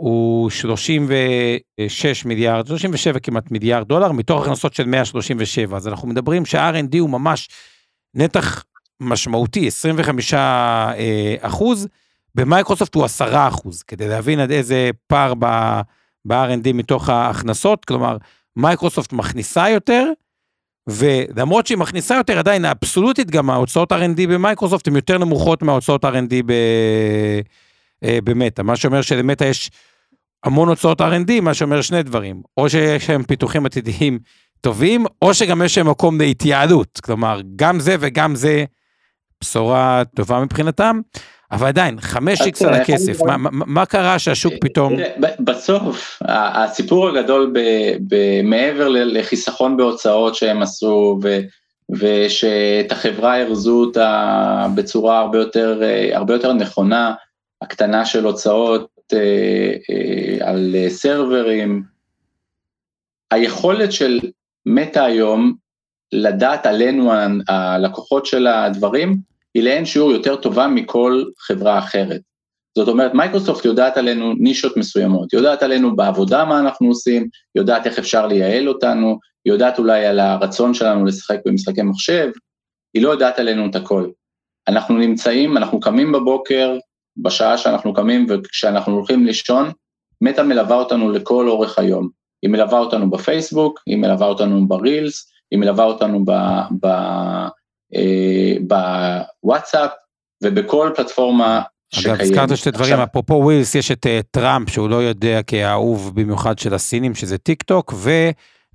הוא 0.00 0.50
36 0.50 2.24
מיליארד, 2.24 2.66
37 2.66 3.18
כמעט 3.18 3.50
מיליארד 3.50 3.88
דולר, 3.88 4.12
מתוך 4.12 4.42
הכנסות 4.42 4.74
של 4.74 4.86
137. 4.86 5.76
אז 5.76 5.88
אנחנו 5.88 6.08
מדברים 6.08 6.46
שה-R&D 6.46 6.98
הוא 6.98 7.10
ממש 7.10 7.48
נתח 8.14 8.64
משמעותי, 9.00 9.66
25 9.66 10.34
אה, 10.34 11.34
אחוז, 11.40 11.88
במייקרוסופט 12.34 12.94
הוא 12.94 13.04
10 13.04 13.48
אחוז, 13.48 13.82
כדי 13.82 14.08
להבין 14.08 14.40
עד 14.40 14.50
איזה 14.50 14.90
פער 15.06 15.34
ב-R&D 15.34 16.72
מתוך 16.74 17.08
ההכנסות, 17.08 17.84
כלומר, 17.84 18.16
מייקרוסופט 18.56 19.12
מכניסה 19.12 19.68
יותר, 19.68 20.12
ולמרות 20.86 21.66
שהיא 21.66 21.78
מכניסה 21.78 22.14
יותר, 22.14 22.38
עדיין 22.38 22.64
האבסולוטית 22.64 23.30
גם 23.30 23.50
ההוצאות 23.50 23.92
R&D 23.92 24.28
במייקרוסופט 24.28 24.88
הן 24.88 24.96
יותר 24.96 25.18
נמוכות 25.18 25.62
מההוצאות 25.62 26.04
R&D 26.04 26.34
ב... 26.46 26.52
אה, 28.04 28.18
במטא, 28.24 28.62
מה 28.62 28.76
שאומר 28.76 29.02
שלמטא 29.02 29.44
יש 29.44 29.70
המון 30.44 30.68
הוצאות 30.68 31.00
R&D, 31.00 31.40
מה 31.42 31.54
שאומר 31.54 31.82
שני 31.82 32.02
דברים, 32.02 32.42
או 32.56 32.70
שיש 32.70 33.10
להם 33.10 33.22
פיתוחים 33.22 33.66
עתידיים 33.66 34.18
טובים, 34.60 35.04
או 35.22 35.34
שגם 35.34 35.62
יש 35.62 35.78
להם 35.78 35.90
מקום 35.90 36.20
להתייעלות, 36.20 37.00
כלומר, 37.02 37.40
גם 37.56 37.80
זה 37.80 37.96
וגם 38.00 38.34
זה 38.34 38.64
בשורה 39.40 40.02
טובה 40.16 40.40
מבחינתם. 40.40 41.00
אבל 41.52 41.66
עדיין, 41.66 41.98
5x 41.98 42.66
על 42.66 42.74
הכסף, 42.74 43.22
מה, 43.22 43.36
מה, 43.36 43.50
מה 43.52 43.86
קרה 43.86 44.18
שהשוק 44.18 44.54
פתאום... 44.60 44.96
בסוף, 45.40 46.18
הסיפור 46.24 47.08
הגדול 47.08 47.54
מעבר 48.44 48.88
לחיסכון 48.88 49.76
בהוצאות 49.76 50.34
שהם 50.34 50.62
עשו, 50.62 51.20
ושאת 51.90 52.92
החברה 52.92 53.40
ארזו 53.40 53.80
אותה 53.80 54.66
בצורה 54.74 55.18
הרבה 55.18 55.38
יותר, 55.38 55.80
הרבה 56.12 56.34
יותר 56.34 56.52
נכונה, 56.52 57.12
הקטנה 57.62 58.04
של 58.04 58.24
הוצאות 58.24 58.90
אה, 59.12 59.74
אה, 59.90 60.48
על 60.50 60.74
סרברים. 60.88 61.82
היכולת 63.30 63.92
של 63.92 64.20
מטא 64.66 64.98
היום 64.98 65.54
לדעת 66.12 66.66
עלינו 66.66 67.12
הלקוחות 67.48 68.26
של 68.26 68.46
הדברים, 68.46 69.16
היא 69.54 69.62
לאין 69.62 69.84
שיעור 69.84 70.12
יותר 70.12 70.36
טובה 70.36 70.66
מכל 70.66 71.24
חברה 71.38 71.78
אחרת. 71.78 72.20
זאת 72.78 72.88
אומרת, 72.88 73.14
מייקרוסופט 73.14 73.64
יודעת 73.64 73.96
עלינו 73.96 74.34
נישות 74.34 74.76
מסוימות, 74.76 75.32
יודעת 75.32 75.62
עלינו 75.62 75.96
בעבודה 75.96 76.44
מה 76.44 76.60
אנחנו 76.60 76.88
עושים, 76.88 77.28
יודעת 77.54 77.86
איך 77.86 77.98
אפשר 77.98 78.26
לייעל 78.26 78.68
אותנו, 78.68 79.18
יודעת 79.46 79.78
אולי 79.78 80.06
על 80.06 80.20
הרצון 80.20 80.74
שלנו 80.74 81.04
לשחק 81.04 81.38
במשחקי 81.44 81.82
מחשב, 81.82 82.30
היא 82.94 83.02
לא 83.02 83.10
יודעת 83.10 83.38
עלינו 83.38 83.66
את 83.66 83.76
הכל. 83.76 84.10
אנחנו 84.68 84.96
נמצאים, 84.96 85.56
אנחנו 85.56 85.80
קמים 85.80 86.12
בבוקר, 86.12 86.78
בשעה 87.22 87.58
שאנחנו 87.58 87.94
קמים 87.94 88.26
וכשאנחנו 88.28 88.94
הולכים 88.94 89.26
לישון, 89.26 89.70
מטא 90.20 90.40
מלווה 90.40 90.76
אותנו 90.76 91.10
לכל 91.12 91.48
אורך 91.48 91.78
היום. 91.78 92.08
היא 92.42 92.50
מלווה 92.50 92.78
אותנו 92.78 93.10
בפייסבוק, 93.10 93.80
היא 93.86 93.96
מלווה 93.96 94.26
אותנו 94.26 94.68
ברילס, 94.68 95.30
היא 95.50 95.58
מלווה 95.58 95.84
אותנו 95.84 96.24
אה, 97.94 98.54
בוואטסאפ 99.42 99.90
ובכל 100.44 100.90
פלטפורמה 100.96 101.62
שקיימת. 101.90 102.20
אגב, 102.20 102.30
הזכרת 102.30 102.56
שתי 102.56 102.70
דברים, 102.70 102.94
אפרופו 102.94 103.34
רילס, 103.34 103.74
יש 103.74 103.90
את 103.90 104.06
uh, 104.06 104.22
טראמפ, 104.30 104.70
שהוא 104.70 104.90
לא 104.90 104.96
ידוע 104.96 105.42
כאהוב 105.42 106.12
במיוחד 106.14 106.58
של 106.58 106.74
הסינים, 106.74 107.14
שזה 107.14 107.38
טיק 107.38 107.62
טוק, 107.62 107.94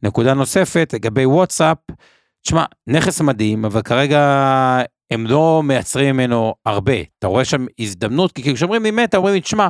ונקודה 0.03 0.33
נוספת 0.33 0.91
לגבי 0.93 1.25
וואטסאפ, 1.25 1.77
תשמע, 2.45 2.65
נכס 2.87 3.21
מדהים, 3.21 3.65
אבל 3.65 3.81
כרגע 3.81 4.19
הם 5.13 5.27
לא 5.27 5.61
מייצרים 5.63 6.15
ממנו 6.15 6.53
הרבה. 6.65 6.93
אתה 7.19 7.27
רואה 7.27 7.45
שם 7.45 7.65
הזדמנות, 7.79 8.31
כי 8.31 8.53
כשאומרים 8.53 8.83
לי 8.83 8.91
מטא, 8.91 9.17
אומרים 9.17 9.33
לי, 9.33 9.41
תשמע, 9.41 9.67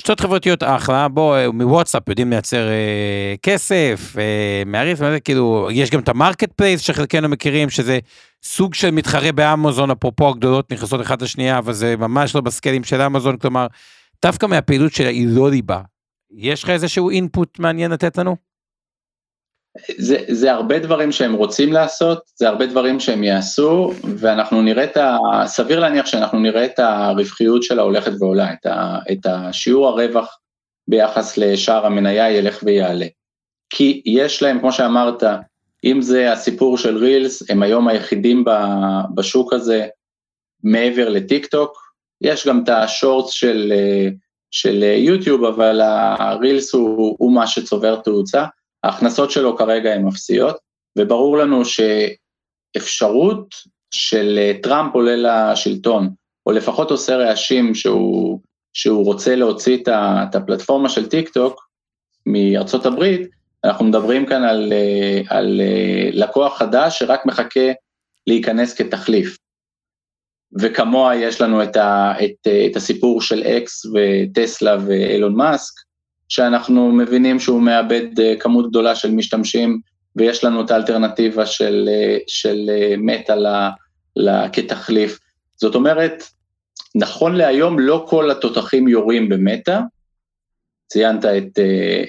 רשתות 0.00 0.20
חברתיות 0.20 0.62
אחלה, 0.62 1.08
בוא, 1.08 1.36
אה, 1.36 1.50
מוואטסאפ 1.50 2.08
יודעים 2.08 2.30
לייצר 2.30 2.68
אה, 2.68 3.34
כסף, 3.42 4.14
אה, 4.18 4.62
מעריף, 4.66 4.98
כאילו, 5.24 5.68
יש 5.72 5.90
גם 5.90 6.00
את 6.00 6.08
ה 6.08 6.52
marketplace 6.52 6.80
שחלקנו 6.80 7.28
מכירים, 7.28 7.70
שזה 7.70 7.98
סוג 8.42 8.74
של 8.74 8.90
מתחרה 8.90 9.32
באמזון, 9.32 9.90
אפרופו 9.90 10.28
הגדולות 10.28 10.72
נכנסות 10.72 11.00
אחת 11.00 11.22
לשנייה, 11.22 11.58
אבל 11.58 11.72
זה 11.72 11.96
ממש 11.96 12.34
לא 12.34 12.40
ב 12.40 12.45
scale-ים 12.45 12.84
של 12.84 13.02
אמזון, 13.02 13.36
כלומר, 13.36 13.66
דווקא 14.24 14.46
מהפעילות 14.46 14.92
שלה 14.92 15.08
היא 15.08 15.26
לא 15.30 15.50
ליבה. 15.50 15.80
יש 16.36 16.62
לך 16.62 16.70
איזשהו 16.70 17.10
input 17.10 17.58
מעניין 17.58 17.90
לתת 17.90 18.18
לנו? 18.18 18.36
זה, 19.98 20.16
זה 20.28 20.52
הרבה 20.52 20.78
דברים 20.78 21.12
שהם 21.12 21.32
רוצים 21.32 21.72
לעשות, 21.72 22.22
זה 22.36 22.48
הרבה 22.48 22.66
דברים 22.66 23.00
שהם 23.00 23.24
יעשו, 23.24 23.92
ואנחנו 24.18 24.62
נראה 24.62 24.84
את 24.84 24.96
ה... 24.96 25.18
סביר 25.46 25.80
להניח 25.80 26.06
שאנחנו 26.06 26.38
נראה 26.38 26.64
את 26.64 26.78
הרווחיות 26.78 27.62
שלה 27.62 27.82
הולכת 27.82 28.12
ועולה, 28.18 28.52
את, 28.52 28.66
ה, 28.66 28.98
את 29.12 29.26
השיעור 29.26 29.88
הרווח 29.88 30.38
ביחס 30.88 31.38
לשאר 31.38 31.86
המניה 31.86 32.30
ילך 32.30 32.58
ויעלה. 32.62 33.06
כי 33.70 34.02
יש 34.06 34.42
להם, 34.42 34.60
כמו 34.60 34.72
שאמרת, 34.72 35.22
אם 35.84 36.02
זה 36.02 36.32
הסיפור 36.32 36.78
של 36.78 36.96
רילס, 36.96 37.50
הם 37.50 37.62
היום 37.62 37.88
היחידים 37.88 38.44
בשוק 39.14 39.52
הזה 39.52 39.86
מעבר 40.62 41.08
לטיק 41.08 41.46
טוק, 41.46 41.92
יש 42.20 42.46
גם 42.46 42.62
את 42.64 42.68
השורטס 42.68 43.30
של, 43.30 43.72
של 44.50 44.82
יוטיוב, 44.82 45.44
אבל 45.44 45.80
הרילס 46.18 46.74
הוא, 46.74 47.16
הוא 47.18 47.32
מה 47.32 47.46
שצובר 47.46 47.96
תאוצה. 47.96 48.44
ההכנסות 48.84 49.30
שלו 49.30 49.56
כרגע 49.56 49.92
הן 49.92 50.08
אפסיות, 50.08 50.56
וברור 50.98 51.38
לנו 51.38 51.62
שאפשרות 52.74 53.54
של 53.94 54.38
אה, 54.38 54.52
טראמפ 54.62 54.94
עולה 54.94 55.16
לשלטון, 55.52 56.10
או 56.46 56.52
לפחות 56.52 56.90
עושה 56.90 57.16
רעשים 57.16 57.74
שהוא, 57.74 58.40
שהוא 58.72 59.04
רוצה 59.04 59.36
להוציא 59.36 59.78
את 59.82 60.34
הפלטפורמה 60.34 60.88
של 60.88 61.08
טיק 61.08 61.28
טוק 61.28 61.68
מארצות 62.26 62.86
הברית, 62.86 63.30
אנחנו 63.64 63.84
מדברים 63.84 64.26
כאן 64.26 64.44
על, 64.44 64.72
אה, 64.72 65.20
על 65.28 65.60
אה, 65.60 66.10
לקוח 66.12 66.58
חדש 66.58 66.98
שרק 66.98 67.26
מחכה 67.26 67.72
להיכנס 68.26 68.74
כתחליף. 68.74 69.36
וכמוה 70.60 71.16
יש 71.16 71.40
לנו 71.40 71.62
את, 71.62 71.76
ה, 71.76 72.12
את, 72.24 72.48
את 72.70 72.76
הסיפור 72.76 73.22
של 73.22 73.42
אקס 73.42 73.86
וטסלה 73.86 74.76
ואילון 74.86 75.34
מאסק, 75.34 75.74
שאנחנו 76.32 76.92
מבינים 76.92 77.40
שהוא 77.40 77.62
מאבד 77.62 78.20
אה, 78.20 78.34
כמות 78.40 78.70
גדולה 78.70 78.94
של 78.94 79.10
משתמשים, 79.10 79.80
ויש 80.16 80.44
לנו 80.44 80.64
את 80.64 80.70
האלטרנטיבה 80.70 81.46
של, 81.46 81.88
אה, 81.92 82.18
של 82.26 82.70
אה, 82.70 82.94
מטא 82.98 83.70
כתחליף. 84.52 85.18
זאת 85.56 85.74
אומרת, 85.74 86.22
נכון 86.94 87.34
להיום 87.34 87.78
לא 87.78 88.06
כל 88.08 88.30
התותחים 88.30 88.88
יורים 88.88 89.28
במטא, 89.28 89.80
ציינת 90.88 91.24
את, 91.24 91.58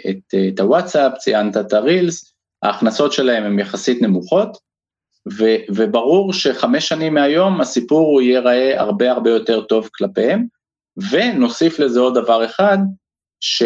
את, 0.09 0.35
את 0.47 0.59
הוואטסאפ, 0.59 1.17
ציינת 1.17 1.57
את 1.57 1.73
הרילס, 1.73 2.33
ההכנסות 2.63 3.13
שלהם 3.13 3.43
הן 3.43 3.59
יחסית 3.59 4.01
נמוכות, 4.01 4.57
ו, 5.37 5.43
וברור 5.69 6.33
שחמש 6.33 6.87
שנים 6.87 7.13
מהיום 7.13 7.61
הסיפור 7.61 8.07
הוא 8.07 8.21
ייראה 8.21 8.81
הרבה 8.81 9.11
הרבה 9.11 9.29
יותר 9.29 9.61
טוב 9.61 9.89
כלפיהם, 9.95 10.45
ונוסיף 11.11 11.79
לזה 11.79 11.99
עוד 11.99 12.15
דבר 12.15 12.45
אחד, 12.45 12.77
ש... 13.39 13.63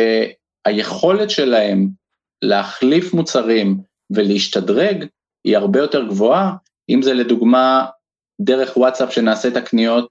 היכולת 0.68 1.30
שלהם 1.30 1.88
להחליף 2.42 3.14
מוצרים 3.14 3.78
ולהשתדרג 4.10 5.06
היא 5.48 5.58
הרבה 5.58 5.80
יותר 5.80 6.08
גבוהה, 6.08 6.54
אם 6.90 7.02
זה 7.02 7.14
לדוגמה 7.14 7.86
דרך 8.42 8.78
וואטסאפ 8.78 9.14
שנעשה 9.14 9.48
את 9.48 9.58
הקניות, 9.58 10.10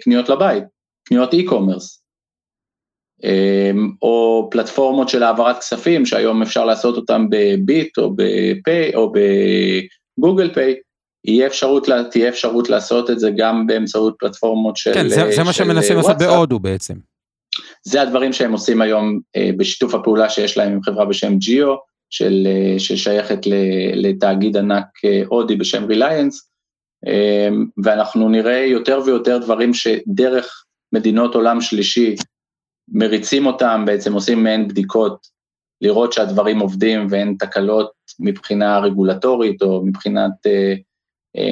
קניות 0.00 0.28
לבית, 0.28 0.64
קניות 1.08 1.34
e-commerce. 1.34 2.00
או 4.02 4.48
פלטפורמות 4.50 5.08
של 5.08 5.22
העברת 5.22 5.58
כספים 5.58 6.06
שהיום 6.06 6.42
אפשר 6.42 6.64
לעשות 6.64 6.96
אותם 6.96 7.26
בביט 7.30 7.98
או 7.98 8.14
בפיי 8.16 8.94
או 8.94 9.12
בגוגל 9.12 10.54
פיי, 10.54 10.74
יהיה 11.24 11.46
אפשרות, 11.46 11.88
תהיה 12.10 12.28
אפשרות 12.28 12.70
לעשות 12.70 13.10
את 13.10 13.18
זה 13.18 13.30
גם 13.36 13.66
באמצעות 13.66 14.14
פלטפורמות 14.18 14.76
של 14.76 14.94
כן, 14.94 15.08
זה, 15.08 15.30
זה 15.36 15.42
מה 15.44 15.52
שמנסים 15.52 15.96
לעשות 15.96 16.18
בהודו 16.18 16.58
בעצם. 16.58 16.94
זה 17.86 18.02
הדברים 18.02 18.32
שהם 18.32 18.52
עושים 18.52 18.80
היום 18.80 19.20
אה, 19.36 19.50
בשיתוף 19.56 19.94
הפעולה 19.94 20.28
שיש 20.28 20.56
להם 20.56 20.72
עם 20.72 20.82
חברה 20.82 21.04
בשם 21.04 21.38
ג'יו, 21.38 21.74
של, 22.10 22.46
אה, 22.46 22.78
ששייכת 22.78 23.38
לתאגיד 23.94 24.56
ענק 24.56 24.84
אה, 25.04 25.22
הודי 25.26 25.56
בשם 25.56 25.84
ריליינס, 25.84 26.50
ואנחנו 27.84 28.28
נראה 28.28 28.58
יותר 28.58 29.00
ויותר 29.04 29.38
דברים 29.38 29.74
שדרך 29.74 30.64
מדינות 30.92 31.34
עולם 31.34 31.60
שלישי 31.60 32.14
מריצים 32.88 33.46
אותם, 33.46 33.82
בעצם 33.86 34.12
עושים 34.12 34.44
מעין 34.44 34.68
בדיקות, 34.68 35.26
לראות 35.80 36.12
שהדברים 36.12 36.58
עובדים 36.58 37.06
ואין 37.10 37.36
תקלות 37.38 37.90
מבחינה 38.20 38.78
רגולטורית 38.78 39.62
או 39.62 39.82
מבחינת 39.86 40.32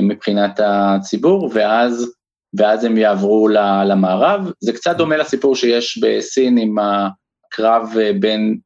מבחינת 0.03 0.61
הציבור, 0.65 1.51
ואז, 1.55 2.15
ואז 2.57 2.85
הם 2.85 2.97
יעברו 2.97 3.49
למערב. 3.87 4.51
זה 4.61 4.73
קצת 4.73 4.97
דומה 4.97 5.17
לסיפור 5.17 5.57
שיש 5.57 5.99
בסין 5.99 6.59
עם 6.59 6.77
הקרב 6.79 7.89
אה, 8.01 8.11
בין 8.21 8.59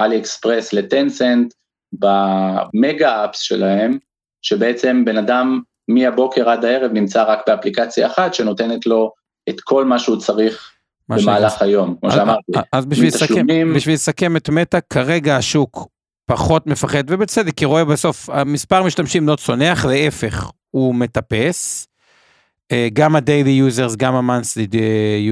אלי 0.00 0.18
אקספרס 0.18 0.72
לטנסנט 0.72 1.54
במגה 1.92 3.24
אפס 3.24 3.38
שלהם, 3.38 3.98
שבעצם 4.42 5.04
בן 5.04 5.16
אדם 5.16 5.60
מהבוקר 5.88 6.50
עד 6.50 6.64
הערב 6.64 6.92
נמצא 6.92 7.22
רק 7.22 7.40
באפליקציה 7.46 8.06
אחת 8.06 8.34
שנותנת 8.34 8.86
לו 8.86 9.12
את 9.48 9.60
כל 9.60 9.84
מה 9.84 9.98
שהוא 9.98 10.16
צריך 10.16 10.70
במהלך. 11.08 11.62
היום, 11.62 11.96
כמו 12.00 12.10
שאמרתי. 12.10 12.52
אז 12.72 12.86
בשביל 12.86 13.08
לסכם, 13.08 13.46
בשביל 13.74 13.94
לסכם 13.94 14.36
את 14.36 14.48
מטא, 14.48 14.78
כרגע 14.90 15.36
השוק 15.36 15.88
פחות 16.26 16.66
מפחד, 16.66 17.04
ובצדק, 17.06 17.54
כי 17.54 17.64
רואה 17.64 17.84
בסוף, 17.84 18.30
המספר 18.30 18.82
משתמשים 18.82 19.28
לא 19.28 19.36
צונח, 19.36 19.84
להפך, 19.84 20.50
הוא 20.70 20.94
מטפס. 20.94 21.89
אה, 22.72 22.88
גם 22.92 23.16
ה-daily 23.16 23.70
users, 23.70 23.96
גם 23.96 24.14
ה-monthly 24.14 24.74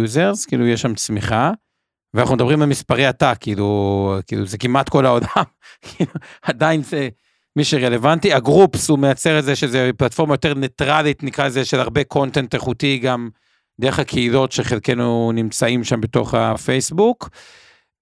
users, 0.07 0.49
כאילו 0.49 0.67
יש 0.67 0.83
שם 0.83 0.95
צמיחה. 0.95 1.53
ואנחנו 2.15 2.35
מדברים 2.35 2.63
על 2.63 2.69
מספרי 2.69 3.07
עתק, 3.07 3.37
כאילו, 3.41 4.19
כאילו 4.27 4.47
זה 4.47 4.59
כמעט 4.59 4.89
כל 4.89 5.07
העולם, 5.07 5.45
כאילו, 5.83 6.11
עדיין 6.43 6.83
זה 6.83 7.09
מי 7.57 7.65
שרלוונטי. 7.65 8.33
הגרופס 8.33 8.89
הוא 8.89 8.99
מייצר 8.99 9.39
את 9.39 9.45
זה 9.45 9.57
שזה 9.57 9.91
פלטפורמה 9.97 10.35
יותר 10.35 10.55
ניטרלית, 10.55 11.23
נקרא 11.23 11.47
לזה, 11.47 11.65
של 11.65 11.81
הרבה 11.81 12.05
קונטנט 12.05 12.55
איכותי, 12.55 12.99
גם 12.99 13.29
דרך 13.81 13.99
הקהילות 13.99 14.53
שחלקנו 14.53 15.33
נמצאים 15.35 15.85
שם 15.85 16.01
בתוך 16.01 16.35
הפייסבוק. 16.35 17.29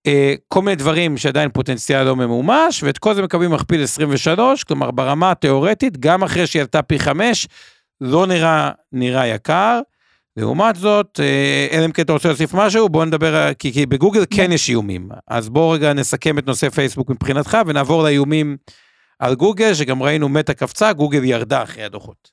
אה, 0.07 0.34
כל 0.49 0.62
מיני 0.62 0.76
דברים 0.76 1.16
שעדיין 1.16 1.51
פוטנציאל 1.51 2.03
לא 2.03 2.16
ממומש, 2.16 2.82
ואת 2.82 2.99
כל 2.99 3.14
זה 3.14 3.22
מקבלים 3.22 3.51
מכפיל 3.51 3.82
23, 3.82 4.64
כלומר 4.64 4.91
ברמה 4.91 5.30
התיאורטית, 5.30 5.97
גם 5.97 6.22
אחרי 6.22 6.47
שהיא 6.47 6.62
עלתה 6.62 6.82
פי 6.82 6.99
5, 6.99 7.49
לא 8.01 8.26
נראה, 8.26 8.70
נראה 8.92 9.26
יקר. 9.26 9.80
לעומת 10.36 10.76
זאת, 10.76 11.20
אה, 11.20 11.66
אלא 11.72 11.84
אם 11.84 11.92
כן 11.92 12.03
אתה 12.03 12.12
רוצה 12.12 12.28
להוסיף 12.28 12.55
משהו, 12.55 12.88
בוא 12.88 13.05
נדבר, 13.05 13.55
כי, 13.59 13.72
כי 13.72 13.86
בגוגל 13.86 14.24
כן 14.30 14.53
יש 14.53 14.68
איומים. 14.68 15.09
אז 15.28 15.49
בואו 15.49 15.70
רגע 15.70 15.92
נסכם 15.92 16.38
את 16.38 16.47
נושא 16.47 16.68
פייסבוק 16.68 17.11
מבחינתך, 17.11 17.59
ונעבור 17.66 18.03
לאיומים 18.03 18.57
על 19.18 19.34
גוגל, 19.34 19.74
שגם 19.74 20.03
ראינו 20.03 20.28
מטה 20.28 20.55
קפצה, 20.55 20.92
גוגל 20.92 21.24
ירדה 21.24 21.62
אחרי 21.62 21.84
הדוחות. 21.84 22.30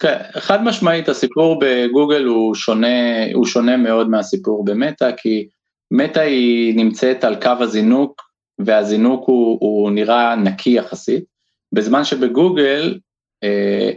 כן, 0.00 0.18
חד 0.38 0.64
משמעית 0.64 1.08
הסיפור 1.08 1.60
בגוגל 1.60 2.24
הוא 2.24 2.54
שונה, 2.54 3.24
הוא 3.34 3.46
שונה 3.46 3.76
מאוד 3.76 4.08
מהסיפור 4.08 4.64
במטה, 4.64 5.12
כי 5.16 5.48
מטא 5.90 6.20
היא 6.20 6.76
נמצאת 6.76 7.24
על 7.24 7.36
קו 7.42 7.52
הזינוק, 7.60 8.22
והזינוק 8.58 9.24
הוא, 9.26 9.58
הוא 9.60 9.90
נראה 9.90 10.36
נקי 10.36 10.70
יחסית, 10.70 11.24
בזמן 11.72 12.04
שבגוגל 12.04 12.98
אה, 13.44 13.90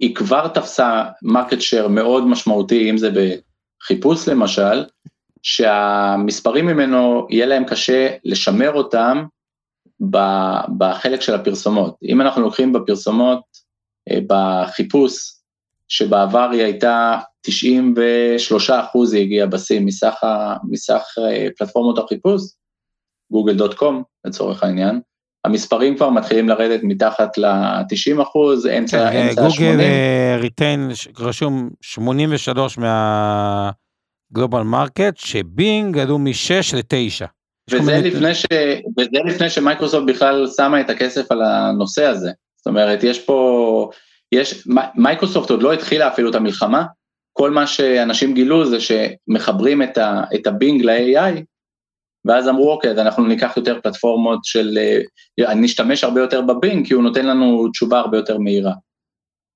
היא 0.00 0.14
כבר 0.14 0.48
תפסה 0.48 1.04
market 1.22 1.60
share 1.60 1.88
מאוד 1.88 2.26
משמעותי, 2.26 2.90
אם 2.90 2.98
זה 2.98 3.10
בחיפוש 3.10 4.28
למשל, 4.28 4.84
שהמספרים 5.42 6.66
ממנו 6.66 7.26
יהיה 7.30 7.46
להם 7.46 7.64
קשה 7.64 8.08
לשמר 8.24 8.72
אותם 8.72 9.24
בחלק 10.78 11.20
של 11.20 11.34
הפרסומות. 11.34 11.96
אם 12.02 12.20
אנחנו 12.20 12.42
לוקחים 12.42 12.72
בפרסומות, 12.72 13.42
אה, 14.10 14.18
בחיפוש, 14.26 15.32
שבעבר 15.88 16.50
היא 16.52 16.62
הייתה 16.62 17.18
93 17.40 18.70
אחוז 18.70 19.12
היא 19.12 19.22
הגיעה 19.22 19.46
בשיא 19.46 19.80
מסך, 19.80 20.14
מסך 20.68 21.04
אה, 21.18 21.48
פלטפורמות 21.58 21.98
החיפוש, 21.98 22.42
גוגל 23.32 23.56
dot 23.56 23.74
com 23.74 24.02
לצורך 24.24 24.62
העניין, 24.62 25.00
המספרים 25.46 25.96
כבר 25.96 26.10
מתחילים 26.10 26.48
לרדת 26.48 26.80
מתחת 26.82 27.38
ל-90 27.38 28.22
אחוז, 28.22 28.66
אמצע 28.66 29.08
ה-80. 29.08 29.12
כן, 29.12 29.42
גוגל 29.42 29.80
retain 30.38 30.90
רשום 31.18 31.70
83 31.80 32.78
מה 32.78 33.24
global 33.24 34.62
market, 34.62 35.16
שבינג 35.16 35.98
עלו 35.98 36.18
מ-6 36.18 36.76
ל-9. 36.76 37.26
וזה 37.70 38.00
לפני, 38.04 38.34
ש... 38.34 38.46
וזה 38.98 39.18
לפני 39.24 39.50
שמייקרוסופט 39.50 40.06
בכלל 40.06 40.46
שמה 40.56 40.80
את 40.80 40.90
הכסף 40.90 41.32
על 41.32 41.42
הנושא 41.42 42.04
הזה. 42.04 42.30
זאת 42.56 42.66
אומרת, 42.66 43.04
יש 43.04 43.20
פה, 43.20 43.90
יש, 44.32 44.66
מייקרוסופט 44.94 45.50
עוד 45.50 45.62
לא 45.62 45.72
התחילה 45.72 46.08
אפילו 46.08 46.30
את 46.30 46.34
המלחמה, 46.34 46.84
כל 47.32 47.50
מה 47.50 47.66
שאנשים 47.66 48.34
גילו 48.34 48.70
זה 48.70 48.76
שמחברים 48.80 49.82
את, 49.82 49.98
ה, 49.98 50.22
את 50.34 50.46
הבינג 50.46 50.82
ל-AI, 50.82 51.42
ואז 52.26 52.48
אמרו, 52.48 52.70
אוקיי, 52.70 52.90
אז 52.90 52.98
אנחנו 52.98 53.26
ניקח 53.26 53.56
יותר 53.56 53.80
פלטפורמות 53.82 54.44
של, 54.44 54.78
אה, 55.38 55.54
נשתמש 55.54 56.04
הרבה 56.04 56.20
יותר 56.20 56.40
בבינג, 56.40 56.86
כי 56.86 56.94
הוא 56.94 57.02
נותן 57.02 57.26
לנו 57.26 57.68
תשובה 57.68 57.98
הרבה 57.98 58.16
יותר 58.16 58.38
מהירה. 58.38 58.72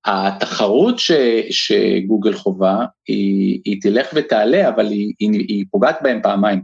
התחרות 0.05 0.99
ש, 0.99 1.12
שגוגל 1.51 2.35
חווה, 2.35 2.87
היא, 3.09 3.61
היא 3.64 3.83
תלך 3.83 4.07
ותעלה, 4.14 4.68
אבל 4.68 4.87
היא, 4.87 5.12
היא, 5.18 5.31
היא 5.33 5.64
פוגעת 5.71 5.99
בהם 6.03 6.21
פעמיים. 6.23 6.62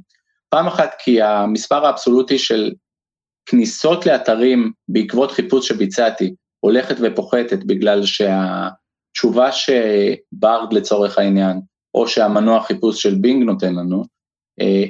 פעם 0.49 0.67
אחת 0.67 0.91
כי 0.99 1.23
המספר 1.23 1.87
האבסולוטי 1.87 2.39
של 2.39 2.73
כניסות 3.47 4.07
לאתרים 4.07 4.73
בעקבות 4.89 5.31
חיפוש 5.31 5.69
שביצעתי, 5.69 6.35
הולכת 6.61 6.97
ופוחתת 7.01 7.65
בגלל 7.65 8.07
שה... 8.07 8.69
התשובה 9.17 9.53
שברד 9.53 10.73
לצורך 10.73 11.19
העניין, 11.19 11.61
או 11.95 12.09
שהמנוע 12.09 12.63
חיפוש 12.63 13.03
של 13.03 13.15
בינג 13.15 13.43
נותן 13.43 13.75
לנו, 13.75 14.05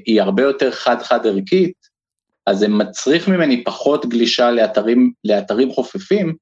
היא 0.06 0.22
הרבה 0.22 0.42
יותר 0.42 0.70
חד-חד 0.70 1.26
ערכית, 1.26 1.96
אז 2.46 2.58
זה 2.58 2.68
מצריך 2.68 3.28
ממני 3.28 3.64
פחות 3.64 4.06
גלישה 4.06 4.50
לאתרים, 4.50 5.12
לאתרים 5.24 5.72
חופפים, 5.72 6.34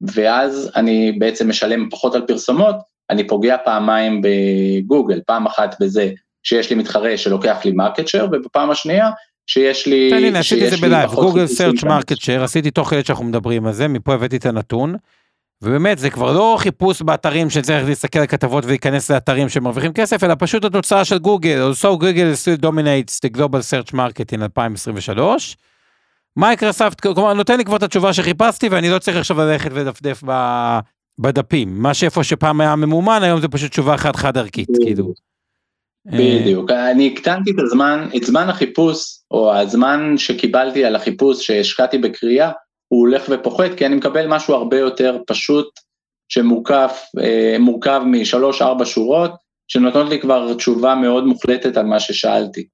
ואז 0.00 0.70
אני 0.76 1.12
בעצם 1.12 1.48
משלם 1.48 1.88
פחות 1.90 2.14
על 2.14 2.26
פרסומות, 2.26 2.76
אני 3.10 3.26
פוגע 3.26 3.56
פעמיים 3.64 4.22
בגוגל, 4.22 5.20
פעם 5.26 5.46
אחת 5.46 5.76
בזה 5.80 6.10
שיש 6.42 6.70
לי 6.70 6.76
מתחרה 6.76 7.16
שלוקח 7.16 7.64
לי 7.64 7.72
market 7.72 8.08
share, 8.08 8.28
ובפעם 8.32 8.70
השנייה 8.70 9.10
שיש 9.46 9.86
לי... 9.86 10.10
תן 10.10 10.22
לי, 10.22 10.38
עשיתי 10.38 10.66
את 10.66 10.70
זה 10.70 10.76
ב 10.76 10.82
live, 10.82 11.10
גוגל 11.10 11.46
search 11.46 11.84
market 11.84 12.20
שייר, 12.20 12.44
עשיתי 12.44 12.70
תוך 12.70 12.90
כדי 12.90 13.04
שאנחנו 13.04 13.24
מדברים 13.24 13.66
על 13.66 13.72
זה, 13.72 13.88
מפה 13.88 14.14
הבאתי 14.14 14.36
את 14.36 14.46
הנתון. 14.46 14.94
ובאמת 15.62 15.98
זה 15.98 16.10
כבר 16.10 16.32
לא 16.32 16.56
חיפוש 16.58 17.02
באתרים 17.02 17.50
שצריך 17.50 17.86
להסתכל 17.86 18.18
על 18.18 18.26
כתבות 18.26 18.64
ולהיכנס 18.64 19.10
לאתרים 19.10 19.48
שמרוויחים 19.48 19.92
כסף, 19.92 20.24
אלא 20.24 20.34
פשוט 20.38 20.64
התוצאה 20.64 21.04
של 21.04 21.18
גוגל, 21.18 21.72
so 21.80 22.02
Google 22.02 22.34
still 22.44 22.62
dominates 22.62 23.20
the 23.26 23.38
global 23.38 23.62
search 23.70 23.94
market 23.94 24.36
in 24.36 24.42
2023. 24.42 25.56
מייקרוספט, 26.36 27.06
נותן 27.36 27.56
לי 27.56 27.64
כבר 27.64 27.76
את 27.76 27.82
התשובה 27.82 28.12
שחיפשתי 28.12 28.68
ואני 28.68 28.90
לא 28.90 28.98
צריך 28.98 29.16
עכשיו 29.16 29.38
ללכת 29.38 29.70
ולדפדף 29.72 30.22
בדפים, 31.18 31.82
מה 31.82 31.94
שאיפה 31.94 32.24
שפעם 32.24 32.60
היה 32.60 32.76
ממומן 32.76 33.22
היום 33.22 33.40
זה 33.40 33.48
פשוט 33.48 33.70
תשובה 33.70 33.96
חד 33.96 34.16
חד 34.16 34.38
ערכית, 34.38 34.68
כאילו. 34.82 35.12
בדיוק, 36.06 36.70
אני 36.70 37.12
הקטנתי 37.12 37.50
את 37.50 37.56
הזמן, 37.58 38.08
את 38.16 38.24
זמן 38.24 38.48
החיפוש, 38.48 39.18
או 39.30 39.54
הזמן 39.54 40.14
שקיבלתי 40.16 40.84
על 40.84 40.96
החיפוש 40.96 41.46
שהשקעתי 41.46 41.98
בקריאה, 41.98 42.50
הוא 42.92 43.00
הולך 43.00 43.24
ופוחת, 43.30 43.70
כי 43.76 43.86
אני 43.86 43.94
מקבל 43.94 44.26
משהו 44.26 44.54
הרבה 44.54 44.78
יותר 44.78 45.18
פשוט, 45.26 45.68
שמורכב 46.28 46.88
אה, 47.20 47.56
מורכב 47.58 48.02
משלוש-ארבע 48.06 48.84
שורות, 48.84 49.30
שנותנות 49.68 50.08
לי 50.08 50.20
כבר 50.20 50.54
תשובה 50.54 50.94
מאוד 50.94 51.24
מוחלטת 51.24 51.76
על 51.76 51.86
מה 51.86 52.00
ששאלתי. 52.00 52.68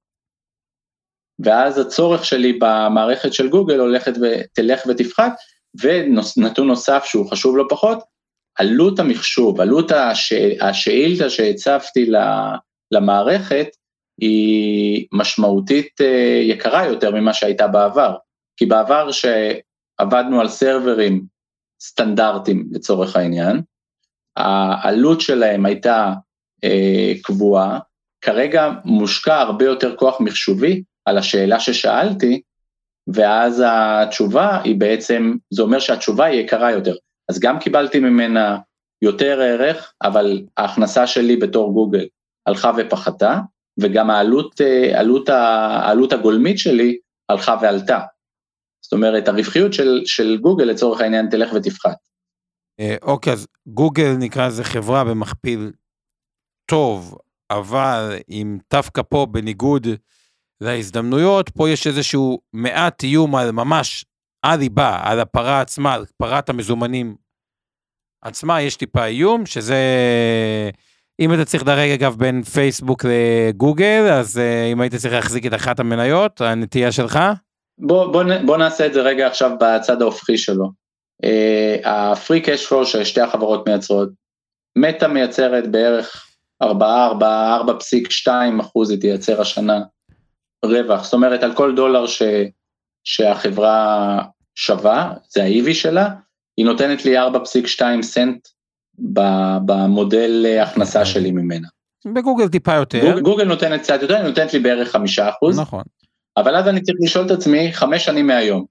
ואז 1.39 1.77
הצורך 1.77 2.25
שלי 2.25 2.53
במערכת 2.53 3.33
של 3.33 3.49
גוגל 3.49 3.79
הולכת 3.79 4.13
ותלך 4.21 4.81
ותפחת, 4.87 5.33
ונתון 5.81 6.67
נוסף 6.67 7.05
שהוא 7.05 7.29
חשוב 7.31 7.57
לא 7.57 7.65
פחות, 7.69 7.99
עלות 8.57 8.99
המחשוב, 8.99 9.61
עלות 9.61 9.91
הש... 9.91 10.33
השאילתה 10.61 11.29
שהצבתי 11.29 12.11
למערכת, 12.91 13.67
היא 14.21 15.07
משמעותית 15.13 16.01
אה, 16.01 16.41
יקרה 16.43 16.85
יותר 16.85 17.11
ממה 17.11 17.33
שהייתה 17.33 17.67
בעבר. 17.67 18.15
כי 18.57 18.65
בעבר 18.65 19.11
עבדנו 19.99 20.41
על 20.41 20.47
סרברים 20.47 21.25
סטנדרטיים 21.81 22.67
לצורך 22.71 23.15
העניין, 23.15 23.61
העלות 24.35 25.21
שלהם 25.21 25.65
הייתה 25.65 26.13
אה, 26.63 27.13
קבועה, 27.23 27.79
כרגע 28.21 28.69
מושקע 28.85 29.35
הרבה 29.35 29.65
יותר 29.65 29.95
כוח 29.95 30.21
מחשובי 30.21 30.83
על 31.05 31.17
השאלה 31.17 31.59
ששאלתי, 31.59 32.41
ואז 33.13 33.63
התשובה 33.67 34.61
היא 34.63 34.75
בעצם, 34.79 35.33
זה 35.53 35.61
אומר 35.61 35.79
שהתשובה 35.79 36.25
היא 36.25 36.41
יקרה 36.41 36.71
יותר. 36.71 36.95
אז 37.29 37.39
גם 37.39 37.59
קיבלתי 37.59 37.99
ממנה 37.99 38.57
יותר 39.01 39.41
ערך, 39.41 39.93
אבל 40.01 40.41
ההכנסה 40.57 41.07
שלי 41.07 41.37
בתור 41.37 41.73
גוגל 41.73 42.07
הלכה 42.45 42.71
ופחתה, 42.77 43.39
וגם 43.79 44.09
העלות, 44.09 44.61
אה, 44.61 44.99
עלות, 44.99 45.29
העלות 45.29 46.13
הגולמית 46.13 46.59
שלי 46.59 46.97
הלכה 47.29 47.55
ועלתה. 47.61 47.99
זאת 48.81 48.93
אומרת, 48.93 49.27
הרווחיות 49.27 49.73
של, 49.73 50.01
של 50.05 50.37
גוגל 50.41 50.65
לצורך 50.65 51.01
העניין 51.01 51.29
תלך 51.29 51.53
ותפחת. 51.53 51.97
אה, 52.79 52.95
אוקיי, 53.01 53.33
אז 53.33 53.47
גוגל 53.67 54.15
נקרא 54.19 54.47
לזה 54.47 54.63
חברה 54.63 55.03
במכפיל 55.03 55.71
טוב, 56.65 57.17
אבל 57.49 58.15
אם 58.29 58.57
דווקא 58.73 59.01
פה 59.09 59.27
בניגוד 59.31 59.87
להזדמנויות, 60.61 61.49
פה 61.49 61.69
יש 61.69 61.87
איזשהו 61.87 62.39
מעט 62.53 63.03
איום 63.03 63.35
על 63.35 63.51
ממש 63.51 64.05
הליבה, 64.43 64.99
על 65.03 65.19
הפרה 65.19 65.61
עצמה, 65.61 65.93
על 65.93 66.05
פרת 66.17 66.49
המזומנים 66.49 67.15
עצמה, 68.21 68.61
יש 68.61 68.75
טיפה 68.75 69.05
איום, 69.05 69.45
שזה... 69.45 69.75
אם 71.19 71.33
אתה 71.33 71.45
צריך 71.45 71.63
לדרג 71.63 71.89
אגב 71.91 72.15
בין 72.15 72.43
פייסבוק 72.43 73.05
לגוגל, 73.05 74.07
אז 74.11 74.37
uh, 74.37 74.71
אם 74.73 74.81
היית 74.81 74.95
צריך 74.95 75.13
להחזיק 75.13 75.45
את 75.45 75.53
אחת 75.53 75.79
המניות, 75.79 76.41
הנטייה 76.41 76.91
שלך? 76.91 77.19
בוא, 77.79 78.13
בוא, 78.13 78.23
בוא 78.45 78.57
נעשה 78.57 78.85
את 78.85 78.93
זה 78.93 79.01
רגע 79.01 79.27
עכשיו 79.27 79.51
בצד 79.59 80.01
ההופכי 80.01 80.37
שלו. 80.37 80.71
הפרי 81.85 82.41
קאש 82.41 82.65
פלו 82.65 82.85
ששתי 82.85 83.21
החברות 83.21 83.67
מייצרות, 83.67 84.09
מטא 84.77 85.05
מייצרת 85.05 85.71
בערך 85.71 86.25
4, 86.61 87.05
4, 87.05 87.57
4.2 88.27 88.61
אחוז 88.61 88.91
היא 88.91 88.99
תייצר 88.99 89.41
השנה 89.41 89.79
רווח, 90.65 91.03
זאת 91.03 91.13
אומרת 91.13 91.43
על 91.43 91.55
כל 91.55 91.75
דולר 91.75 92.07
ש, 92.07 92.21
שהחברה 93.03 94.21
שווה, 94.55 95.13
זה 95.29 95.43
ה-EV 95.43 95.73
שלה, 95.73 96.09
היא 96.57 96.65
נותנת 96.65 97.05
לי 97.05 97.19
4.2 97.19 98.01
סנט 98.01 98.47
במודל 99.65 100.57
הכנסה 100.61 101.05
שלי 101.05 101.31
ממנה. 101.31 101.67
בגוגל 102.13 102.47
טיפה 102.47 102.75
יותר. 102.75 102.99
גוגל, 102.99 103.21
גוגל 103.21 103.43
נותנת 103.43 103.81
קצת 103.81 104.01
יותר, 104.01 104.15
היא 104.15 104.23
נותנת 104.23 104.53
לי 104.53 104.59
בערך 104.59 104.91
חמישה 104.91 105.29
אחוז. 105.29 105.59
נכון. 105.59 105.83
אבל 106.39 106.55
אז 106.55 106.67
אני 106.67 106.81
צריך 106.81 106.97
לשאול 107.01 107.25
את 107.25 107.31
עצמי 107.31 107.73
חמש 107.73 108.05
שנים 108.05 108.27
מהיום. 108.27 108.65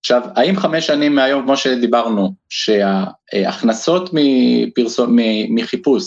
עכשיו, 0.00 0.22
האם 0.36 0.56
חמש 0.56 0.86
שנים 0.86 1.14
מהיום, 1.14 1.42
כמו 1.42 1.56
שדיברנו, 1.56 2.34
שההכנסות 2.48 4.10
מפרסום, 4.12 5.16
מחיפוש, 5.50 6.04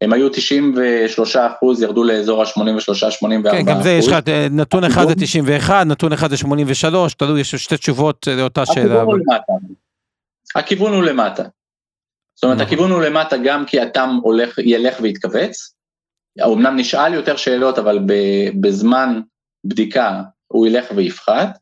הם 0.00 0.12
היו 0.12 0.28
93 0.28 1.36
אחוז, 1.36 1.82
ירדו 1.82 2.04
לאזור 2.04 2.42
ה-83-84 2.42 3.50
כן, 3.50 3.64
גם 3.64 3.82
זה 3.82 3.90
יש 3.90 4.08
לך, 4.08 4.16
נתון 4.50 4.84
אחד 4.84 5.08
זה 5.08 5.14
91, 5.14 5.86
נתון 5.86 6.12
אחד 6.12 6.30
זה 6.30 6.36
83, 6.36 7.14
תלוי, 7.14 7.40
יש 7.40 7.54
שתי 7.54 7.76
תשובות 7.76 8.28
לאותה 8.36 8.66
שאלה. 8.66 8.84
הכיוון 8.84 9.06
הוא 9.06 9.18
למטה. 9.18 9.52
הכיוון 10.54 10.92
הוא 10.92 11.02
למטה. 11.02 11.42
זאת 12.34 12.44
אומרת, 12.44 12.60
הכיוון 12.60 12.90
הוא 12.90 13.02
למטה 13.02 13.36
גם 13.36 13.64
כי 13.64 13.80
התם 13.80 14.18
הולך, 14.22 14.58
ילך 14.58 14.96
ויתכווץ, 15.02 15.74
אמנם 16.44 16.76
נשאל 16.76 17.14
יותר 17.14 17.36
שאלות, 17.36 17.78
אבל 17.78 17.98
בזמן 18.60 19.20
בדיקה 19.64 20.22
הוא 20.46 20.66
ילך 20.66 20.84
ויפחת, 20.96 21.58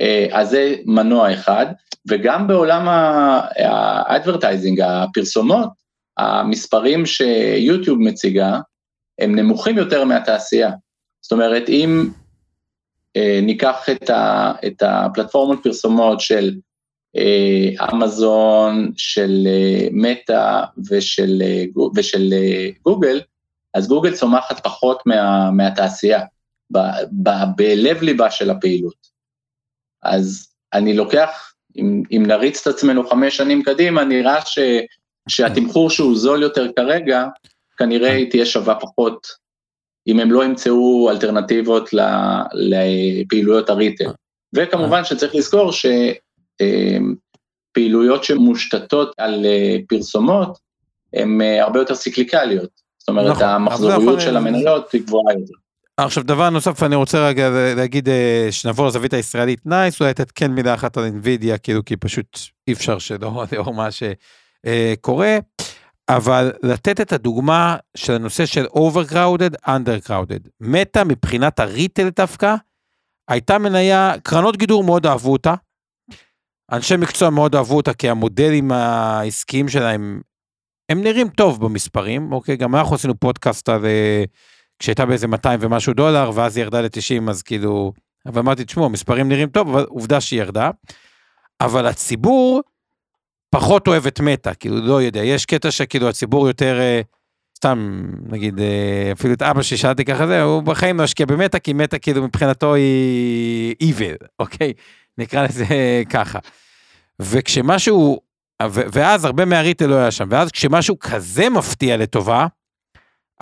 אה, 0.00 0.26
אז 0.32 0.50
זה 0.50 0.74
מנוע 0.84 1.34
אחד, 1.34 1.66
וגם 2.08 2.46
בעולם 2.46 2.88
האדברטייזינג, 2.88 4.80
הפרסומות, 4.80 5.68
המספרים 6.16 7.06
שיוטיוב 7.06 7.98
מציגה, 8.00 8.60
הם 9.18 9.36
נמוכים 9.36 9.78
יותר 9.78 10.04
מהתעשייה. 10.04 10.70
זאת 11.20 11.32
אומרת, 11.32 11.68
אם 11.68 12.08
אה, 13.16 13.40
ניקח 13.42 13.88
את, 13.90 14.10
ה, 14.10 14.52
את 14.66 14.82
הפלטפורמות 14.82 15.62
פרסומות 15.62 16.20
של 16.20 16.54
אה, 17.16 17.86
אמזון, 17.92 18.92
של 18.96 19.48
מטא 19.92 20.60
ושל, 20.90 21.42
ושל 21.96 22.34
גוגל, 22.82 23.20
אז 23.74 23.88
גוגל 23.88 24.14
צומחת 24.14 24.60
פחות 24.64 25.02
מה, 25.06 25.50
מהתעשייה. 25.50 26.20
בלב 27.56 28.02
ליבה 28.02 28.30
של 28.30 28.50
הפעילות. 28.50 29.06
אז 30.02 30.48
אני 30.72 30.96
לוקח, 30.96 31.54
אם, 31.76 32.02
אם 32.10 32.24
נריץ 32.26 32.66
את 32.66 32.74
עצמנו 32.74 33.08
חמש 33.08 33.36
שנים 33.36 33.62
קדימה, 33.62 34.04
נראה 34.04 34.46
ש, 34.46 34.58
שהתמחור 35.28 35.90
שהוא 35.90 36.16
זול 36.16 36.42
יותר 36.42 36.66
כרגע, 36.76 37.24
כנראה 37.76 38.12
היא 38.12 38.30
תהיה 38.30 38.46
שווה 38.46 38.74
פחות, 38.74 39.26
אם 40.06 40.20
הם 40.20 40.32
לא 40.32 40.44
ימצאו 40.44 41.10
אלטרנטיבות 41.10 41.90
לפעילויות 42.52 43.70
ה 43.70 43.75
retail. 43.75 44.10
וכמובן 44.52 45.04
שצריך 45.04 45.34
לזכור 45.34 45.70
שפעילויות 47.72 48.24
שמושתתות 48.24 49.12
על 49.18 49.44
אה, 49.44 49.76
פרסומות, 49.88 50.58
הן 51.12 51.40
אה, 51.40 51.62
הרבה 51.62 51.78
יותר 51.78 51.94
cyclical-יות. 51.94 52.70
זאת 52.98 53.08
אומרת, 53.08 53.30
נכון, 53.30 53.46
המחזוריות 53.46 54.20
של 54.20 54.36
המניות 54.36 54.92
היא 54.92 55.02
גבוהה 55.02 55.32
יותר. 55.32 55.54
עכשיו 56.00 56.22
דבר 56.22 56.50
נוסף 56.50 56.82
אני 56.82 56.96
רוצה 56.96 57.28
רגע 57.28 57.50
להגיד 57.76 58.08
אה, 58.08 58.48
שנעבור 58.50 58.86
לזווית 58.86 59.12
הישראלית 59.12 59.66
נייס 59.66 60.00
אולי 60.00 60.10
לתת 60.10 60.30
כן 60.34 60.50
מילה 60.50 60.74
אחת 60.74 60.96
על 60.96 61.04
אנבידיה 61.04 61.58
כאילו 61.58 61.84
כי 61.84 61.96
פשוט 61.96 62.38
אי 62.68 62.72
אפשר 62.72 62.98
שלא 62.98 63.44
לאור 63.52 63.74
מה 63.74 63.88
שקורה 63.90 65.38
אבל 66.08 66.52
לתת 66.62 67.00
את 67.00 67.12
הדוגמה 67.12 67.76
של 67.96 68.12
הנושא 68.12 68.46
של 68.46 68.64
overcrowded 68.64 69.68
undercrowded 69.68 70.48
מטא 70.60 71.02
מבחינת 71.06 71.60
הריטל 71.60 72.08
דווקא 72.16 72.54
הייתה 73.28 73.58
מניה 73.58 74.12
קרנות 74.22 74.56
גידור 74.56 74.84
מאוד 74.84 75.06
אהבו 75.06 75.32
אותה. 75.32 75.54
אנשי 76.72 76.96
מקצוע 76.96 77.30
מאוד 77.30 77.54
אהבו 77.54 77.76
אותה 77.76 77.94
כי 77.94 78.08
המודלים 78.08 78.72
העסקיים 78.72 79.68
שלהם 79.68 80.20
הם 80.88 81.02
נראים 81.02 81.28
טוב 81.28 81.64
במספרים 81.64 82.32
אוקיי 82.32 82.56
גם 82.56 82.76
אנחנו 82.76 82.94
עשינו 82.94 83.20
פודקאסט 83.20 83.68
על. 83.68 83.84
אה, 84.76 84.78
כשהייתה 84.78 85.06
באיזה 85.06 85.26
200 85.26 85.60
ומשהו 85.62 85.92
דולר, 85.92 86.30
ואז 86.34 86.56
היא 86.56 86.64
ירדה 86.64 86.80
ל-90, 86.80 87.30
אז 87.30 87.42
כאילו, 87.42 87.92
אבל 88.26 88.38
אמרתי, 88.38 88.64
תשמעו, 88.64 88.86
המספרים 88.86 89.28
נראים 89.28 89.48
טוב, 89.48 89.68
אבל 89.68 89.86
עובדה 89.88 90.20
שהיא 90.20 90.40
ירדה. 90.40 90.70
אבל 91.60 91.86
הציבור 91.86 92.60
פחות 93.50 93.88
אוהב 93.88 94.06
את 94.06 94.20
מטא, 94.20 94.52
כאילו, 94.60 94.80
לא 94.80 95.02
יודע, 95.02 95.20
יש 95.20 95.46
קטע 95.46 95.70
שכאילו 95.70 96.08
הציבור 96.08 96.48
יותר, 96.48 96.78
אה, 96.80 97.00
סתם, 97.56 98.06
נגיד, 98.28 98.60
אה, 98.60 99.12
אפילו 99.12 99.34
את 99.34 99.42
אבא 99.42 99.62
ששאלתי 99.62 100.04
ככה 100.04 100.26
זה, 100.26 100.42
הוא 100.42 100.62
בחיים 100.62 100.98
לא 100.98 101.02
השקיע 101.02 101.26
במטא, 101.26 101.58
כי 101.58 101.72
מטא 101.72 101.98
כאילו 101.98 102.22
מבחינתו 102.22 102.74
היא 102.74 103.74
evil, 103.82 104.26
אוקיי? 104.40 104.72
נקרא 105.18 105.44
לזה 105.44 105.64
ככה. 106.10 106.38
וכשמשהו, 107.20 108.20
ואז 108.70 109.24
הרבה 109.24 109.44
מה 109.44 109.54
retail 109.54 109.86
לא 109.86 109.94
היה 109.94 110.10
שם, 110.10 110.28
ואז 110.30 110.50
כשמשהו 110.50 110.98
כזה 110.98 111.48
מפתיע 111.50 111.96
לטובה, 111.96 112.46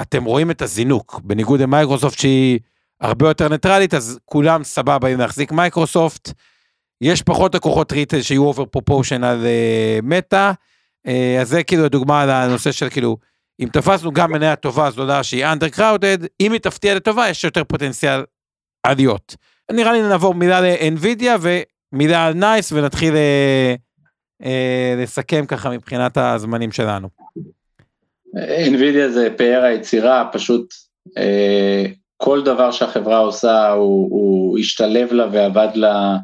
אתם 0.01 0.25
רואים 0.25 0.51
את 0.51 0.63
הזינוק, 0.63 1.21
בניגוד 1.25 1.61
למייקרוסופט 1.61 2.19
שהיא 2.19 2.59
הרבה 3.01 3.29
יותר 3.29 3.49
ניטרלית, 3.49 3.95
אז 3.95 4.19
כולם 4.25 4.65
סבבה 4.65 5.09
אם 5.09 5.19
להחזיק 5.19 5.53
מייקרוסופט. 5.53 6.33
יש 7.01 7.23
פחות 7.23 7.55
לקוחות 7.55 7.93
retail 7.93 8.23
שיהיו 8.23 8.45
over 8.45 8.65
proportion 8.65 9.25
על 9.25 9.47
מטא, 10.03 10.53
אז 11.41 11.49
זה 11.49 11.63
כאילו 11.63 11.85
הדוגמה 11.85 12.27
לנושא 12.27 12.73
של 12.73 12.89
כאילו, 12.89 13.17
אם 13.61 13.69
תפסנו 13.73 14.13
גם 14.13 14.33
מניה 14.33 14.57
טובה 14.57 14.91
זולה 14.91 15.23
שהיא 15.23 15.47
undercrowded, 15.47 16.27
אם 16.41 16.53
היא 16.53 16.61
תפתיע 16.61 16.95
לטובה 16.95 17.29
יש 17.29 17.45
יותר 17.45 17.65
פוטנציאל 17.65 18.25
עליות. 18.87 19.37
נראה 19.73 19.93
לי 19.93 20.03
נעבור 20.03 20.35
מילה 20.35 20.61
ל-NVIDIA 20.61 21.47
ומילה 21.93 22.27
על 22.27 22.35
נייס 22.35 22.73
ונתחיל 22.73 23.17
אה, 23.17 23.75
אה, 24.45 24.95
לסכם 25.03 25.47
ככה 25.47 25.71
מבחינת 25.71 26.17
הזמנים 26.17 26.73
שלנו. 26.73 27.09
NVIDIA 28.37 29.09
זה 29.09 29.29
פאר 29.37 29.63
היצירה, 29.65 30.29
פשוט 30.33 30.75
אה, 31.19 31.85
כל 32.17 32.43
דבר 32.45 32.71
שהחברה 32.71 33.19
עושה 33.19 33.71
הוא, 33.71 34.09
הוא 34.11 34.59
השתלב 34.59 35.13
לה 35.13 35.27
ועבד 35.33 35.69
לה 35.75 36.17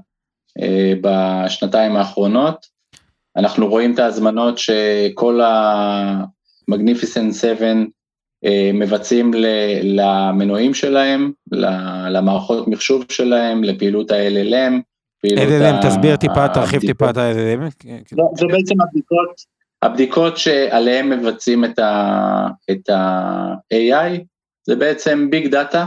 אה, 0.61 0.93
בשנתיים 1.01 1.97
האחרונות. 1.97 2.67
אנחנו 3.37 3.69
רואים 3.69 3.95
את 3.95 3.99
ההזמנות 3.99 4.59
שכל 4.59 5.41
ה-Magnificent 5.41 7.35
7 7.41 7.67
אה, 8.45 8.71
מבצעים 8.75 9.31
למנועים 9.83 10.75
שלהם, 10.75 11.33
למערכות 12.11 12.69
מחשוב 12.69 13.05
שלהם, 13.09 13.65
לפעילות 13.65 14.11
ה-LLM. 14.11 14.73
LLM, 15.27 15.87
תסביר 15.87 16.17
טיפה, 16.17 16.49
תרחיב 16.49 16.81
טיפה 16.81 17.11
את 17.11 17.17
ה-LLM. 17.17 17.87
לא, 18.13 18.25
זה 18.35 18.47
בעצם 18.47 18.81
הבדיקות 18.81 19.60
הבדיקות 19.83 20.39
שעליהן 20.39 21.09
מבצעים 21.09 21.65
את 21.65 22.89
ה-AI 22.89 24.21
זה 24.67 24.77
בעצם 24.77 25.31
ביג 25.31 25.47
דאטה 25.47 25.87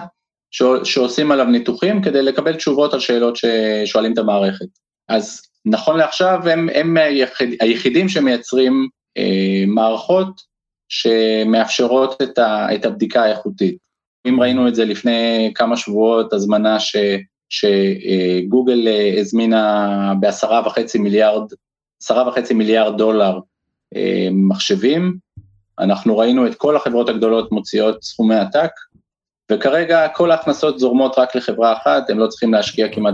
שעושים 0.84 1.32
עליו 1.32 1.46
ניתוחים 1.46 2.02
כדי 2.02 2.22
לקבל 2.22 2.56
תשובות 2.56 2.94
על 2.94 3.00
שאלות 3.00 3.36
ששואלים 3.36 4.14
את 4.14 4.18
המערכת. 4.18 4.66
אז 5.10 5.42
נכון 5.66 5.98
לעכשיו 5.98 6.40
הם, 6.50 6.70
הם 6.74 6.98
היחיד, 6.98 7.56
היחידים 7.62 8.10
שמייצרים 8.10 8.88
מערכות 9.68 10.42
שמאפשרות 10.90 12.22
את, 12.22 12.38
ה, 12.38 12.76
את 12.76 12.86
הבדיקה 12.86 13.24
האיכותית. 13.24 13.78
אם 14.28 14.42
ראינו 14.42 14.68
את 14.68 14.76
זה 14.76 14.86
לפני 14.86 15.52
כמה 15.56 15.78
שבועות, 15.78 16.34
הזמנה 16.34 16.80
ש, 16.80 16.96
שגוגל 17.50 18.88
הזמינה 19.20 20.14
בעשרה 20.20 20.62
וחצי 20.66 21.00
מיליארד, 21.00 21.54
עשרה 22.02 22.28
וחצי 22.28 22.54
מיליארד 22.54 22.98
דולר 22.98 23.40
מחשבים, 24.32 25.18
אנחנו 25.80 26.18
ראינו 26.18 26.48
את 26.48 26.56
כל 26.56 26.76
החברות 26.76 27.10
הגדולות 27.10 27.52
מוציאות 27.52 28.04
סכומי 28.04 28.36
עתק, 28.36 28.72
וכרגע 29.52 30.08
כל 30.08 30.32
ההכנסות 30.32 30.80
זורמות 30.80 31.20
רק 31.20 31.36
לחברה 31.36 31.74
אחת, 31.78 32.10
הם 32.10 32.20
לא 32.20 32.28
צריכים 32.28 32.54
להשקיע 32.54 32.94
כמעט 32.94 33.14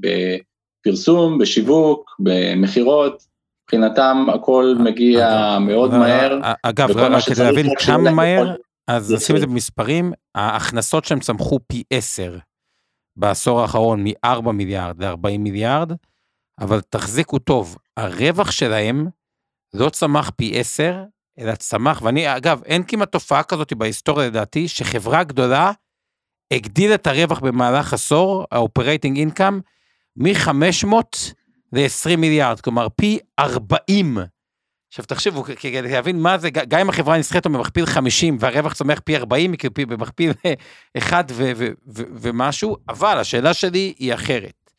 בפרסום, 0.00 1.38
בשיווק, 1.38 2.16
במכירות, 2.18 3.22
מבחינתם 3.64 4.26
הכל 4.34 4.74
מגיע 4.78 5.58
מאוד 5.60 5.90
אגב, 5.90 6.00
מהר. 6.00 6.38
אגב, 6.62 6.90
רק 6.96 7.22
כדי 7.24 7.44
להבין 7.44 7.66
כמה 7.78 8.10
מהר, 8.10 8.54
אז 8.88 9.12
נשים 9.12 9.36
את 9.36 9.40
זה 9.40 9.46
במספרים, 9.46 10.12
ההכנסות 10.34 11.04
שהם 11.04 11.20
צמחו 11.20 11.58
פי 11.66 11.82
10 11.90 12.38
בעשור 13.16 13.60
האחרון 13.60 14.04
מ-4 14.04 14.52
מיליארד 14.52 15.04
ל-40 15.04 15.38
מיליארד, 15.38 15.92
אבל 16.60 16.80
תחזיקו 16.80 17.38
טוב, 17.38 17.76
הרווח 17.96 18.50
שלהם 18.50 19.06
לא 19.74 19.88
צמח 19.88 20.30
פי 20.36 20.60
10, 20.60 21.02
אלא 21.38 21.54
צמח, 21.54 22.02
ואני, 22.02 22.36
אגב, 22.36 22.62
אין 22.64 22.82
כמעט 22.82 23.12
תופעה 23.12 23.42
כזאת 23.42 23.72
בהיסטוריה 23.72 24.26
לדעתי, 24.26 24.68
שחברה 24.68 25.24
גדולה 25.24 25.72
הגדילה 26.52 26.94
את 26.94 27.06
הרווח 27.06 27.38
במהלך 27.38 27.92
עשור, 27.92 28.44
ה-Operating 28.52 29.16
Income, 29.16 29.54
מ-500 30.16 30.94
ל-20 31.72 32.16
מיליארד, 32.16 32.60
כלומר 32.60 32.88
פי 32.96 33.18
40. 33.38 34.18
עכשיו 34.88 35.04
תחשבו, 35.04 35.42
כדי 35.42 35.82
להבין 35.82 36.20
מה 36.20 36.38
זה, 36.38 36.50
גם 36.50 36.80
אם 36.80 36.88
החברה 36.88 37.18
נסחרת 37.18 37.46
במכפיל 37.46 37.86
50 37.86 38.36
והרווח 38.40 38.74
צומח 38.74 39.00
פי 39.04 39.16
40, 39.16 39.56
כאילו 39.56 39.74
במכפיל 39.76 40.32
1 40.98 41.30
ו- 41.30 41.52
ו- 41.56 41.68
ו- 41.88 42.02
ומשהו, 42.14 42.76
אבל 42.88 43.18
השאלה 43.18 43.54
שלי 43.54 43.94
היא 43.98 44.14
אחרת. 44.14 44.70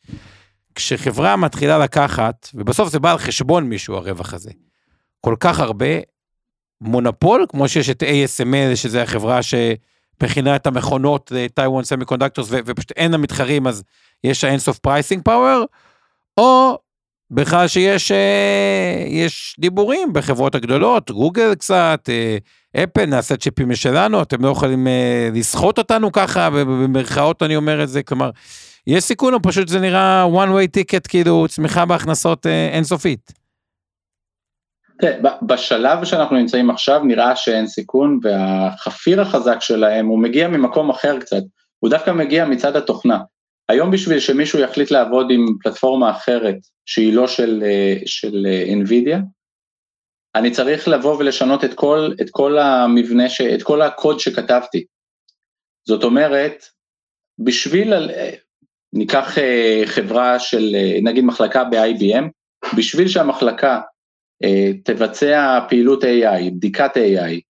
כשחברה 0.74 1.36
מתחילה 1.36 1.78
לקחת, 1.78 2.48
ובסוף 2.54 2.88
זה 2.88 2.98
בא 2.98 3.12
על 3.12 3.18
חשבון 3.18 3.64
מישהו 3.64 3.94
הרווח 3.94 4.34
הזה, 4.34 4.50
כל 5.20 5.36
כך 5.40 5.60
הרבה, 5.60 5.86
מונופול, 6.80 7.46
כמו 7.48 7.68
שיש 7.68 7.90
את 7.90 8.02
ASML, 8.02 8.76
שזה 8.76 9.02
החברה 9.02 9.40
שמכינה 9.42 10.56
את 10.56 10.66
המכונות 10.66 11.32
לטיוואן 11.34 11.84
semiconductors, 11.84 12.48
ופשוט 12.50 12.92
אין 12.96 13.12
לה 13.12 13.18
מתחרים, 13.18 13.66
אז 13.66 13.82
יש 14.24 14.44
ה 14.44 14.49
אינסוף 14.49 14.78
pricing 14.78 15.22
power, 15.22 15.64
או 16.36 16.78
בכלל 17.30 17.68
שיש 17.68 18.12
אה, 18.12 19.04
יש 19.06 19.56
דיבורים 19.58 20.12
בחברות 20.12 20.54
הגדולות, 20.54 21.10
גוגל 21.10 21.54
קצת, 21.54 22.08
אה, 22.08 22.38
אפל, 22.84 23.06
נעשה 23.06 23.36
צ'יפים 23.36 23.68
משלנו, 23.68 24.22
אתם 24.22 24.44
לא 24.44 24.48
יכולים 24.48 24.86
אה, 24.86 25.28
לסחוט 25.34 25.78
אותנו 25.78 26.12
ככה, 26.12 26.50
במרכאות 26.50 27.42
אני 27.42 27.56
אומר 27.56 27.82
את 27.82 27.88
זה, 27.88 28.02
כלומר, 28.02 28.30
יש 28.86 29.04
סיכון, 29.04 29.34
או 29.34 29.42
פשוט 29.42 29.68
זה 29.68 29.80
נראה 29.80 30.24
one 30.24 30.48
way 30.48 30.80
ticket, 30.80 31.08
כאילו 31.08 31.46
צמיחה 31.48 31.84
בהכנסות 31.84 32.46
אינסופית. 32.72 33.32
תראה, 35.00 35.32
בשלב 35.42 36.04
שאנחנו 36.04 36.36
נמצאים 36.36 36.70
עכשיו 36.70 37.00
נראה 37.04 37.36
שאין 37.36 37.66
סיכון, 37.66 38.18
והחפיר 38.22 39.20
החזק 39.20 39.56
שלהם, 39.60 40.06
הוא 40.06 40.18
מגיע 40.18 40.48
ממקום 40.48 40.90
אחר 40.90 41.20
קצת, 41.20 41.42
הוא 41.78 41.90
דווקא 41.90 42.10
מגיע 42.10 42.44
מצד 42.44 42.76
התוכנה. 42.76 43.18
היום 43.68 43.90
בשביל 43.90 44.20
שמישהו 44.20 44.58
יחליט 44.58 44.90
לעבוד 44.90 45.30
עם 45.30 45.46
פלטפורמה 45.62 46.10
אחרת, 46.10 46.56
שהיא 46.86 47.12
לא 47.12 47.26
של, 47.26 47.64
של 48.06 48.46
NVIDIA, 48.82 49.16
אני 50.34 50.50
צריך 50.50 50.88
לבוא 50.88 51.16
ולשנות 51.16 51.64
את 51.64 51.74
כל, 51.74 52.12
את 52.20 52.30
כל 52.30 52.58
המבנה, 52.58 53.28
ש, 53.28 53.40
את 53.40 53.62
כל 53.62 53.82
הקוד 53.82 54.20
שכתבתי. 54.20 54.84
זאת 55.88 56.04
אומרת, 56.04 56.64
בשביל, 57.38 57.94
ניקח 58.92 59.38
אה, 59.38 59.82
חברה 59.86 60.38
של, 60.38 60.74
אה, 60.74 60.98
נגיד 61.02 61.24
מחלקה 61.24 61.64
ב-IBM, 61.64 62.24
בשביל 62.76 63.08
שהמחלקה 63.08 63.74
אה, 63.74 63.80
תבצע 64.84 65.60
פעילות 65.68 66.04
AI, 66.04 66.50
בדיקת 66.56 66.96
AI, 66.96 67.40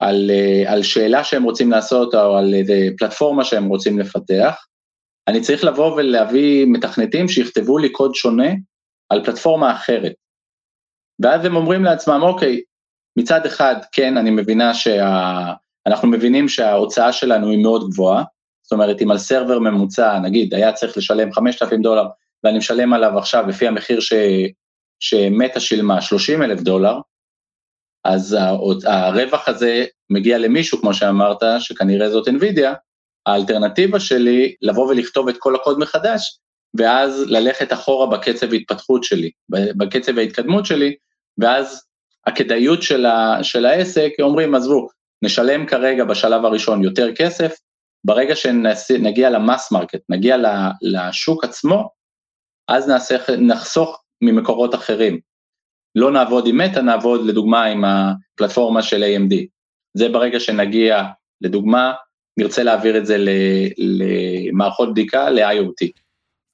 על, 0.00 0.30
על 0.66 0.82
שאלה 0.82 1.24
שהם 1.24 1.42
רוצים 1.42 1.70
לעשות 1.70 2.14
או 2.14 2.36
על 2.36 2.54
איזה 2.54 2.88
פלטפורמה 2.98 3.44
שהם 3.44 3.68
רוצים 3.68 3.98
לפתח, 3.98 4.66
אני 5.28 5.40
צריך 5.40 5.64
לבוא 5.64 5.94
ולהביא 5.96 6.66
מתכנתים 6.66 7.28
שיכתבו 7.28 7.78
לי 7.78 7.88
קוד 7.88 8.14
שונה 8.14 8.48
על 9.08 9.24
פלטפורמה 9.24 9.72
אחרת. 9.72 10.12
ואז 11.22 11.44
הם 11.44 11.56
אומרים 11.56 11.84
לעצמם, 11.84 12.20
אוקיי, 12.22 12.60
מצד 13.18 13.46
אחד, 13.46 13.74
כן, 13.92 14.16
אני 14.16 14.30
מבינה 14.30 14.74
שה... 14.74 15.52
אנחנו 15.86 16.08
מבינים 16.08 16.48
שההוצאה 16.48 17.12
שלנו 17.12 17.50
היא 17.50 17.62
מאוד 17.62 17.90
גבוהה, 17.90 18.24
זאת 18.62 18.72
אומרת, 18.72 19.02
אם 19.02 19.10
על 19.10 19.18
סרבר 19.18 19.58
ממוצע, 19.58 20.18
נגיד, 20.18 20.54
היה 20.54 20.72
צריך 20.72 20.96
לשלם 20.96 21.32
5,000 21.32 21.82
דולר, 21.82 22.06
ואני 22.44 22.58
משלם 22.58 22.92
עליו 22.92 23.18
עכשיו 23.18 23.46
לפי 23.48 23.68
המחיר. 23.68 23.98
שמטה 25.02 25.60
שילמה 25.60 26.00
30 26.00 26.42
אלף 26.42 26.60
דולר, 26.60 26.98
אז 28.04 28.36
הרווח 28.84 29.48
הזה 29.48 29.84
מגיע 30.10 30.38
למישהו, 30.38 30.78
כמו 30.80 30.94
שאמרת, 30.94 31.42
שכנראה 31.58 32.10
זאת 32.10 32.28
NVIDIA, 32.28 32.74
האלטרנטיבה 33.26 34.00
שלי, 34.00 34.54
לבוא 34.62 34.88
ולכתוב 34.88 35.28
את 35.28 35.36
כל 35.38 35.54
הקוד 35.54 35.78
מחדש, 35.78 36.38
ואז 36.78 37.24
ללכת 37.26 37.72
אחורה 37.72 38.06
בקצב 38.06 38.52
ההתפתחות 38.52 39.04
שלי, 39.04 39.30
בקצב 39.48 40.18
ההתקדמות 40.18 40.66
שלי, 40.66 40.94
ואז 41.38 41.84
הכדאיות 42.26 42.82
של, 42.82 43.06
ה, 43.06 43.38
של 43.44 43.66
העסק, 43.66 44.10
אומרים, 44.20 44.54
עזבו, 44.54 44.88
נשלם 45.22 45.66
כרגע 45.66 46.04
בשלב 46.04 46.44
הראשון 46.44 46.84
יותר 46.84 47.14
כסף, 47.14 47.54
ברגע 48.04 48.36
שנגיע 48.36 49.30
ל 49.30 49.38
mass 49.38 49.72
market, 49.72 50.00
נגיע 50.08 50.36
לשוק 50.82 51.44
עצמו, 51.44 51.90
אז 52.68 52.88
נעשה, 52.88 53.16
נחסוך 53.38 54.01
ממקורות 54.22 54.74
אחרים. 54.74 55.18
לא 55.94 56.12
נעבוד 56.12 56.46
עם 56.46 56.58
מטא, 56.58 56.78
נעבוד 56.78 57.26
לדוגמה 57.26 57.64
עם 57.64 57.84
הפלטפורמה 57.84 58.82
של 58.82 59.02
AMD. 59.02 59.34
זה 59.94 60.08
ברגע 60.08 60.40
שנגיע, 60.40 61.04
לדוגמה, 61.40 61.92
נרצה 62.36 62.62
להעביר 62.62 62.98
את 62.98 63.06
זה 63.06 63.16
למערכות 63.78 64.92
בדיקה, 64.92 65.30
ל-IoT. 65.30 65.88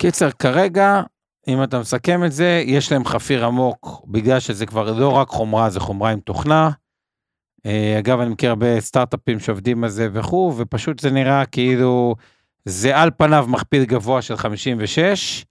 קיצר, 0.02 0.30
כרגע, 0.30 1.02
אם 1.48 1.62
אתה 1.62 1.80
מסכם 1.80 2.24
את 2.24 2.32
זה, 2.32 2.62
יש 2.66 2.92
להם 2.92 3.04
חפיר 3.04 3.44
עמוק, 3.44 4.04
בגלל 4.06 4.40
שזה 4.40 4.66
כבר 4.66 4.98
לא 4.98 5.12
רק 5.12 5.28
חומרה, 5.28 5.70
זה 5.70 5.80
חומרה 5.80 6.10
עם 6.10 6.20
תוכנה. 6.20 6.70
אה, 7.66 7.98
אגב, 7.98 8.20
אני 8.20 8.30
מכיר 8.30 8.50
הרבה 8.50 8.80
סטארט-אפים 8.80 9.40
שעובדים 9.40 9.84
על 9.84 9.90
זה 9.90 10.08
וכו', 10.12 10.54
ופשוט 10.56 10.98
זה 11.00 11.10
נראה 11.10 11.46
כאילו, 11.46 12.14
זה 12.64 12.96
על 12.96 13.10
פניו 13.16 13.46
מכפיל 13.48 13.84
גבוה 13.84 14.22
של 14.22 14.36
56, 14.36 15.44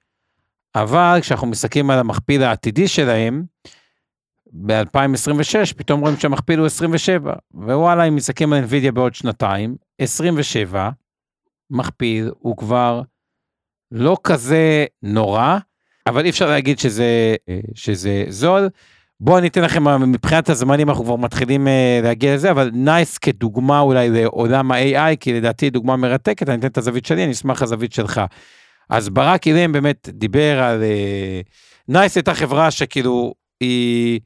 אבל 0.81 1.19
כשאנחנו 1.21 1.47
מסתכלים 1.47 1.89
על 1.89 1.99
המכפיל 1.99 2.43
העתידי 2.43 2.87
שלהם, 2.87 3.43
ב-2026 4.65 5.73
פתאום 5.77 6.01
רואים 6.01 6.17
שהמכפיל 6.17 6.59
הוא 6.59 6.65
27, 6.65 7.33
ווואלה, 7.53 8.03
אם 8.03 8.15
מסתכלים 8.15 8.53
על 8.53 8.63
NVIDIA 8.63 8.91
בעוד 8.91 9.15
שנתיים, 9.15 9.75
27, 9.99 10.89
מכפיל 11.71 12.31
הוא 12.39 12.57
כבר 12.57 13.01
לא 13.91 14.17
כזה 14.23 14.85
נורא, 15.03 15.57
אבל 16.07 16.23
אי 16.25 16.29
אפשר 16.29 16.49
להגיד 16.49 16.79
שזה, 16.79 17.35
שזה 17.75 18.23
זול. 18.27 18.69
בואו 19.19 19.37
אני 19.37 19.47
אתן 19.47 19.61
לכם, 19.61 20.11
מבחינת 20.11 20.49
הזמנים 20.49 20.89
אנחנו 20.89 21.03
כבר 21.03 21.15
מתחילים 21.15 21.67
uh, 21.67 22.03
להגיע 22.03 22.35
לזה, 22.35 22.51
אבל 22.51 22.71
נייס 22.73 23.17
כדוגמה 23.17 23.79
אולי 23.79 24.09
לעולם 24.09 24.71
ה-AI, 24.71 25.15
כי 25.19 25.33
לדעתי 25.33 25.69
דוגמה 25.69 25.95
מרתקת, 25.95 26.49
אני 26.49 26.59
אתן 26.59 26.67
את 26.67 26.77
הזווית 26.77 27.05
שלי, 27.05 27.23
אני 27.23 27.31
אשמח 27.31 27.61
הזווית 27.61 27.93
שלך. 27.93 28.21
אז 28.89 29.09
ברק 29.09 29.47
עילם 29.47 29.71
באמת 29.71 30.09
דיבר 30.11 30.59
על... 30.59 30.83
נייס 31.87 32.13
uh, 32.13 32.19
הייתה 32.19 32.33
חברה 32.33 32.71
שכאילו 32.71 33.33
היא 33.59 34.19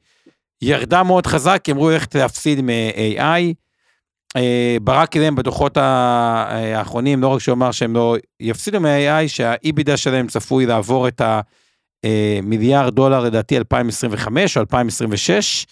ירדה 0.62 1.02
מאוד 1.02 1.26
חזק, 1.26 1.60
כי 1.64 1.72
אמרו 1.72 1.90
הולכת 1.90 2.14
להפסיד 2.14 2.60
מ-AI. 2.60 3.54
Uh, 4.38 4.40
ברק 4.82 5.16
אילם 5.16 5.34
בדוחות 5.34 5.76
האחרונים, 5.76 7.22
לא 7.22 7.28
רק 7.28 7.40
שהוא 7.40 7.52
אמר 7.52 7.70
שהם 7.70 7.94
לא 7.94 8.16
יפסידו 8.40 8.80
מ-AI, 8.80 9.28
שהאיבידה 9.28 9.96
שלהם 9.96 10.26
צפוי 10.26 10.66
לעבור 10.66 11.08
את 11.08 11.22
המיליארד 12.04 12.94
דולר 12.94 13.20
לדעתי 13.20 13.56
2025 13.56 14.56
או 14.56 14.60
2026, 14.60 15.66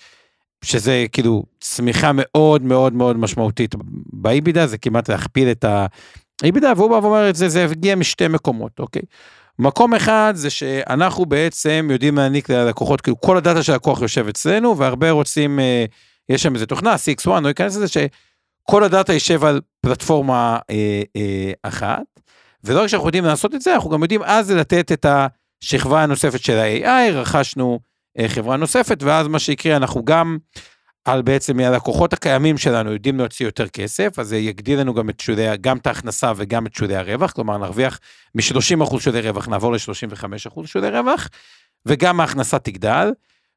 שזה 0.65 1.07
כאילו 1.13 1.45
צמיחה 1.61 2.11
מאוד 2.15 2.63
מאוד 2.63 2.93
מאוד 2.93 3.17
משמעותית 3.17 3.75
באיבידה, 4.13 4.67
זה 4.67 4.79
כמעט 4.79 5.11
להכפיל 5.11 5.51
את 5.51 5.65
ה... 5.65 5.87
איבידה, 6.45 6.73
והוא 6.77 6.91
בא 6.91 6.95
ואומר 6.95 7.31
את 7.31 7.37
זה, 7.37 7.49
זה 7.49 7.65
הגיע 7.65 7.95
משתי 7.97 8.29
מקומות, 8.29 8.73
אוקיי? 8.79 9.03
מקום 9.59 9.95
אחד 9.95 10.33
זה 10.37 10.51
שאנחנו 10.51 11.27
בעצם 11.27 11.89
יודעים 11.93 12.17
להעניק 12.17 12.51
ללקוחות, 12.51 13.01
כאילו 13.01 13.21
כל 13.21 13.37
הדאטה 13.37 13.63
של 13.63 13.73
הלקוח 13.73 14.03
יושב 14.03 14.29
אצלנו, 14.29 14.79
והרבה 14.79 15.11
רוצים, 15.11 15.61
אה, 15.61 15.85
יש 16.29 16.43
שם 16.43 16.55
איזה 16.55 16.67
תוכנה, 16.67 16.95
CX1, 16.95 17.41
לא 17.43 17.49
ייכנס 17.49 17.77
לזה, 17.77 17.87
שכל 17.89 18.85
הדאטה 18.85 19.13
יישב 19.13 19.45
על 19.45 19.61
פלטפורמה 19.81 20.59
אה, 20.71 21.03
אה, 21.17 21.53
אחת, 21.63 22.03
ולא 22.65 22.83
רק 22.83 22.87
שאנחנו 22.87 23.09
יודעים 23.09 23.25
לעשות 23.25 23.55
את 23.55 23.61
זה, 23.61 23.75
אנחנו 23.75 23.91
גם 23.91 24.03
יודעים 24.03 24.23
אז 24.23 24.51
לתת 24.51 24.93
את 24.93 25.07
השכבה 25.63 26.03
הנוספת 26.03 26.41
של 26.41 26.57
ה-AI, 26.57 27.13
רכשנו 27.13 27.81
חברה 28.29 28.57
נוספת, 28.57 29.03
ואז 29.03 29.27
מה 29.29 29.39
שיקרה, 29.39 29.77
אנחנו 29.77 30.05
גם 30.05 30.39
על 31.05 31.23
בעצם 31.23 31.61
הלקוחות 31.61 32.13
הקיימים 32.13 32.59
שלנו 32.59 32.93
יודעים 32.93 33.19
להוציא 33.19 33.47
יותר 33.47 33.69
כסף, 33.69 34.19
אז 34.19 34.29
זה 34.29 34.37
יגדיל 34.37 34.81
לנו 34.81 34.95
גם 34.95 35.11
את 35.11 35.21
שולי, 35.21 35.57
גם 35.61 35.77
את 35.77 35.87
ההכנסה 35.87 36.33
וגם 36.37 36.67
את 36.67 36.75
שולי 36.75 36.97
הרווח, 36.97 37.33
כלומר 37.33 37.59
נרוויח 37.59 38.01
מ-30% 38.35 39.01
שולי 39.01 39.21
רווח, 39.21 39.49
נעבור 39.49 39.73
ל-35% 39.73 40.67
שולי 40.67 40.91
רווח, 40.91 41.29
וגם 41.87 42.21
ההכנסה 42.21 42.59
תגדל, 42.59 43.13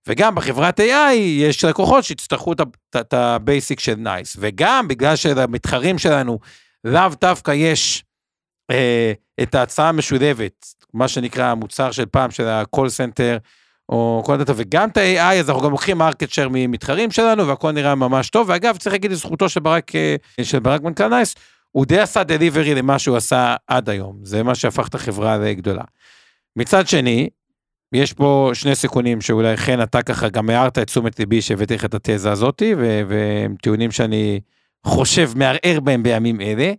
וגם 0.08 0.36
בחברת 0.36 0.80
AI 0.80 1.14
יש 1.14 1.66
לקוחות 1.66 2.04
שיצטרכו 2.04 2.54
את 2.96 3.14
ה 3.14 3.25
basic 3.25 3.80
של 3.80 3.96
נייס, 3.96 4.36
וגם 4.40 4.88
בגלל 4.88 5.16
שלמתחרים 5.16 5.98
שלנו 5.98 6.40
לאו 6.84 7.10
דווקא 7.22 7.52
יש 7.52 8.04
אה, 8.72 9.14
את 9.44 9.56
ההצעה 9.56 9.90
המשולבת, 9.90 10.68
מה 10.94 11.08
שנקרא 11.08 11.46
המוצר 11.46 11.92
של 11.92 12.06
פעם 12.06 12.32
של 12.32 12.48
ה-call 12.48 12.88
center, 12.98 13.40
או 13.90 14.24
כל 14.26 14.38
דאטה, 14.38 14.54
וגם 14.56 14.90
את 14.90 14.98
ה-AI, 14.98 15.40
אז 15.40 15.50
אנחנו 15.50 15.64
גם 15.64 15.72
לוקחים 15.72 15.98
market 15.98 16.30
share 16.30 16.50
ממתחרים 16.52 17.12
שלנו, 17.12 17.48
והכל 17.48 17.72
נראה 17.72 17.96
ממש 17.96 18.30
טוב, 18.30 18.50
ואגב, 18.50 18.78
צריך 18.78 18.94
להגיד 18.94 19.12
לזכותו 19.12 19.50
של 19.50 19.60
ברק, 19.60 19.96
אה, 19.96 20.16
של 20.42 20.60
ברק 20.60 20.82
מנכ"ל 20.82 21.08
נייס, 21.08 21.36
הוא 21.72 21.86
די 21.86 22.00
עשה 22.00 22.24
delivery 22.24 22.76
למה 22.76 23.00
שהוא 23.00 23.18
עשה 23.18 23.56
עד 23.68 23.90
היום, 23.90 24.20
זה 24.24 24.44
מה 24.44 24.56
שהפך 24.56 24.88
את 24.88 24.96
החברה 24.96 25.38
לגדולה. 25.38 25.84
מצד 26.56 26.88
שני, 26.88 27.30
יש 27.94 28.14
פה 28.14 28.52
שני 28.54 28.76
סיכונים 28.76 29.22
שאולי 29.22 29.58
חן 29.58 29.84
אתה 29.84 30.02
ככה 30.02 30.30
גם 30.30 30.50
הערת 30.50 30.78
את 30.78 30.88
תשומת 30.88 31.20
ליבי 31.20 31.42
שהבאתי 31.42 31.76
לך 31.76 31.86
את 31.86 31.94
התזה 31.94 32.32
הזאתי, 32.32 32.76
והם 33.08 33.56
טיעונים 33.62 33.92
שאני 33.92 34.40
חושב 34.86 35.32
מערער 35.36 35.80
בהם 35.84 36.04
בימים 36.04 36.42
אלה. 36.42 36.74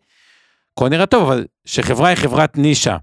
הכל 0.73 0.89
נראה 0.89 1.07
טוב, 1.07 1.23
אבל 1.23 1.47
שחברה 1.65 2.09
היא 2.09 2.17
חברת 2.17 2.59
נישה, 2.59 2.97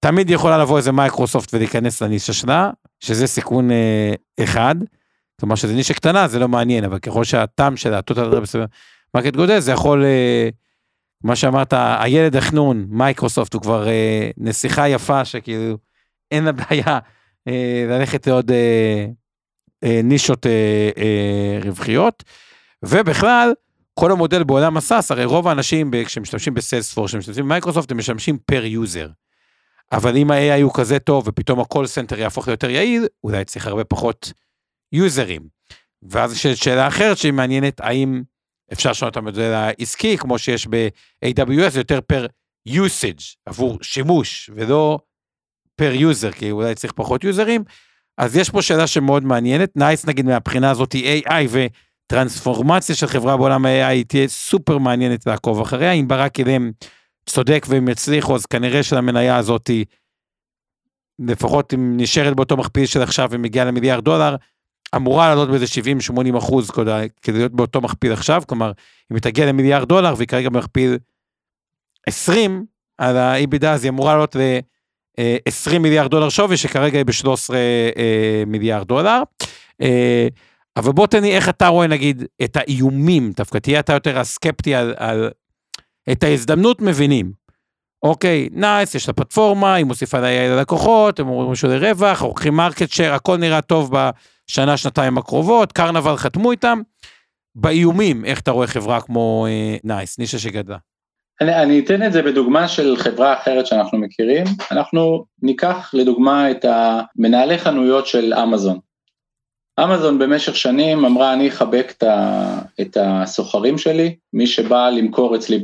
תמיד 0.00 0.30
יכולה 0.30 0.58
לבוא 0.58 0.76
איזה 0.76 0.92
מייקרוסופט 0.92 1.54
ולהיכנס 1.54 2.02
לנישה 2.02 2.32
שלה, 2.32 2.70
שזה 3.00 3.26
סיכון 3.26 3.70
אה, 3.70 4.14
אחד. 4.44 4.74
כלומר 5.40 5.54
שזה 5.54 5.74
נישה 5.74 5.94
קטנה 5.94 6.28
זה 6.28 6.38
לא 6.38 6.48
מעניין, 6.48 6.84
אבל 6.84 6.98
ככל 6.98 7.24
שה 7.24 7.50
TAM 7.50 7.76
של 7.76 7.94
ה 7.94 8.00
total 8.00 8.30
market 9.14 9.36
גודל 9.36 9.58
זה 9.58 9.72
יכול, 9.72 10.04
אה, 10.04 10.48
מה 11.24 11.36
שאמרת, 11.36 11.74
הילד 11.76 12.36
החנון, 12.36 12.86
מייקרוסופט, 12.88 13.54
הוא 13.54 13.62
כבר 13.62 13.88
אה, 13.88 14.30
נסיכה 14.36 14.88
יפה 14.88 15.24
שכאילו 15.24 15.78
אין 16.30 16.44
לה 16.44 16.52
בעיה 16.52 16.98
אה, 17.48 17.84
ללכת 17.88 18.26
לעוד 18.26 18.50
אה, 18.50 19.06
אה, 19.84 20.00
נישות 20.04 20.46
אה, 20.46 20.90
אה, 20.98 21.58
רווחיות. 21.64 22.24
ובכלל, 22.84 23.52
כל 23.94 24.12
המודל 24.12 24.44
בעולם 24.44 24.76
ה 24.76 24.82
SaaS, 24.82 25.10
הרי 25.10 25.24
רוב 25.24 25.48
האנשים 25.48 25.90
כשמשתמשים 26.04 26.54
בסיילספורס, 26.54 27.06
כשמשתמשים 27.06 27.44
במייקרוסופט, 27.44 27.90
הם 27.90 27.98
משמשים 27.98 28.38
per 28.46 28.64
user. 28.64 29.08
אבל 29.92 30.16
אם 30.16 30.30
ה-AI 30.30 30.62
הוא 30.62 30.74
כזה 30.74 30.98
טוב 30.98 31.28
ופתאום 31.28 31.60
ה-call 31.60 31.84
center 31.84 32.16
יהפוך 32.18 32.48
ליותר 32.48 32.70
יעיל, 32.70 33.06
אולי 33.24 33.44
צריך 33.44 33.66
הרבה 33.66 33.84
פחות 33.84 34.32
יוזרים. 34.92 35.48
ואז 36.02 36.32
יש 36.32 36.46
שאלה 36.46 36.88
אחרת 36.88 37.18
שהיא 37.18 37.32
מעניינת, 37.32 37.80
האם 37.80 38.22
אפשר 38.72 38.90
לשנות 38.90 39.12
את 39.12 39.16
המודל 39.16 39.52
העסקי, 39.52 40.16
כמו 40.16 40.38
שיש 40.38 40.66
ב-AWS, 40.70 41.76
יותר 41.76 42.00
per 42.00 42.26
usage, 42.68 43.24
עבור 43.46 43.78
שימוש, 43.82 44.50
ולא 44.54 44.98
per 45.76 45.92
user, 45.92 46.32
כי 46.32 46.50
אולי 46.50 46.74
צריך 46.74 46.92
פחות 46.92 47.24
יוזרים. 47.24 47.64
אז 48.18 48.36
יש 48.36 48.50
פה 48.50 48.62
שאלה 48.62 48.86
שמאוד 48.86 49.24
מעניינת, 49.24 49.76
נייס 49.76 50.06
נגיד 50.06 50.26
מהבחינה 50.26 50.70
הזאת 50.70 50.92
היא 50.92 51.22
AI 51.26 51.48
וטרנספורמציה 51.50 52.94
של 52.94 53.06
חברה 53.06 53.36
בעולם 53.36 53.66
ה-AI 53.66 54.04
תהיה 54.08 54.28
סופר 54.28 54.78
מעניינת 54.78 55.26
לעקוב 55.26 55.60
אחריה, 55.60 55.92
אם 55.92 56.08
ברק 56.08 56.38
עילם 56.38 56.70
צודק 57.26 57.66
והם 57.68 57.88
יצליחו, 57.88 58.34
אז 58.34 58.46
כנראה 58.46 58.82
שלמניה 58.82 59.36
הזאת, 59.36 59.70
לפחות 61.18 61.74
אם 61.74 61.96
נשארת 61.96 62.36
באותו 62.36 62.56
מכפיל 62.56 62.86
של 62.86 63.02
עכשיו 63.02 63.28
ומגיעה 63.30 63.64
למיליארד 63.64 64.04
דולר, 64.04 64.36
אמורה 64.96 65.28
לעלות 65.28 65.48
באיזה 65.50 65.66
70-80 66.34 66.38
אחוז 66.38 66.70
כדי 66.70 67.38
להיות 67.38 67.52
באותו 67.52 67.80
מכפיל 67.80 68.12
עכשיו, 68.12 68.42
כלומר, 68.46 68.72
אם 69.10 69.16
היא 69.16 69.22
תגיע 69.22 69.46
למיליארד 69.46 69.88
דולר 69.88 70.14
והיא 70.16 70.28
כרגע 70.28 70.48
במכפיל 70.48 70.98
20 72.06 72.64
על 72.98 73.16
ה-EBITDA, 73.16 73.66
אז 73.66 73.84
היא 73.84 73.90
אמורה 73.90 74.12
לעלות 74.12 74.36
ל-20 74.36 75.78
מיליארד 75.78 76.10
דולר 76.10 76.28
שווי, 76.28 76.56
שכרגע 76.56 76.98
היא 76.98 77.06
ב-13 77.06 77.54
אה, 77.54 78.42
מיליארד 78.46 78.88
דולר. 78.88 79.22
אה, 79.82 80.28
אבל 80.76 80.92
בוא 80.92 81.06
תן 81.06 81.22
לי 81.22 81.36
איך 81.36 81.48
אתה 81.48 81.68
רואה 81.68 81.86
נגיד 81.86 82.24
את 82.44 82.56
האיומים, 82.56 83.32
דווקא 83.36 83.58
תהיה 83.58 83.80
אתה 83.80 83.92
יותר 83.92 84.18
הסקפטי 84.18 84.74
על, 84.74 84.94
על 84.96 85.30
את 86.12 86.22
ההזדמנות 86.22 86.82
מבינים. 86.82 87.32
אוקיי, 88.02 88.48
נייס, 88.52 88.94
יש 88.94 89.08
לה 89.08 89.14
פלטפורמה, 89.14 89.74
היא 89.74 89.84
מוסיפה 89.84 90.18
ללקוחות, 90.20 91.20
הם 91.20 91.28
אומרים 91.28 91.50
משהו 91.50 91.68
לרווח, 91.68 92.22
לוקחים 92.22 92.54
market 92.54 92.90
share, 92.90 93.14
הכל 93.14 93.36
נראה 93.36 93.60
טוב 93.60 93.92
בשנה, 93.92 94.76
שנתיים 94.76 95.18
הקרובות, 95.18 95.72
קרנבל 95.72 96.16
חתמו 96.16 96.50
איתם. 96.50 96.80
באיומים, 97.54 98.24
איך 98.24 98.40
אתה 98.40 98.50
רואה 98.50 98.66
חברה 98.66 99.00
כמו 99.00 99.46
אה, 99.48 99.76
נייס, 99.84 100.18
נישה 100.18 100.38
שגדלה? 100.38 100.76
אני, 101.40 101.62
אני 101.62 101.80
אתן 101.80 102.02
את 102.02 102.12
זה 102.12 102.22
בדוגמה 102.22 102.68
של 102.68 102.96
חברה 102.96 103.34
אחרת 103.34 103.66
שאנחנו 103.66 103.98
מכירים. 103.98 104.44
אנחנו 104.70 105.24
ניקח 105.42 105.90
לדוגמה 105.94 106.50
את 106.50 106.64
המנהלי 106.64 107.58
חנויות 107.58 108.06
של 108.06 108.34
אמזון. 108.34 108.78
אמזון 109.84 110.18
במשך 110.18 110.56
שנים 110.56 111.04
אמרה 111.04 111.32
אני 111.32 111.48
אחבק 111.48 111.92
את 112.80 112.96
הסוחרים 113.00 113.78
שלי, 113.78 114.16
מי 114.32 114.46
שבא 114.46 114.90
למכור 114.90 115.36
אצלי 115.36 115.62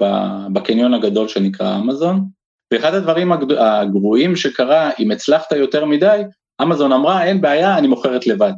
בקניון 0.53 0.95
הגדול 0.95 1.29
שנקרא 1.29 1.77
אמזון, 1.77 2.25
ואחד 2.73 2.95
הדברים 2.95 3.33
הגרועים 3.59 4.37
שקרה, 4.37 4.91
אם 4.99 5.11
הצלחת 5.11 5.53
יותר 5.53 5.85
מדי, 5.85 6.23
אמזון 6.63 6.93
אמרה 6.93 7.25
אין 7.25 7.41
בעיה, 7.41 7.79
אני 7.79 7.89
מוכרת 7.89 8.27
לבד. 8.27 8.53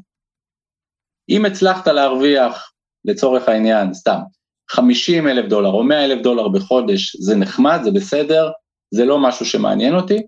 אם 1.29 1.45
הצלחת 1.45 1.89
להרוויח, 1.89 2.73
לצורך 3.05 3.49
העניין, 3.49 3.95
סתם, 3.95 4.19
50 4.71 5.29
אלף 5.29 5.47
דולר 5.47 5.71
או 5.71 5.85
100 5.85 6.05
אלף 6.05 6.23
דולר 6.23 6.49
בחודש, 6.49 7.17
זה 7.17 7.37
נחמד, 7.37 7.81
זה 7.83 7.91
בסדר, 7.91 8.51
זה 8.95 9.05
לא 9.05 9.19
משהו 9.19 9.47
שמעניין 9.47 9.95
אותי. 9.95 10.23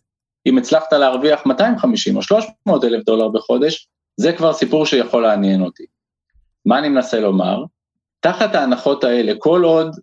אם 0.46 0.58
הצלחת 0.58 0.92
להרוויח 0.92 1.46
250 1.46 2.16
או 2.16 2.22
300 2.22 2.84
אלף 2.84 3.04
דולר 3.04 3.28
בחודש, 3.28 3.88
זה 4.20 4.32
כבר 4.32 4.52
סיפור 4.52 4.86
שיכול 4.86 5.22
לעניין 5.22 5.62
אותי. 5.62 5.84
מה 6.66 6.78
אני 6.78 6.88
מנסה 6.88 7.20
לומר? 7.20 7.64
תחת 8.20 8.54
ההנחות 8.54 9.04
האלה, 9.04 9.32
כל 9.38 9.64
עוד 9.64 9.96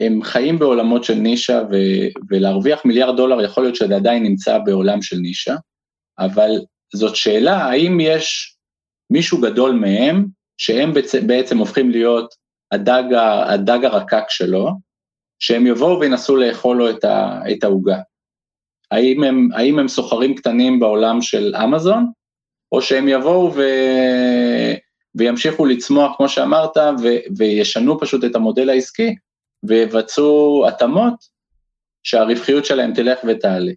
הם 0.00 0.22
חיים 0.22 0.58
בעולמות 0.58 1.04
של 1.04 1.14
נישה 1.14 1.62
ו- 1.70 2.20
ולהרוויח 2.30 2.84
מיליארד 2.84 3.16
דולר 3.16 3.44
יכול 3.44 3.62
להיות 3.62 3.76
שזה 3.76 3.96
עדיין 3.96 4.22
נמצא 4.22 4.58
בעולם 4.58 5.02
של 5.02 5.16
נישה, 5.16 5.54
אבל 6.18 6.50
זאת 6.94 7.16
שאלה 7.16 7.56
האם 7.56 8.00
יש 8.00 8.56
מישהו 9.10 9.40
גדול 9.40 9.72
מהם 9.72 10.26
שהם 10.56 10.92
בעצם, 11.26 11.58
הופכים 11.58 11.90
להיות 11.90 12.34
הדג, 12.72 13.04
הדג 13.46 13.84
הרקק 13.84 14.24
שלו, 14.28 14.70
שהם 15.38 15.66
יבואו 15.66 16.00
וינסו 16.00 16.36
לאכול 16.36 16.76
לו 16.76 16.90
את 17.50 17.64
העוגה. 17.64 17.98
האם 18.90 19.24
הם, 19.24 19.48
האם 19.54 19.78
הם 19.78 19.88
סוחרים 19.88 20.34
קטנים 20.34 20.80
בעולם 20.80 21.22
של 21.22 21.54
אמזון, 21.64 22.10
או 22.72 22.82
שהם 22.82 23.08
יבואו 23.08 23.54
ו... 23.54 23.62
וימשיכו 25.14 25.66
לצמוח, 25.66 26.16
כמו 26.16 26.28
שאמרת, 26.28 26.76
ו... 26.76 27.08
וישנו 27.36 28.00
פשוט 28.00 28.24
את 28.24 28.34
המודל 28.34 28.70
העסקי, 28.70 29.14
ויבצעו 29.62 30.64
התאמות 30.68 31.14
שהרווחיות 32.02 32.64
שלהם 32.64 32.94
תלך 32.94 33.18
ותעלה. 33.28 33.72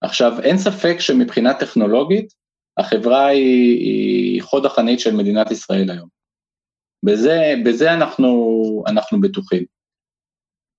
עכשיו, 0.00 0.40
אין 0.42 0.58
ספק 0.58 0.96
שמבחינה 1.00 1.54
טכנולוגית, 1.54 2.32
החברה 2.76 3.26
היא, 3.26 3.78
היא 3.78 4.42
חוד 4.42 4.66
החנית 4.66 5.00
של 5.00 5.16
מדינת 5.16 5.50
ישראל 5.50 5.90
היום. 5.90 6.08
בזה, 7.02 7.54
בזה 7.64 7.94
אנחנו, 7.94 8.84
אנחנו 8.86 9.20
בטוחים. 9.20 9.64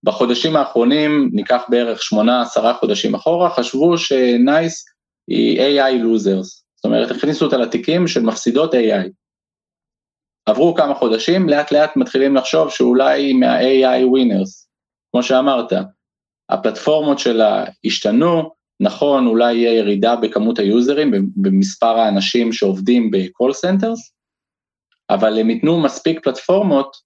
בחודשים 0.03 0.55
האחרונים, 0.55 1.29
ניקח 1.33 1.61
בערך 1.69 2.03
שמונה, 2.03 2.41
עשרה 2.41 2.73
חודשים 2.73 3.15
אחורה, 3.15 3.49
חשבו 3.49 3.97
שנייס 3.97 4.85
היא 5.27 5.59
AI 5.59 6.03
losers. 6.03 6.66
זאת 6.77 6.85
אומרת, 6.85 7.11
הכניסו 7.11 7.45
אותה 7.45 7.57
לתיקים 7.57 8.07
של 8.07 8.21
מפסידות 8.23 8.73
AI. 8.73 9.09
עברו 10.45 10.75
כמה 10.75 10.95
חודשים, 10.95 11.49
לאט 11.49 11.71
לאט 11.71 11.95
מתחילים 11.95 12.35
לחשוב 12.35 12.71
שאולי 12.71 13.33
מה-AI 13.33 14.03
winners, 14.03 14.67
כמו 15.11 15.23
שאמרת, 15.23 15.71
הפלטפורמות 16.49 17.19
שלה 17.19 17.65
השתנו, 17.85 18.51
נכון, 18.79 19.27
אולי 19.27 19.53
יהיה 19.53 19.77
ירידה 19.77 20.15
בכמות 20.15 20.59
היוזרים, 20.59 21.11
במספר 21.35 21.99
האנשים 21.99 22.53
שעובדים 22.53 23.11
ב-call 23.11 23.51
centers, 23.51 24.11
אבל 25.09 25.39
הם 25.39 25.49
ייתנו 25.49 25.79
מספיק 25.81 26.23
פלטפורמות 26.23 26.97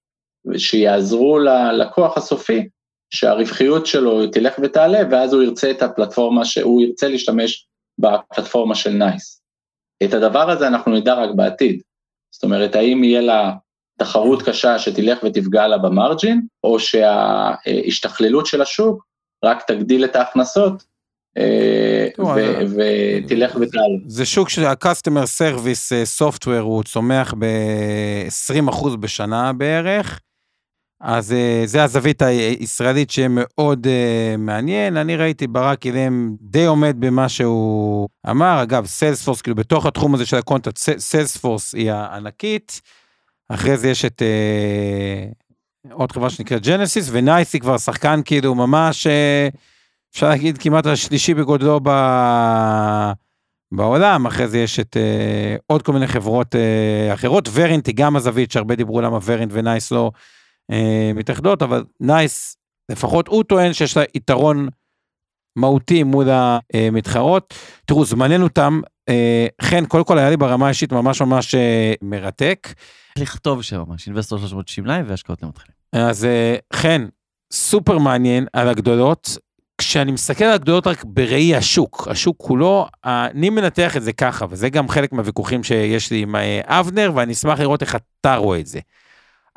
שיעזרו 0.57 1.39
ללקוח 1.39 2.18
הסופי, 2.18 2.68
שהרווחיות 3.14 3.85
שלו 3.85 4.27
תלך 4.27 4.60
ותעלה, 4.64 4.99
ואז 5.11 5.34
הוא 5.34 5.43
ירצה 5.43 5.72
את 5.72 5.81
הפלטפורמה, 5.81 6.45
שהוא 6.45 6.81
ירצה 6.81 7.07
להשתמש 7.07 7.68
בפלטפורמה 7.99 8.76
של 8.76 8.89
נייס. 8.89 9.41
את 10.03 10.14
הדבר 10.14 10.49
הזה 10.49 10.68
אנחנו 10.68 10.95
נדע 10.95 11.14
רק 11.14 11.30
בעתיד. 11.36 11.82
זאת 12.34 12.44
אומרת, 12.44 12.76
האם 12.76 13.03
יהיה 13.03 13.22
לה 13.22 13.52
תחרות 13.99 14.41
קשה 14.41 14.80
שתלך 14.80 15.19
ותפגע 15.23 15.68
לה 15.68 15.78
ב 15.78 15.86
margin, 15.86 16.41
או 16.64 16.80
שההשתכללות 16.80 18.45
של 18.45 18.61
השוק 18.61 19.06
רק 19.45 19.64
תגדיל 19.68 20.06
את 20.06 20.15
ההכנסות 20.15 20.84
ותלך 22.76 23.56
ותעלה. 23.56 23.98
זה 24.07 24.26
שוק 24.26 24.49
של 24.49 24.65
ה-customer 24.65 25.41
service 25.41 26.19
software 26.19 26.61
הוא 26.61 26.84
צומח 26.84 27.34
ב-20% 27.40 28.98
בשנה 28.99 29.53
בערך. 29.53 30.19
אז 31.02 31.32
uh, 31.32 31.68
זה 31.68 31.84
הזווית 31.84 32.22
הישראלית 32.22 33.11
שמאוד 33.11 33.88
uh, 33.88 34.38
מעניין. 34.38 34.98
אני 34.98 35.15
ראיתי 35.15 35.48
ברק 35.48 35.86
עילם 35.86 36.36
די 36.41 36.65
עומד 36.65 36.95
במה 36.99 37.30
שהוא 37.30 38.10
אמר. 38.30 38.64
אגב, 38.64 38.86
סיילספורס, 38.86 39.41
כאילו 39.41 39.56
בתוך 39.56 39.86
התחום 39.86 40.14
הזה 40.14 40.26
של 40.26 40.38
ה 40.38 40.42
contact, 40.42 40.78
סיילספורס 40.98 41.76
היא 41.76 41.91
הענקית. 41.91 42.82
אחרי 43.49 43.78
זה 43.78 43.90
יש 43.90 44.06
את 44.06 44.22
uh, 44.22 45.94
עוד 45.94 46.11
חברה 46.11 46.30
שנקראת 46.30 46.64
ג'נסיס, 46.64 47.10
ונייס 47.11 47.53
היא 47.53 47.61
כבר 47.61 47.78
שחקן 47.78 48.22
כאילו 48.26 48.56
ממש, 48.56 49.07
uh, 49.07 49.57
אפשר 50.14 50.30
להגיד 50.30 50.57
כמעט 50.57 50.86
השלישי 50.86 51.34
בגודלו 51.34 51.80
ב... 51.84 51.90
בעולם, 53.72 54.26
אחרי 54.26 54.48
זה 54.48 54.60
יש 54.60 54.80
את 54.80 54.98
uh, 54.98 55.61
עוד 55.68 55.82
כל 55.82 55.94
מיני 55.94 56.07
חברות 56.07 56.56
uh, 56.56 57.14
אחרות, 57.14 57.49
ורינט 57.53 57.88
היא 57.88 57.95
גם 57.95 58.15
הזווית 58.15 58.52
שהרבה 58.52 58.76
דיברו 58.76 59.02
למה 59.02 59.19
ורינט 59.26 59.52
ונייס 59.53 59.91
לא 59.91 60.11
אה, 60.72 61.11
מתאחדות, 61.15 61.61
אבל 61.61 61.84
נייס, 61.99 62.57
לפחות 62.91 63.27
הוא 63.27 63.43
טוען 63.43 63.73
שיש 63.73 63.98
לה 63.98 64.03
יתרון 64.15 64.68
מהותי 65.56 66.03
מול 66.03 66.27
המתחרות. 66.30 67.53
תראו, 67.85 68.06
זמננו 68.06 68.49
תם. 68.49 68.81
אה, 69.10 69.48
חן, 69.61 69.85
קודם 69.85 70.03
כל 70.03 70.18
היה 70.18 70.30
לי 70.30 70.38
ברמה 70.38 70.65
האישית 70.65 70.93
ממש 70.93 71.22
ממש 71.22 71.56
אה, 71.56 71.93
מרתק. 72.02 72.68
לכתוב 73.18 73.61
שם 73.61 73.84
ממש, 73.88 74.07
אינבסטור 74.07 74.39
360 74.39 74.85
live 74.86 75.06
והשקעות 75.10 75.43
למתחילים. 75.43 75.76
אז 75.93 76.27
חן, 76.73 77.06
סופר 77.53 77.98
מעניין 77.98 78.45
על 78.53 78.69
הגדולות. 78.69 79.38
כשאני 79.77 80.11
מסתכל 80.11 80.43
על 80.43 80.53
הגדולות 80.53 80.88
רק 80.88 81.03
בראי 81.03 81.56
השוק, 81.56 82.07
השוק 82.11 82.35
כולו, 82.39 82.88
אני 83.06 83.49
מנתח 83.49 83.98
את 83.98 84.03
זה 84.03 84.14
ככה, 84.14 84.45
וזה 84.49 84.69
גם 84.69 84.89
חלק 84.89 85.14
מהוויכוחים 85.14 85.64
שיש 85.64 86.11
לי 86.11 86.22
עם 86.22 86.35
אבנר, 86.65 87.11
ואני 87.15 87.34
אשמח 87.34 87.60
לראות 87.60 87.81
איך 87.81 87.95
אתה 87.95 88.35
רואה 88.35 88.60
את 88.60 88.68
זה. 88.68 88.80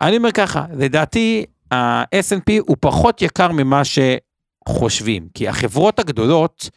אני 0.00 0.16
אומר 0.16 0.32
ככה, 0.32 0.66
לדעתי 0.76 1.44
ה 1.72 2.02
S&P 2.02 2.52
הוא 2.60 2.76
פחות 2.80 3.22
יקר 3.22 3.52
ממה 3.52 3.82
שחושבים, 3.84 5.28
כי 5.34 5.48
החברות 5.48 5.98
הגדולות, 5.98 6.70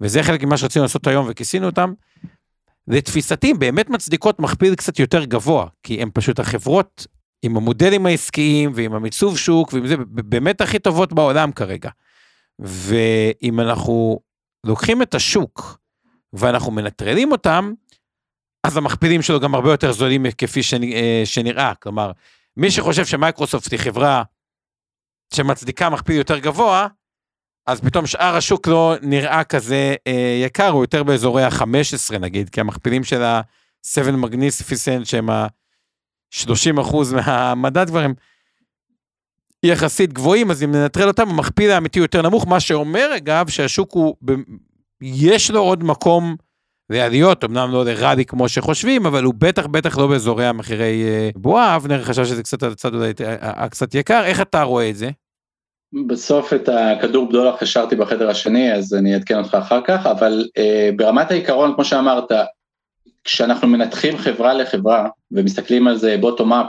וזה 0.00 0.22
חלק 0.22 0.42
ממה 0.42 0.56
שרצינו 0.56 0.82
לעשות 0.82 1.06
היום 1.06 1.26
וכיסינו 1.30 1.66
אותם, 1.66 1.92
לתפיסתי 2.88 3.54
באמת 3.54 3.90
מצדיקות 3.90 4.40
מכפיל 4.40 4.74
קצת 4.74 4.98
יותר 4.98 5.24
גבוה, 5.24 5.66
כי 5.82 6.02
הן 6.02 6.10
פשוט 6.14 6.38
החברות 6.38 7.06
עם 7.42 7.56
המודלים 7.56 8.06
העסקיים 8.06 8.72
ועם 8.74 8.94
המיצוב 8.94 9.38
שוק, 9.38 9.72
ועם 9.72 9.86
זה 9.86 9.94
באמת 10.06 10.60
הכי 10.60 10.78
טובות 10.78 11.12
בעולם 11.12 11.52
כרגע. 11.52 11.90
ואם 12.58 13.60
אנחנו 13.60 14.20
לוקחים 14.66 15.02
את 15.02 15.14
השוק 15.14 15.78
ואנחנו 16.32 16.72
מנטרלים 16.72 17.32
אותם, 17.32 17.72
אז 18.66 18.76
המכפילים 18.76 19.22
שלו 19.22 19.40
גם 19.40 19.54
הרבה 19.54 19.70
יותר 19.70 19.92
זולים 19.92 20.26
כפי 20.38 20.60
אה, 20.94 21.22
שנראה, 21.24 21.72
כלומר, 21.74 22.12
מי 22.60 22.70
שחושב 22.70 23.04
שמייקרוסופט 23.06 23.72
היא 23.72 23.80
חברה 23.80 24.22
שמצדיקה 25.34 25.90
מכפיל 25.90 26.16
יותר 26.16 26.38
גבוה, 26.38 26.86
אז 27.66 27.80
פתאום 27.80 28.06
שאר 28.06 28.36
השוק 28.36 28.66
לא 28.66 28.94
נראה 29.02 29.44
כזה 29.44 29.94
אה, 30.06 30.40
יקר, 30.44 30.68
הוא 30.68 30.82
יותר 30.82 31.02
באזורי 31.02 31.44
ה-15 31.44 32.18
נגיד, 32.18 32.50
כי 32.50 32.60
המכפילים 32.60 33.04
של 33.04 33.22
ה-7 33.22 34.24
Magnificent 34.24 35.04
שהם 35.04 35.30
ה-30% 35.30 36.96
מהמדד 37.26 37.86
כבר 37.86 38.00
הם 38.00 38.14
יחסית 39.62 40.12
גבוהים, 40.12 40.50
אז 40.50 40.62
אם 40.62 40.72
ננטרל 40.72 41.08
אותם, 41.08 41.28
המכפיל 41.28 41.70
האמיתי 41.70 41.98
יותר 41.98 42.22
נמוך, 42.22 42.46
מה 42.46 42.60
שאומר 42.60 43.16
אגב 43.16 43.48
שהשוק 43.48 43.92
הוא, 43.92 44.16
יש 45.00 45.50
לו 45.50 45.60
עוד 45.60 45.84
מקום 45.84 46.36
לעליות, 46.90 47.44
אמנם 47.44 47.70
לא 47.72 47.84
לרלי 47.84 48.24
כמו 48.24 48.48
שחושבים, 48.48 49.06
אבל 49.06 49.24
הוא 49.24 49.34
בטח 49.38 49.66
בטח 49.66 49.98
לא 49.98 50.06
באזורי 50.06 50.46
המחירי 50.46 51.04
אה, 51.04 51.30
בועה, 51.36 51.76
אבנר 51.76 52.02
חשב 52.02 52.24
שזה 52.24 52.42
קצת 52.42 52.62
הצד 52.62 52.94
אולי 52.94 53.12
אה, 53.20 53.62
אה, 53.62 53.68
קצת 53.68 53.94
יקר, 53.94 54.22
איך 54.24 54.40
אתה 54.40 54.62
רואה 54.62 54.90
את 54.90 54.96
זה? 54.96 55.10
בסוף 56.06 56.52
את 56.52 56.68
הכדור 56.68 57.28
בדולח 57.28 57.62
השארתי 57.62 57.96
בחדר 57.96 58.30
השני, 58.30 58.72
אז 58.72 58.94
אני 58.94 59.14
אעדכן 59.14 59.38
אותך 59.38 59.54
אחר 59.54 59.80
כך, 59.84 60.06
אבל 60.06 60.48
אה, 60.58 60.90
ברמת 60.96 61.30
העיקרון, 61.30 61.74
כמו 61.74 61.84
שאמרת, 61.84 62.32
כשאנחנו 63.24 63.68
מנתחים 63.68 64.18
חברה 64.18 64.54
לחברה 64.54 65.08
ומסתכלים 65.32 65.88
על 65.88 65.96
זה 65.96 66.16
בוטום 66.20 66.52
אפ, 66.52 66.66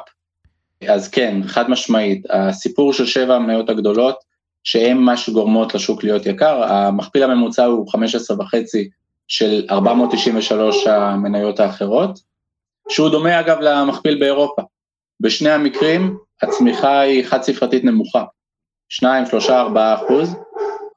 אז 0.87 1.07
כן, 1.07 1.41
חד 1.47 1.69
משמעית, 1.69 2.25
הסיפור 2.29 2.93
של 2.93 3.05
שבע 3.05 3.35
המניות 3.35 3.69
הגדולות, 3.69 4.15
שהן 4.63 4.97
מה 4.97 5.17
שגורמות 5.17 5.75
לשוק 5.75 6.03
להיות 6.03 6.25
יקר, 6.25 6.63
המכפיל 6.63 7.23
הממוצע 7.23 7.65
הוא 7.65 7.91
15 7.91 8.37
וחצי 8.39 8.89
של 9.31 9.65
493 9.69 10.87
המניות 10.87 11.59
האחרות, 11.59 12.19
שהוא 12.89 13.09
דומה 13.09 13.39
אגב 13.39 13.59
למכפיל 13.59 14.19
באירופה. 14.19 14.61
בשני 15.19 15.49
המקרים 15.49 16.17
הצמיחה 16.41 16.99
היא 16.99 17.25
חד 17.25 17.41
ספרתית 17.41 17.83
נמוכה, 17.83 18.23
2, 18.89 19.25
3, 19.25 19.49
4 19.49 19.95
אחוז. 19.95 20.35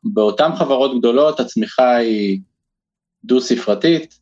באותן 0.05 0.57
חברות 0.57 0.99
גדולות 0.99 1.41
הצמיחה 1.41 1.97
היא 1.97 2.41
דו 3.25 3.41
ספרתית, 3.41 4.19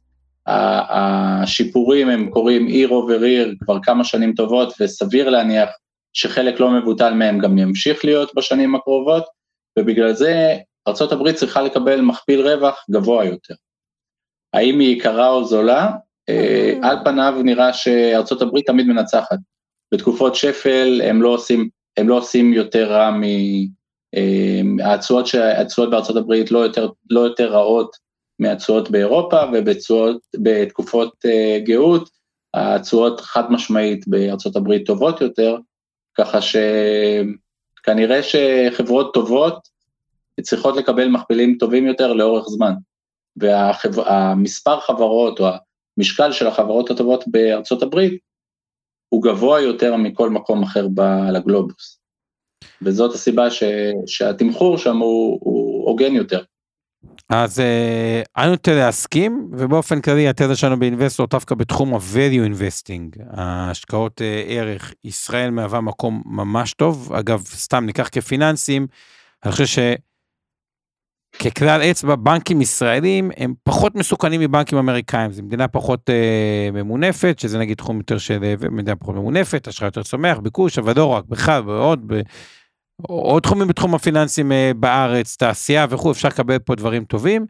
השיפורים 0.46 2.08
הם 2.08 2.30
קורים 2.30 2.66
עיר 2.66 2.88
עובר 2.88 3.20
עיר 3.20 3.54
כבר 3.64 3.78
כמה 3.82 4.04
שנים 4.04 4.34
טובות 4.34 4.74
וסביר 4.80 5.30
להניח 5.30 5.68
שחלק 6.12 6.60
לא 6.60 6.70
מבוטל 6.70 7.14
מהם 7.14 7.38
גם 7.38 7.58
ימשיך 7.58 8.04
להיות 8.04 8.34
בשנים 8.36 8.74
הקרובות, 8.74 9.24
ובגלל 9.78 10.12
זה 10.12 10.56
ארה"ב 10.88 11.32
צריכה 11.32 11.62
לקבל 11.62 12.00
מכפיל 12.00 12.48
רווח 12.48 12.84
גבוה 12.90 13.24
יותר. 13.24 13.54
האם 14.52 14.78
היא 14.78 14.96
יקרה 14.96 15.28
או 15.28 15.44
זולה? 15.44 15.90
אה, 16.28 16.72
על 16.82 16.96
פניו 17.04 17.34
נראה 17.44 17.72
שארצות 17.72 18.42
הברית 18.42 18.66
תמיד 18.66 18.86
מנצחת. 18.86 19.38
בתקופות 19.94 20.34
שפל 20.34 21.00
הם 21.04 21.22
לא 21.22 21.28
עושים, 21.28 21.68
הם 21.96 22.08
לא 22.08 22.18
עושים 22.18 22.52
יותר 22.52 22.92
רע 22.92 23.10
מ... 23.10 23.22
אה, 24.14 24.94
התשואות 25.60 25.90
בארצות 25.90 26.16
הברית 26.16 26.50
לא 26.50 26.58
יותר, 26.58 26.88
לא 27.10 27.20
יותר 27.20 27.52
רעות 27.52 27.96
מהתשואות 28.38 28.90
באירופה, 28.90 29.40
ובתקופות 29.52 31.14
אה, 31.26 31.58
גאות 31.64 32.08
התשואות 32.54 33.20
חד 33.20 33.52
משמעית 33.52 34.08
בארצות 34.08 34.56
הברית 34.56 34.86
טובות 34.86 35.20
יותר, 35.20 35.56
ככה 36.18 36.38
שכנראה 36.42 38.20
שחברות 38.22 39.14
טובות 39.14 39.68
צריכות 40.40 40.76
לקבל 40.76 41.08
מכפילים 41.08 41.56
טובים 41.58 41.86
יותר 41.86 42.12
לאורך 42.12 42.48
זמן. 42.48 42.72
והמספר 43.36 44.80
חברות 44.80 45.40
או 45.40 45.46
המשקל 45.98 46.32
של 46.32 46.46
החברות 46.46 46.90
הטובות 46.90 47.24
בארצות 47.26 47.82
הברית 47.82 48.20
הוא 49.08 49.22
גבוה 49.22 49.60
יותר 49.60 49.96
מכל 49.96 50.30
מקום 50.30 50.62
אחר 50.62 50.86
על 51.28 51.36
הגלובוס. 51.36 51.98
וזאת 52.82 53.14
הסיבה 53.14 53.50
ש, 53.50 53.62
שהתמחור 54.06 54.78
שם 54.78 54.96
הוא, 54.96 55.38
הוא 55.42 55.88
הוגן 55.88 56.14
יותר. 56.14 56.42
אז 57.28 57.60
אה, 57.60 58.22
אני 58.36 58.50
נוטה 58.50 58.74
להסכים, 58.74 59.48
ובאופן 59.52 60.00
כללי 60.00 60.28
התזה 60.28 60.56
שלנו 60.56 60.78
באינבסטור 60.78 61.26
דווקא 61.26 61.54
בתחום 61.54 61.94
ה-value 61.94 62.48
investing, 62.50 63.22
ההשקעות 63.30 64.20
uh, 64.20 64.24
ערך, 64.46 64.94
ישראל 65.04 65.50
מהווה 65.50 65.80
מקום 65.80 66.22
ממש 66.26 66.74
טוב, 66.74 67.12
אגב, 67.12 67.44
סתם 67.44 67.86
ניקח 67.86 68.08
כפיננסים, 68.12 68.86
אני 69.44 69.52
חושב. 69.52 69.92
ככלל 71.44 71.82
אצבע, 71.82 72.16
בנקים 72.16 72.60
ישראלים 72.60 73.30
הם 73.36 73.54
פחות 73.64 73.94
מסוכנים 73.94 74.40
מבנקים 74.40 74.78
אמריקאים, 74.78 75.32
זו 75.32 75.42
מדינה 75.42 75.68
פחות 75.68 76.10
אה, 76.10 76.70
ממונפת, 76.72 77.38
שזה 77.38 77.58
נגיד 77.58 77.76
תחום 77.76 77.96
יותר 77.96 78.18
של 78.18 78.44
אה, 78.44 78.54
מדינה 78.70 78.96
פחות 78.96 79.14
ממונפת, 79.14 79.68
אשראי 79.68 79.88
יותר 79.88 80.02
צומח, 80.02 80.38
ביקוש, 80.38 80.78
אבל 80.78 80.92
לא 80.96 81.06
רק, 81.06 81.24
בכלל, 81.24 81.62
ועוד, 81.66 82.00
ב, 82.06 82.20
עוד 83.02 83.42
תחומים 83.42 83.68
בתחום 83.68 83.94
הפיננסים 83.94 84.52
אה, 84.52 84.72
בארץ, 84.76 85.36
תעשייה 85.36 85.86
וכו', 85.90 86.12
אפשר 86.12 86.28
לקבל 86.28 86.58
פה 86.58 86.74
דברים 86.74 87.04
טובים. 87.04 87.46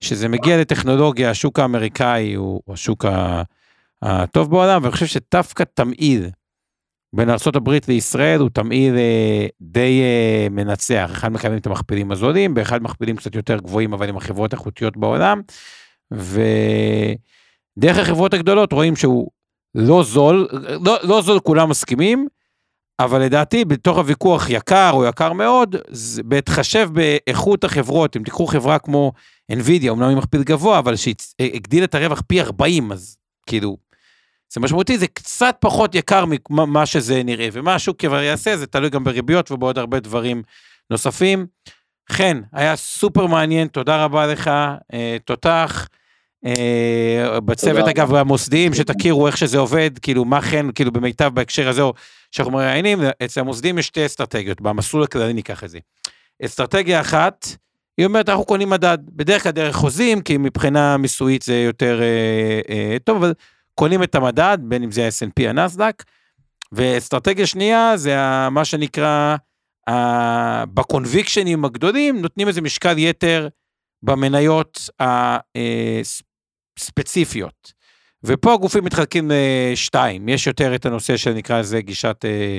שזה 0.00 0.28
מגיע 0.28 0.60
לטכנולוגיה, 0.60 1.30
השוק 1.30 1.58
האמריקאי 1.58 2.34
הוא 2.34 2.60
השוק 2.68 3.04
הטוב 4.02 4.50
בעולם, 4.50 4.82
ואני 4.82 4.92
חושב 4.92 5.06
שדווקא 5.06 5.64
תמעיל 5.74 6.30
בין 7.12 7.30
ארה"ב 7.30 7.70
לישראל 7.88 8.40
הוא 8.40 8.50
תמהיל 8.50 8.96
אה, 8.96 9.46
די 9.60 10.00
אה, 10.02 10.46
מנצח, 10.50 11.10
אחד 11.12 11.32
מקבלים 11.32 11.58
את 11.58 11.66
המכפילים 11.66 12.12
הזולים, 12.12 12.54
באחד 12.54 12.82
מכפילים 12.82 13.16
קצת 13.16 13.34
יותר 13.34 13.58
גבוהים 13.58 13.92
אבל 13.92 14.08
עם 14.08 14.16
החברות 14.16 14.52
איכותיות 14.52 14.96
בעולם, 14.96 15.40
ודרך 16.12 17.98
החברות 17.98 18.34
הגדולות 18.34 18.72
רואים 18.72 18.96
שהוא 18.96 19.30
לא 19.74 20.02
זול, 20.02 20.48
לא, 20.84 20.98
לא 21.02 21.22
זול 21.22 21.40
כולם 21.40 21.70
מסכימים, 21.70 22.28
אבל 23.00 23.22
לדעתי 23.22 23.64
בתוך 23.64 23.98
הוויכוח 23.98 24.50
יקר 24.50 24.90
או 24.92 25.04
יקר 25.04 25.32
מאוד, 25.32 25.76
בהתחשב 26.24 26.88
באיכות 26.92 27.64
החברות, 27.64 28.16
אם 28.16 28.22
תיקחו 28.22 28.46
חברה 28.46 28.78
כמו 28.78 29.12
NVIDIA, 29.52 29.90
אמנם 29.90 30.08
היא 30.08 30.16
מכפיל 30.16 30.42
גבוה, 30.42 30.78
אבל 30.78 30.94
שהגדיל 30.96 31.84
את 31.84 31.94
הרווח 31.94 32.22
פי 32.26 32.40
40, 32.40 32.92
אז 32.92 33.16
כאילו 33.46 33.76
זה 34.52 34.60
משמעותי, 34.60 34.98
זה 34.98 35.06
קצת 35.06 35.56
פחות 35.60 35.94
יקר 35.94 36.24
ממה 36.50 36.86
שזה 36.86 37.22
נראה, 37.22 37.48
ומה 37.52 37.74
השוק 37.74 38.00
כבר 38.00 38.22
יעשה, 38.22 38.56
זה 38.56 38.66
תלוי 38.66 38.90
גם 38.90 39.04
בריביות 39.04 39.50
ובעוד 39.50 39.78
הרבה 39.78 40.00
דברים 40.00 40.42
נוספים. 40.90 41.46
חן, 42.12 42.40
היה 42.52 42.76
סופר 42.76 43.26
מעניין, 43.26 43.68
תודה 43.68 44.04
רבה 44.04 44.26
לך, 44.26 44.50
אה, 44.92 45.16
תותח. 45.24 45.88
אה, 46.46 47.40
בצוות 47.40 47.88
אגב 47.88 48.14
המוסדיים 48.14 48.74
שתכירו 48.74 49.26
איך 49.26 49.36
שזה 49.36 49.58
עובד 49.58 49.90
כאילו 50.02 50.24
מה 50.24 50.40
חן 50.40 50.68
כאילו 50.74 50.92
במיטב 50.92 51.30
בהקשר 51.34 51.68
הזה 51.68 51.82
שאנחנו 52.30 52.52
מראיינים 52.52 52.98
אצל 53.24 53.40
המוסדיים 53.40 53.78
יש 53.78 53.86
שתי 53.86 54.06
אסטרטגיות 54.06 54.60
במסלול 54.60 55.02
הכללי 55.02 55.32
ניקח 55.32 55.64
את 55.64 55.70
זה. 55.70 55.78
אסטרטגיה 56.44 57.00
אחת 57.00 57.46
היא 57.98 58.06
אומרת 58.06 58.28
אנחנו 58.28 58.44
קונים 58.44 58.70
מדד 58.70 58.98
בדרך 59.12 59.42
כלל 59.42 59.52
דרך 59.52 59.76
חוזים 59.76 60.20
כי 60.20 60.36
מבחינה 60.36 60.96
מיסויית 60.96 61.42
זה 61.42 61.56
יותר 61.56 62.00
אה, 62.02 62.60
אה, 62.70 62.96
טוב 63.04 63.16
אבל 63.16 63.32
קונים 63.78 64.02
את 64.02 64.14
המדד 64.14 64.58
בין 64.60 64.82
אם 64.82 64.90
זה 64.90 65.04
ה-S&P 65.04 65.48
הנסדק. 65.48 66.04
ואסטרטגיה 66.72 67.46
שנייה 67.46 67.96
זה 67.96 68.16
מה 68.50 68.64
שנקרא 68.64 69.36
בקונביקשנים 70.74 71.64
הגדולים 71.64 72.20
נותנים 72.20 72.48
איזה 72.48 72.60
משקל 72.60 72.98
יתר 72.98 73.48
במניות 74.02 74.90
הספציפיות. 76.76 77.72
ופה 78.24 78.54
הגופים 78.54 78.84
מתחלקים 78.84 79.30
לשתיים, 79.72 80.28
יש 80.28 80.46
יותר 80.46 80.74
את 80.74 80.86
הנושא 80.86 81.16
שנקרא 81.16 81.60
לזה 81.60 81.80
גישת 81.80 82.24
אה, 82.24 82.58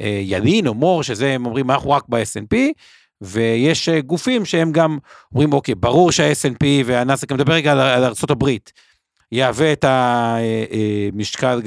אה, 0.00 0.20
ילין 0.22 0.66
או 0.66 0.74
מור, 0.74 1.02
שזה 1.02 1.30
הם 1.30 1.46
אומרים 1.46 1.70
אנחנו 1.70 1.90
רק 1.90 2.04
ב 2.08 2.14
snp 2.14 2.56
ויש 3.20 3.88
אה, 3.88 4.00
גופים 4.00 4.44
שהם 4.44 4.72
גם 4.72 4.98
אומרים 5.32 5.52
אוקיי, 5.52 5.74
ברור 5.74 6.12
שה-S&P 6.12 6.64
והנאסק, 6.84 7.32
אני 7.32 7.36
מדבר 7.36 7.52
רגע 7.52 7.72
על 7.72 8.04
ארה"ב, 8.04 8.48
יהווה 9.32 9.72
את 9.72 9.84
המשקל 9.88 11.62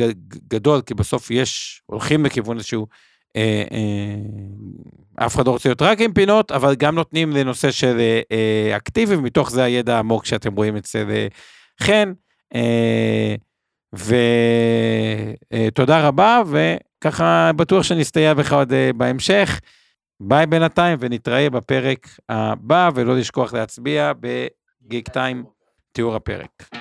גדול, 0.47 0.81
כי 0.81 0.93
בסוף 0.93 1.31
יש, 1.31 1.81
הולכים 1.85 2.25
לכיוון 2.25 2.57
איזשהו 2.57 2.87
אה, 3.35 3.63
אה, 3.71 5.25
אף 5.25 5.35
אחד 5.35 5.47
לא 5.47 5.51
רוצה 5.51 5.69
להיות 5.69 5.81
רק 5.81 6.01
עם 6.01 6.13
פינות, 6.13 6.51
אבל 6.51 6.75
גם 6.75 6.95
נותנים 6.95 7.31
לנושא 7.31 7.71
של 7.71 7.99
אה, 8.31 8.77
אקטיבי, 8.77 9.15
ומתוך 9.15 9.51
זה 9.51 9.63
הידע 9.63 9.95
העמוק 9.95 10.25
שאתם 10.25 10.55
רואים 10.55 10.77
אצל 10.77 11.27
חן. 11.81 12.13
ותודה 15.53 16.07
רבה, 16.07 16.41
וככה 16.51 17.51
בטוח 17.55 17.83
שנסתייע 17.83 18.33
בך 18.33 18.53
עוד 18.53 18.73
בהמשך. 18.95 19.59
ביי 20.19 20.45
בינתיים, 20.45 20.97
ונתראה 21.01 21.49
בפרק 21.49 22.07
הבא, 22.29 22.89
ולא 22.95 23.17
לשכוח 23.17 23.53
להצביע 23.53 24.11
בגיק 24.19 25.09
טיים, 25.09 25.43
תיאור 25.91 26.15
הפרק. 26.15 26.80